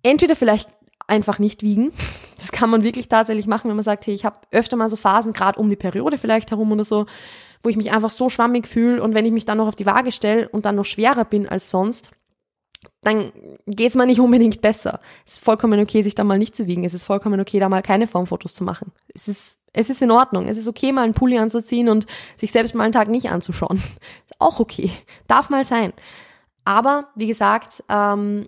entweder 0.01 0.35
vielleicht 0.35 0.67
einfach 1.07 1.39
nicht 1.39 1.61
wiegen. 1.61 1.93
Das 2.37 2.51
kann 2.51 2.69
man 2.69 2.83
wirklich 2.83 3.07
tatsächlich 3.07 3.47
machen, 3.47 3.69
wenn 3.69 3.77
man 3.77 3.85
sagt, 3.85 4.05
hey, 4.05 4.13
ich 4.13 4.25
habe 4.25 4.41
öfter 4.51 4.75
mal 4.75 4.89
so 4.89 4.97
Phasen, 4.97 5.31
gerade 5.31 5.57
um 5.57 5.69
die 5.69 5.77
Periode 5.77 6.17
vielleicht 6.17 6.51
herum 6.51 6.69
oder 6.73 6.83
so, 6.83 7.05
wo 7.63 7.69
ich 7.69 7.77
mich 7.77 7.91
einfach 7.91 8.09
so 8.09 8.27
schwammig 8.27 8.67
fühle 8.67 9.01
und 9.01 9.15
wenn 9.15 9.25
ich 9.25 9.31
mich 9.31 9.45
dann 9.45 9.57
noch 9.57 9.69
auf 9.69 9.75
die 9.75 9.85
Waage 9.85 10.11
stelle 10.11 10.49
und 10.49 10.65
dann 10.65 10.75
noch 10.75 10.83
schwerer 10.83 11.23
bin 11.23 11.47
als 11.47 11.71
sonst, 11.71 12.11
dann 13.01 13.31
geht 13.67 13.89
es 13.89 13.95
mir 13.95 14.05
nicht 14.05 14.19
unbedingt 14.19 14.61
besser. 14.61 14.99
Es 15.25 15.33
ist 15.33 15.43
vollkommen 15.43 15.79
okay, 15.79 16.01
sich 16.01 16.15
da 16.15 16.23
mal 16.23 16.37
nicht 16.37 16.55
zu 16.55 16.67
wiegen. 16.67 16.83
Es 16.83 16.93
ist 16.93 17.03
vollkommen 17.03 17.39
okay, 17.39 17.59
da 17.59 17.69
mal 17.69 17.81
keine 17.81 18.07
Formfotos 18.07 18.53
zu 18.53 18.63
machen. 18.63 18.91
Es 19.13 19.27
ist, 19.27 19.57
es 19.73 19.89
ist 19.89 20.01
in 20.01 20.11
Ordnung. 20.11 20.47
Es 20.47 20.57
ist 20.57 20.67
okay, 20.67 20.91
mal 20.91 21.03
einen 21.03 21.13
Pulli 21.13 21.37
anzuziehen 21.37 21.89
und 21.89 22.05
sich 22.35 22.51
selbst 22.51 22.75
mal 22.75 22.83
einen 22.83 22.93
Tag 22.93 23.09
nicht 23.09 23.29
anzuschauen. 23.29 23.77
Ist 24.25 24.39
auch 24.39 24.59
okay. 24.59 24.91
Darf 25.27 25.49
mal 25.49 25.65
sein. 25.65 25.93
Aber, 26.63 27.09
wie 27.15 27.27
gesagt, 27.27 27.83
ähm, 27.89 28.47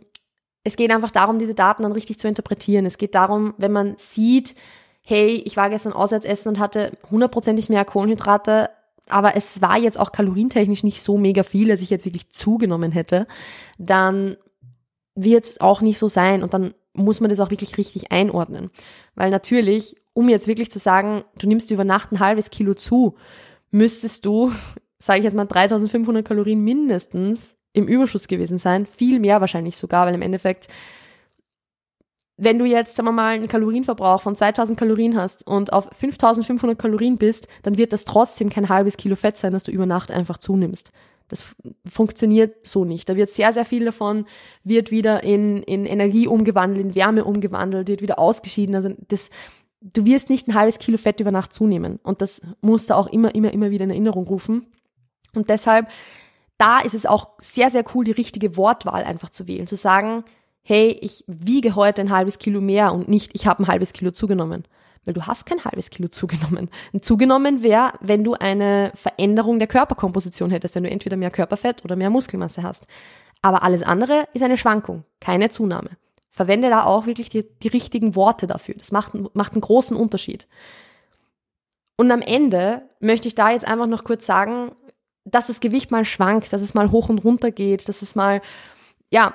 es 0.63 0.75
geht 0.75 0.91
einfach 0.91 1.11
darum, 1.11 1.37
diese 1.37 1.53
Daten 1.53 1.83
dann 1.83 1.91
richtig 1.91 2.17
zu 2.17 2.27
interpretieren. 2.27 2.85
Es 2.85 2.97
geht 2.97 3.15
darum, 3.15 3.53
wenn 3.57 3.71
man 3.71 3.95
sieht, 3.97 4.55
hey, 5.01 5.41
ich 5.45 5.55
war 5.55 5.69
gestern 5.69 5.93
auswärts 5.93 6.25
essen 6.25 6.49
und 6.49 6.59
hatte 6.59 6.97
hundertprozentig 7.09 7.69
mehr 7.69 7.85
Kohlenhydrate, 7.85 8.69
aber 9.09 9.35
es 9.35 9.61
war 9.61 9.77
jetzt 9.77 9.99
auch 9.99 10.11
kalorientechnisch 10.11 10.83
nicht 10.83 11.01
so 11.01 11.17
mega 11.17 11.43
viel, 11.43 11.69
dass 11.69 11.81
ich 11.81 11.89
jetzt 11.89 12.05
wirklich 12.05 12.29
zugenommen 12.29 12.91
hätte, 12.91 13.27
dann 13.77 14.37
wird 15.15 15.45
es 15.45 15.61
auch 15.61 15.81
nicht 15.81 15.97
so 15.97 16.07
sein 16.07 16.43
und 16.43 16.53
dann 16.53 16.73
muss 16.93 17.21
man 17.21 17.29
das 17.29 17.39
auch 17.39 17.51
wirklich 17.51 17.77
richtig 17.77 18.11
einordnen. 18.11 18.69
Weil 19.15 19.29
natürlich, 19.29 19.95
um 20.13 20.29
jetzt 20.29 20.47
wirklich 20.47 20.71
zu 20.71 20.79
sagen, 20.79 21.23
du 21.37 21.47
nimmst 21.47 21.71
über 21.71 21.83
Nacht 21.83 22.11
ein 22.11 22.19
halbes 22.19 22.49
Kilo 22.49 22.73
zu, 22.73 23.15
müsstest 23.71 24.25
du, 24.25 24.51
sage 24.99 25.19
ich 25.19 25.25
jetzt 25.25 25.35
mal, 25.35 25.45
3500 25.45 26.25
Kalorien 26.25 26.61
mindestens 26.61 27.55
im 27.73 27.87
Überschuss 27.87 28.27
gewesen 28.27 28.57
sein, 28.57 28.85
viel 28.85 29.19
mehr 29.19 29.41
wahrscheinlich 29.41 29.77
sogar, 29.77 30.07
weil 30.07 30.15
im 30.15 30.23
Endeffekt 30.23 30.67
wenn 32.37 32.59
du 32.59 32.65
jetzt, 32.65 32.95
sagen 32.95 33.07
wir 33.07 33.13
mal, 33.13 33.35
einen 33.35 33.47
Kalorienverbrauch 33.47 34.21
von 34.21 34.35
2000 34.35 34.77
Kalorien 34.77 35.17
hast 35.17 35.45
und 35.47 35.73
auf 35.73 35.89
5500 35.97 36.77
Kalorien 36.77 37.17
bist, 37.17 37.47
dann 37.63 37.77
wird 37.77 37.93
das 37.93 38.05
trotzdem 38.05 38.49
kein 38.49 38.69
halbes 38.69 38.97
Kilo 38.97 39.15
Fett 39.15 39.37
sein, 39.37 39.53
das 39.53 39.63
du 39.63 39.71
über 39.71 39.87
Nacht 39.87 40.11
einfach 40.11 40.37
zunimmst. 40.37 40.91
Das 41.29 41.55
funktioniert 41.89 42.65
so 42.65 42.85
nicht. 42.85 43.09
Da 43.09 43.15
wird 43.15 43.29
sehr, 43.29 43.51
sehr 43.51 43.65
viel 43.65 43.85
davon, 43.85 44.25
wird 44.63 44.91
wieder 44.91 45.23
in, 45.23 45.61
in 45.63 45.85
Energie 45.85 46.27
umgewandelt, 46.27 46.85
in 46.85 46.95
Wärme 46.95 47.25
umgewandelt, 47.25 47.89
wird 47.89 48.01
wieder 48.01 48.19
ausgeschieden. 48.19 48.75
Also 48.75 48.91
das, 49.07 49.29
du 49.81 50.05
wirst 50.05 50.29
nicht 50.29 50.47
ein 50.47 50.53
halbes 50.53 50.77
Kilo 50.77 50.97
Fett 50.97 51.19
über 51.19 51.31
Nacht 51.31 51.51
zunehmen. 51.51 51.99
Und 52.03 52.21
das 52.21 52.41
musst 52.61 52.91
du 52.91 52.95
auch 52.95 53.07
immer, 53.07 53.35
immer, 53.35 53.51
immer 53.51 53.71
wieder 53.71 53.83
in 53.83 53.89
Erinnerung 53.89 54.27
rufen. 54.27 54.67
Und 55.33 55.49
deshalb, 55.49 55.87
da 56.57 56.79
ist 56.79 56.93
es 56.93 57.05
auch 57.05 57.31
sehr, 57.39 57.71
sehr 57.71 57.83
cool, 57.93 58.05
die 58.05 58.11
richtige 58.11 58.55
Wortwahl 58.55 59.03
einfach 59.03 59.29
zu 59.29 59.47
wählen. 59.47 59.67
Zu 59.67 59.75
sagen, 59.75 60.23
hey, 60.67 60.97
ich 61.01 61.23
wiege 61.27 61.75
heute 61.75 62.01
ein 62.01 62.11
halbes 62.11 62.39
Kilo 62.39 62.59
mehr 62.59 62.91
und 62.91 63.07
nicht, 63.07 63.31
ich 63.33 63.47
habe 63.47 63.63
ein 63.63 63.67
halbes 63.67 63.93
Kilo 63.93 64.11
zugenommen. 64.11 64.65
weil 65.05 65.13
du 65.13 65.25
hast 65.25 65.45
kein 65.45 65.63
halbes 65.63 65.89
Kilo 65.89 66.09
zugenommen. 66.09 66.69
Und 66.91 67.05
zugenommen 67.05 67.63
wäre, 67.63 67.93
wenn 68.01 68.25
du 68.25 68.33
eine 68.33 68.91
Veränderung 68.93 69.59
der 69.59 69.69
Körperkomposition 69.69 70.51
hättest, 70.51 70.75
wenn 70.75 70.83
du 70.83 70.89
entweder 70.89 71.15
mehr 71.15 71.31
Körperfett 71.31 71.85
oder 71.85 71.95
mehr 71.95 72.09
Muskelmasse 72.09 72.63
hast. 72.63 72.85
Aber 73.41 73.63
alles 73.63 73.81
andere 73.83 74.27
ist 74.33 74.43
eine 74.43 74.57
Schwankung, 74.57 75.05
keine 75.21 75.49
Zunahme. 75.49 75.91
Verwende 76.29 76.69
da 76.69 76.83
auch 76.83 77.05
wirklich 77.05 77.29
die, 77.29 77.45
die 77.63 77.69
richtigen 77.69 78.17
Worte 78.17 78.45
dafür. 78.47 78.75
Das 78.77 78.91
macht, 78.91 79.13
macht 79.33 79.53
einen 79.53 79.61
großen 79.61 79.95
Unterschied. 79.95 80.49
Und 81.95 82.11
am 82.11 82.21
Ende 82.21 82.81
möchte 82.99 83.29
ich 83.29 83.35
da 83.35 83.51
jetzt 83.51 83.65
einfach 83.65 83.87
noch 83.87 84.03
kurz 84.03 84.25
sagen, 84.25 84.73
dass 85.23 85.47
das 85.47 85.61
Gewicht 85.61 85.91
mal 85.91 86.03
schwankt, 86.03 86.51
dass 86.51 86.61
es 86.61 86.73
mal 86.73 86.91
hoch 86.91 87.07
und 87.07 87.19
runter 87.19 87.51
geht, 87.51 87.87
dass 87.87 88.01
es 88.01 88.15
mal, 88.15 88.41
ja, 89.09 89.33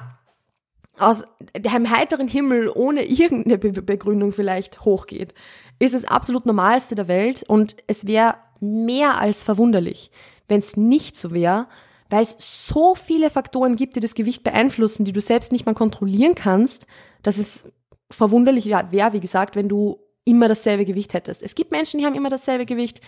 aus 1.03 1.25
einem 1.67 1.91
heiteren 1.91 2.29
Himmel 2.29 2.71
ohne 2.75 3.05
irgendeine 3.05 3.59
Be 3.59 3.83
Begründung 3.83 4.33
vielleicht 4.33 4.85
hochgeht, 4.85 5.35
ist 5.79 5.95
das 5.95 6.05
absolut 6.05 6.47
Normalste 6.47 6.95
der 6.95 7.09
Welt 7.09 7.43
und 7.47 7.77
es 7.87 8.07
wäre 8.07 8.37
mehr 8.61 9.19
als 9.19 9.43
verwunderlich, 9.43 10.11
wenn 10.49 10.61
es 10.61 10.77
nicht 10.77 11.17
so 11.17 11.33
wäre, 11.33 11.67
weil 12.09 12.23
es 12.23 12.37
so 12.39 12.95
viele 12.95 13.31
Faktoren 13.31 13.75
gibt, 13.77 13.97
die 13.97 14.01
das 14.01 14.15
Gewicht 14.15 14.45
beeinflussen, 14.45 15.05
die 15.05 15.13
du 15.13 15.21
selbst 15.21 15.51
nicht 15.51 15.67
mal 15.67 15.75
kontrollieren 15.75 16.35
kannst, 16.35 16.87
dass 17.23 17.39
es 17.39 17.65
verwunderlich 18.11 18.67
wäre, 18.67 19.13
wie 19.13 19.21
gesagt, 19.21 19.57
wenn 19.57 19.69
du 19.69 19.99
immer 20.25 20.47
dasselbe 20.47 20.85
Gewicht 20.85 21.15
hättest. 21.15 21.43
Es 21.43 21.55
gibt 21.55 21.73
Menschen, 21.73 21.99
die 21.99 22.07
haben 22.07 22.15
immer 22.15 22.29
dasselbe 22.29 22.67
Gewicht. 22.67 23.01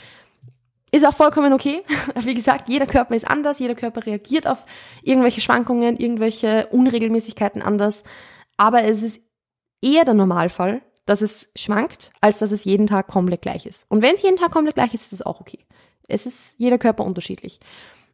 Ist 0.95 1.05
auch 1.05 1.15
vollkommen 1.15 1.53
okay. 1.53 1.83
Wie 2.21 2.35
gesagt, 2.35 2.69
jeder 2.69 2.87
Körper 2.87 3.17
ist 3.17 3.27
anders, 3.27 3.59
jeder 3.59 3.75
Körper 3.75 4.07
reagiert 4.07 4.47
auf 4.47 4.65
irgendwelche 5.03 5.41
Schwankungen, 5.41 5.97
irgendwelche 5.97 6.69
Unregelmäßigkeiten 6.69 7.63
anders. 7.63 8.05
Aber 8.57 8.85
es 8.85 9.03
ist 9.03 9.21
eher 9.83 10.05
der 10.05 10.15
Normalfall, 10.15 10.83
dass 11.05 11.21
es 11.21 11.51
schwankt, 11.57 12.13
als 12.21 12.39
dass 12.39 12.53
es 12.53 12.63
jeden 12.63 12.87
Tag 12.87 13.09
komplett 13.09 13.43
gleich 13.43 13.67
ist. 13.67 13.87
Und 13.89 14.05
wenn 14.05 14.15
es 14.15 14.23
jeden 14.23 14.37
Tag 14.37 14.53
komplett 14.53 14.77
gleich 14.77 14.95
ist, 14.95 15.07
ist 15.07 15.15
es 15.15 15.23
auch 15.23 15.41
okay. 15.41 15.67
Es 16.07 16.27
ist 16.27 16.55
jeder 16.59 16.79
Körper 16.79 17.05
unterschiedlich. 17.05 17.59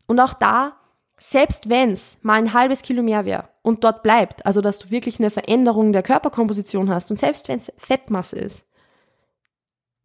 Und 0.06 0.18
auch 0.18 0.32
da, 0.32 0.76
selbst 1.18 1.68
wenn 1.68 1.90
es 1.90 2.18
mal 2.22 2.38
ein 2.38 2.54
halbes 2.54 2.80
Kilo 2.80 3.02
mehr 3.02 3.26
wäre 3.26 3.50
und 3.60 3.84
dort 3.84 4.02
bleibt, 4.02 4.46
also 4.46 4.62
dass 4.62 4.78
du 4.78 4.90
wirklich 4.90 5.20
eine 5.20 5.28
Veränderung 5.28 5.92
der 5.92 6.02
Körperkomposition 6.02 6.88
hast 6.88 7.10
und 7.10 7.18
selbst 7.18 7.46
wenn 7.48 7.58
es 7.58 7.70
Fettmasse 7.76 8.38
ist, 8.38 8.64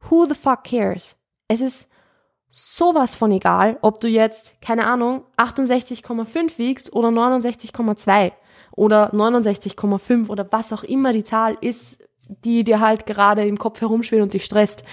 who 0.10 0.26
the 0.26 0.36
fuck 0.36 0.66
cares? 0.66 1.16
Es 1.48 1.62
ist 1.62 1.90
sowas 2.58 3.16
von 3.16 3.34
egal, 3.34 3.78
ob 3.82 4.00
du 4.00 4.08
jetzt, 4.08 4.62
keine 4.62 4.88
Ahnung, 4.88 5.26
68,5 5.36 6.58
wiegst 6.58 6.94
oder 6.94 7.10
69,2 7.10 8.32
oder 8.72 9.14
69,5 9.14 10.30
oder 10.30 10.50
was 10.54 10.72
auch 10.72 10.84
immer 10.84 11.12
die 11.12 11.26
Zahl 11.26 11.58
ist, 11.60 11.98
die 12.30 12.64
dir 12.64 12.80
halt 12.80 13.06
gerade 13.06 13.46
im 13.46 13.58
Kopf 13.58 13.82
herumschwirrt 13.82 14.24
und 14.24 14.34
dich 14.34 14.46
stresst. 14.46 14.86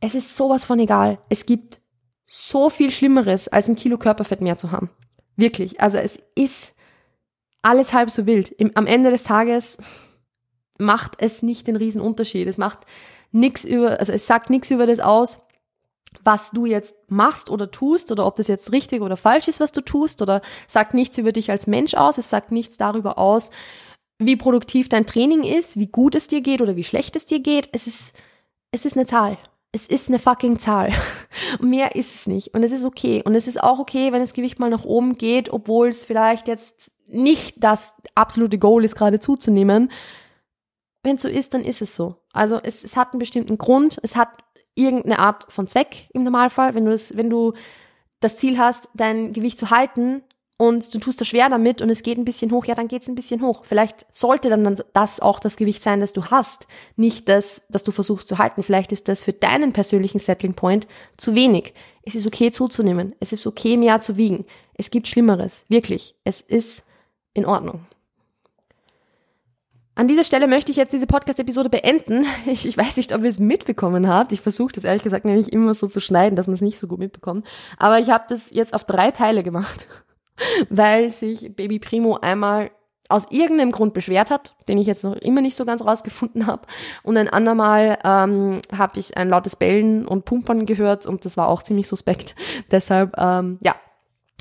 Es 0.00 0.14
ist 0.14 0.34
sowas 0.34 0.64
von 0.64 0.78
egal. 0.78 1.18
Es 1.28 1.44
gibt 1.44 1.82
so 2.26 2.70
viel 2.70 2.90
Schlimmeres, 2.90 3.48
als 3.48 3.68
ein 3.68 3.76
Kilo 3.76 3.98
Körperfett 3.98 4.40
mehr 4.40 4.56
zu 4.56 4.70
haben. 4.70 4.88
Wirklich. 5.36 5.78
Also 5.78 5.98
es 5.98 6.18
ist 6.34 6.72
alles 7.60 7.92
halb 7.92 8.10
so 8.10 8.24
wild. 8.24 8.50
Im, 8.50 8.70
am 8.76 8.86
Ende 8.86 9.10
des 9.10 9.24
Tages 9.24 9.76
macht 10.78 11.16
es 11.18 11.42
nicht 11.42 11.66
den 11.66 11.76
riesen 11.76 12.00
Unterschied. 12.00 12.48
Es 12.48 12.56
macht 12.56 12.86
nichts 13.30 13.66
über, 13.66 13.98
also 13.98 14.14
es 14.14 14.26
sagt 14.26 14.48
nichts 14.48 14.70
über 14.70 14.86
das 14.86 15.00
aus, 15.00 15.41
was 16.24 16.50
du 16.50 16.66
jetzt 16.66 16.94
machst 17.08 17.50
oder 17.50 17.70
tust 17.70 18.12
oder 18.12 18.26
ob 18.26 18.36
das 18.36 18.48
jetzt 18.48 18.72
richtig 18.72 19.02
oder 19.02 19.16
falsch 19.16 19.48
ist, 19.48 19.60
was 19.60 19.72
du 19.72 19.80
tust 19.80 20.22
oder 20.22 20.40
sagt 20.66 20.94
nichts 20.94 21.18
über 21.18 21.32
dich 21.32 21.50
als 21.50 21.66
Mensch 21.66 21.94
aus. 21.94 22.18
Es 22.18 22.30
sagt 22.30 22.52
nichts 22.52 22.76
darüber 22.76 23.18
aus, 23.18 23.50
wie 24.18 24.36
produktiv 24.36 24.88
dein 24.88 25.06
Training 25.06 25.42
ist, 25.42 25.78
wie 25.78 25.88
gut 25.88 26.14
es 26.14 26.28
dir 26.28 26.40
geht 26.40 26.62
oder 26.62 26.76
wie 26.76 26.84
schlecht 26.84 27.16
es 27.16 27.26
dir 27.26 27.40
geht. 27.40 27.68
Es 27.72 27.86
ist, 27.86 28.14
es 28.70 28.84
ist 28.84 28.96
eine 28.96 29.06
Zahl. 29.06 29.38
Es 29.72 29.86
ist 29.86 30.08
eine 30.08 30.18
fucking 30.18 30.58
Zahl. 30.58 30.92
Mehr 31.60 31.96
ist 31.96 32.14
es 32.14 32.26
nicht. 32.26 32.54
Und 32.54 32.62
es 32.62 32.72
ist 32.72 32.84
okay. 32.84 33.22
Und 33.24 33.34
es 33.34 33.46
ist 33.46 33.62
auch 33.62 33.78
okay, 33.78 34.12
wenn 34.12 34.20
das 34.20 34.34
Gewicht 34.34 34.58
mal 34.58 34.70
nach 34.70 34.84
oben 34.84 35.16
geht, 35.16 35.50
obwohl 35.50 35.88
es 35.88 36.04
vielleicht 36.04 36.46
jetzt 36.46 36.92
nicht 37.08 37.56
das 37.58 37.94
absolute 38.14 38.58
Goal 38.58 38.84
ist, 38.84 38.94
gerade 38.94 39.18
zuzunehmen. 39.18 39.90
Wenn 41.02 41.16
es 41.16 41.22
so 41.22 41.28
ist, 41.28 41.54
dann 41.54 41.64
ist 41.64 41.82
es 41.82 41.96
so. 41.96 42.16
Also 42.32 42.60
es, 42.62 42.84
es 42.84 42.96
hat 42.96 43.12
einen 43.12 43.18
bestimmten 43.18 43.58
Grund. 43.58 43.98
Es 44.02 44.14
hat 44.14 44.28
irgendeine 44.74 45.18
Art 45.18 45.52
von 45.52 45.66
Zweck 45.66 46.08
im 46.12 46.24
Normalfall. 46.24 46.74
Wenn 46.74 46.84
du 46.84 46.90
das, 46.90 47.16
wenn 47.16 47.30
du 47.30 47.52
das 48.20 48.36
Ziel 48.36 48.58
hast, 48.58 48.88
dein 48.94 49.32
Gewicht 49.32 49.58
zu 49.58 49.70
halten, 49.70 50.22
und 50.62 50.94
du 50.94 51.00
tust 51.00 51.20
das 51.20 51.26
schwer 51.26 51.48
damit 51.48 51.82
und 51.82 51.90
es 51.90 52.04
geht 52.04 52.18
ein 52.18 52.24
bisschen 52.24 52.52
hoch, 52.52 52.66
ja, 52.66 52.76
dann 52.76 52.86
geht 52.86 53.02
es 53.02 53.08
ein 53.08 53.16
bisschen 53.16 53.42
hoch. 53.42 53.64
Vielleicht 53.64 54.06
sollte 54.14 54.48
dann 54.48 54.80
das 54.94 55.18
auch 55.18 55.40
das 55.40 55.56
Gewicht 55.56 55.82
sein, 55.82 55.98
das 55.98 56.12
du 56.12 56.26
hast, 56.26 56.68
nicht 56.94 57.28
das, 57.28 57.62
das 57.68 57.82
du 57.82 57.90
versuchst 57.90 58.28
zu 58.28 58.38
halten. 58.38 58.62
Vielleicht 58.62 58.92
ist 58.92 59.08
das 59.08 59.24
für 59.24 59.32
deinen 59.32 59.72
persönlichen 59.72 60.20
Settling 60.20 60.54
Point 60.54 60.86
zu 61.16 61.34
wenig. 61.34 61.74
Es 62.04 62.14
ist 62.14 62.28
okay 62.28 62.52
zuzunehmen. 62.52 63.12
Es 63.18 63.32
ist 63.32 63.44
okay, 63.44 63.76
mehr 63.76 64.00
zu 64.02 64.16
wiegen. 64.16 64.46
Es 64.74 64.92
gibt 64.92 65.08
Schlimmeres. 65.08 65.64
Wirklich. 65.68 66.14
Es 66.22 66.40
ist 66.40 66.84
in 67.34 67.44
Ordnung. 67.44 67.84
An 69.94 70.08
dieser 70.08 70.24
Stelle 70.24 70.46
möchte 70.46 70.70
ich 70.70 70.78
jetzt 70.78 70.92
diese 70.92 71.06
Podcast-Episode 71.06 71.68
beenden. 71.68 72.26
Ich, 72.46 72.66
ich, 72.66 72.76
weiß 72.76 72.96
nicht, 72.96 73.14
ob 73.14 73.22
ihr 73.22 73.28
es 73.28 73.38
mitbekommen 73.38 74.08
habt. 74.08 74.32
Ich 74.32 74.40
versuche 74.40 74.72
das 74.72 74.84
ehrlich 74.84 75.02
gesagt 75.02 75.24
nämlich 75.24 75.52
immer 75.52 75.74
so 75.74 75.86
zu 75.86 76.00
schneiden, 76.00 76.36
dass 76.36 76.46
man 76.46 76.54
es 76.54 76.60
nicht 76.60 76.78
so 76.78 76.86
gut 76.86 76.98
mitbekommt. 76.98 77.48
Aber 77.78 77.98
ich 77.98 78.10
habe 78.10 78.24
das 78.28 78.50
jetzt 78.50 78.74
auf 78.74 78.84
drei 78.84 79.10
Teile 79.10 79.42
gemacht. 79.42 79.86
weil 80.68 81.10
sich 81.10 81.54
Baby 81.54 81.78
Primo 81.78 82.18
einmal 82.20 82.70
aus 83.08 83.26
irgendeinem 83.30 83.72
Grund 83.72 83.92
beschwert 83.94 84.30
hat, 84.30 84.54
den 84.68 84.78
ich 84.78 84.86
jetzt 84.86 85.04
noch 85.04 85.16
immer 85.16 85.42
nicht 85.42 85.56
so 85.56 85.64
ganz 85.64 85.84
rausgefunden 85.84 86.46
habe. 86.46 86.62
Und 87.02 87.16
ein 87.16 87.28
andermal 87.28 87.98
ähm, 88.04 88.60
habe 88.74 88.98
ich 88.98 89.16
ein 89.16 89.28
lautes 89.28 89.56
Bellen 89.56 90.06
und 90.06 90.24
Pumpern 90.24 90.64
gehört 90.64 91.06
und 91.06 91.24
das 91.24 91.36
war 91.36 91.48
auch 91.48 91.62
ziemlich 91.62 91.88
suspekt. 91.88 92.34
Deshalb, 92.70 93.14
ähm, 93.18 93.58
ja, 93.60 93.74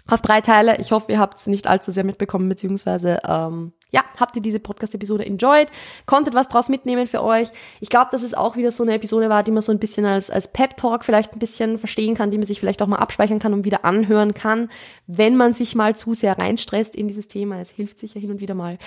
auf 0.07 0.21
drei 0.21 0.41
Teile. 0.41 0.77
Ich 0.79 0.91
hoffe, 0.91 1.11
ihr 1.11 1.19
habt 1.19 1.39
es 1.39 1.47
nicht 1.47 1.67
allzu 1.67 1.91
sehr 1.91 2.03
mitbekommen, 2.05 2.47
beziehungsweise 2.47 3.19
ähm, 3.25 3.73
ja, 3.91 4.03
habt 4.19 4.35
ihr 4.37 4.41
diese 4.41 4.59
Podcast-Episode 4.59 5.25
enjoyed? 5.25 5.67
Konntet 6.05 6.33
was 6.33 6.47
draus 6.47 6.69
mitnehmen 6.69 7.07
für 7.07 7.21
euch? 7.21 7.49
Ich 7.81 7.89
glaube, 7.89 8.09
dass 8.11 8.23
es 8.23 8.33
auch 8.33 8.55
wieder 8.55 8.71
so 8.71 8.83
eine 8.83 8.93
Episode 8.93 9.29
war, 9.29 9.43
die 9.43 9.51
man 9.51 9.61
so 9.61 9.71
ein 9.71 9.79
bisschen 9.79 10.05
als, 10.05 10.29
als 10.29 10.47
Pep-Talk 10.47 11.03
vielleicht 11.03 11.33
ein 11.33 11.39
bisschen 11.39 11.77
verstehen 11.77 12.15
kann, 12.15 12.31
die 12.31 12.37
man 12.37 12.45
sich 12.45 12.59
vielleicht 12.59 12.81
auch 12.81 12.87
mal 12.87 12.97
abspeichern 12.97 13.39
kann 13.39 13.53
und 13.53 13.65
wieder 13.65 13.83
anhören 13.83 14.33
kann, 14.33 14.69
wenn 15.07 15.35
man 15.35 15.53
sich 15.53 15.75
mal 15.75 15.95
zu 15.95 16.13
sehr 16.13 16.39
reinstresst 16.39 16.95
in 16.95 17.09
dieses 17.09 17.27
Thema. 17.27 17.59
Es 17.59 17.69
hilft 17.69 17.99
sicher 17.99 18.19
hin 18.19 18.31
und 18.31 18.39
wieder 18.39 18.55
mal. 18.55 18.77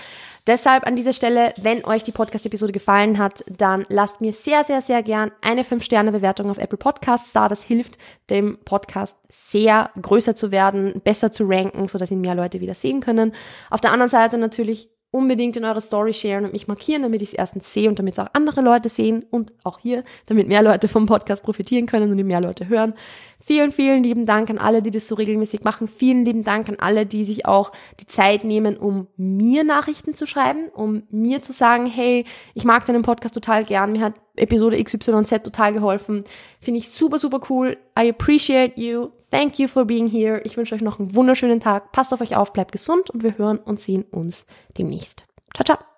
Deshalb 0.46 0.86
an 0.86 0.96
dieser 0.96 1.12
Stelle, 1.12 1.52
wenn 1.60 1.84
euch 1.84 2.02
die 2.02 2.12
Podcast-Episode 2.12 2.72
gefallen 2.72 3.18
hat, 3.18 3.44
dann 3.46 3.84
lasst 3.90 4.22
mir 4.22 4.32
sehr, 4.32 4.64
sehr, 4.64 4.80
sehr 4.80 5.02
gern 5.02 5.32
eine 5.42 5.64
5-Sterne-Bewertung 5.64 6.50
auf 6.50 6.58
Apple 6.58 6.78
Podcasts 6.78 7.32
da. 7.32 7.48
Das 7.48 7.62
hilft 7.62 7.98
dem 8.30 8.58
Podcast 8.64 9.16
sehr 9.28 9.90
größer 10.00 10.34
zu 10.34 10.50
werden, 10.50 11.02
besser 11.04 11.30
zu 11.30 11.44
ranken, 11.46 11.88
sodass 11.88 12.10
ihn 12.10 12.22
mehr 12.22 12.34
Leute 12.34 12.60
wieder 12.60 12.74
sehen 12.74 13.00
können. 13.00 13.32
Auf 13.68 13.80
der 13.80 13.92
anderen 13.92 14.10
Seite 14.10 14.38
natürlich 14.38 14.88
unbedingt 15.14 15.56
in 15.56 15.64
eure 15.64 15.80
Story 15.80 16.12
sharen 16.12 16.44
und 16.44 16.52
mich 16.52 16.66
markieren, 16.66 17.02
damit 17.02 17.22
ich 17.22 17.28
es 17.28 17.34
erstens 17.34 17.72
sehe 17.72 17.88
und 17.88 18.00
damit 18.00 18.14
es 18.14 18.18
auch 18.18 18.30
andere 18.32 18.62
Leute 18.62 18.88
sehen 18.88 19.24
und 19.30 19.52
auch 19.62 19.78
hier, 19.78 20.02
damit 20.26 20.48
mehr 20.48 20.60
Leute 20.60 20.88
vom 20.88 21.06
Podcast 21.06 21.44
profitieren 21.44 21.86
können 21.86 22.10
und 22.10 22.26
mehr 22.26 22.40
Leute 22.40 22.68
hören. 22.68 22.94
Vielen, 23.40 23.70
vielen 23.70 24.02
lieben 24.02 24.26
Dank 24.26 24.50
an 24.50 24.58
alle, 24.58 24.82
die 24.82 24.90
das 24.90 25.06
so 25.06 25.14
regelmäßig 25.14 25.62
machen. 25.62 25.86
Vielen 25.86 26.24
lieben 26.24 26.42
Dank 26.42 26.68
an 26.68 26.76
alle, 26.80 27.06
die 27.06 27.24
sich 27.24 27.46
auch 27.46 27.70
die 28.00 28.06
Zeit 28.08 28.42
nehmen, 28.42 28.76
um 28.76 29.06
mir 29.16 29.62
Nachrichten 29.62 30.16
zu 30.16 30.26
schreiben, 30.26 30.68
um 30.74 31.04
mir 31.10 31.42
zu 31.42 31.52
sagen, 31.52 31.86
hey, 31.86 32.24
ich 32.54 32.64
mag 32.64 32.84
deinen 32.84 33.02
Podcast 33.02 33.34
total 33.34 33.64
gern, 33.64 33.92
mir 33.92 34.00
hat 34.00 34.14
Episode 34.36 34.82
XYZ 34.82 35.42
total 35.42 35.72
geholfen. 35.72 36.24
Finde 36.60 36.78
ich 36.78 36.90
super, 36.90 37.18
super 37.18 37.40
cool. 37.48 37.76
I 37.98 38.08
appreciate 38.08 38.78
you. 38.78 39.10
Thank 39.30 39.58
you 39.58 39.68
for 39.68 39.84
being 39.84 40.08
here. 40.08 40.40
Ich 40.44 40.56
wünsche 40.56 40.74
euch 40.74 40.82
noch 40.82 40.98
einen 40.98 41.14
wunderschönen 41.14 41.60
Tag. 41.60 41.92
Passt 41.92 42.12
auf 42.12 42.20
euch 42.20 42.36
auf, 42.36 42.52
bleibt 42.52 42.72
gesund 42.72 43.10
und 43.10 43.22
wir 43.22 43.38
hören 43.38 43.58
und 43.58 43.80
sehen 43.80 44.04
uns 44.10 44.46
demnächst. 44.76 45.24
Ciao, 45.54 45.64
ciao. 45.64 45.93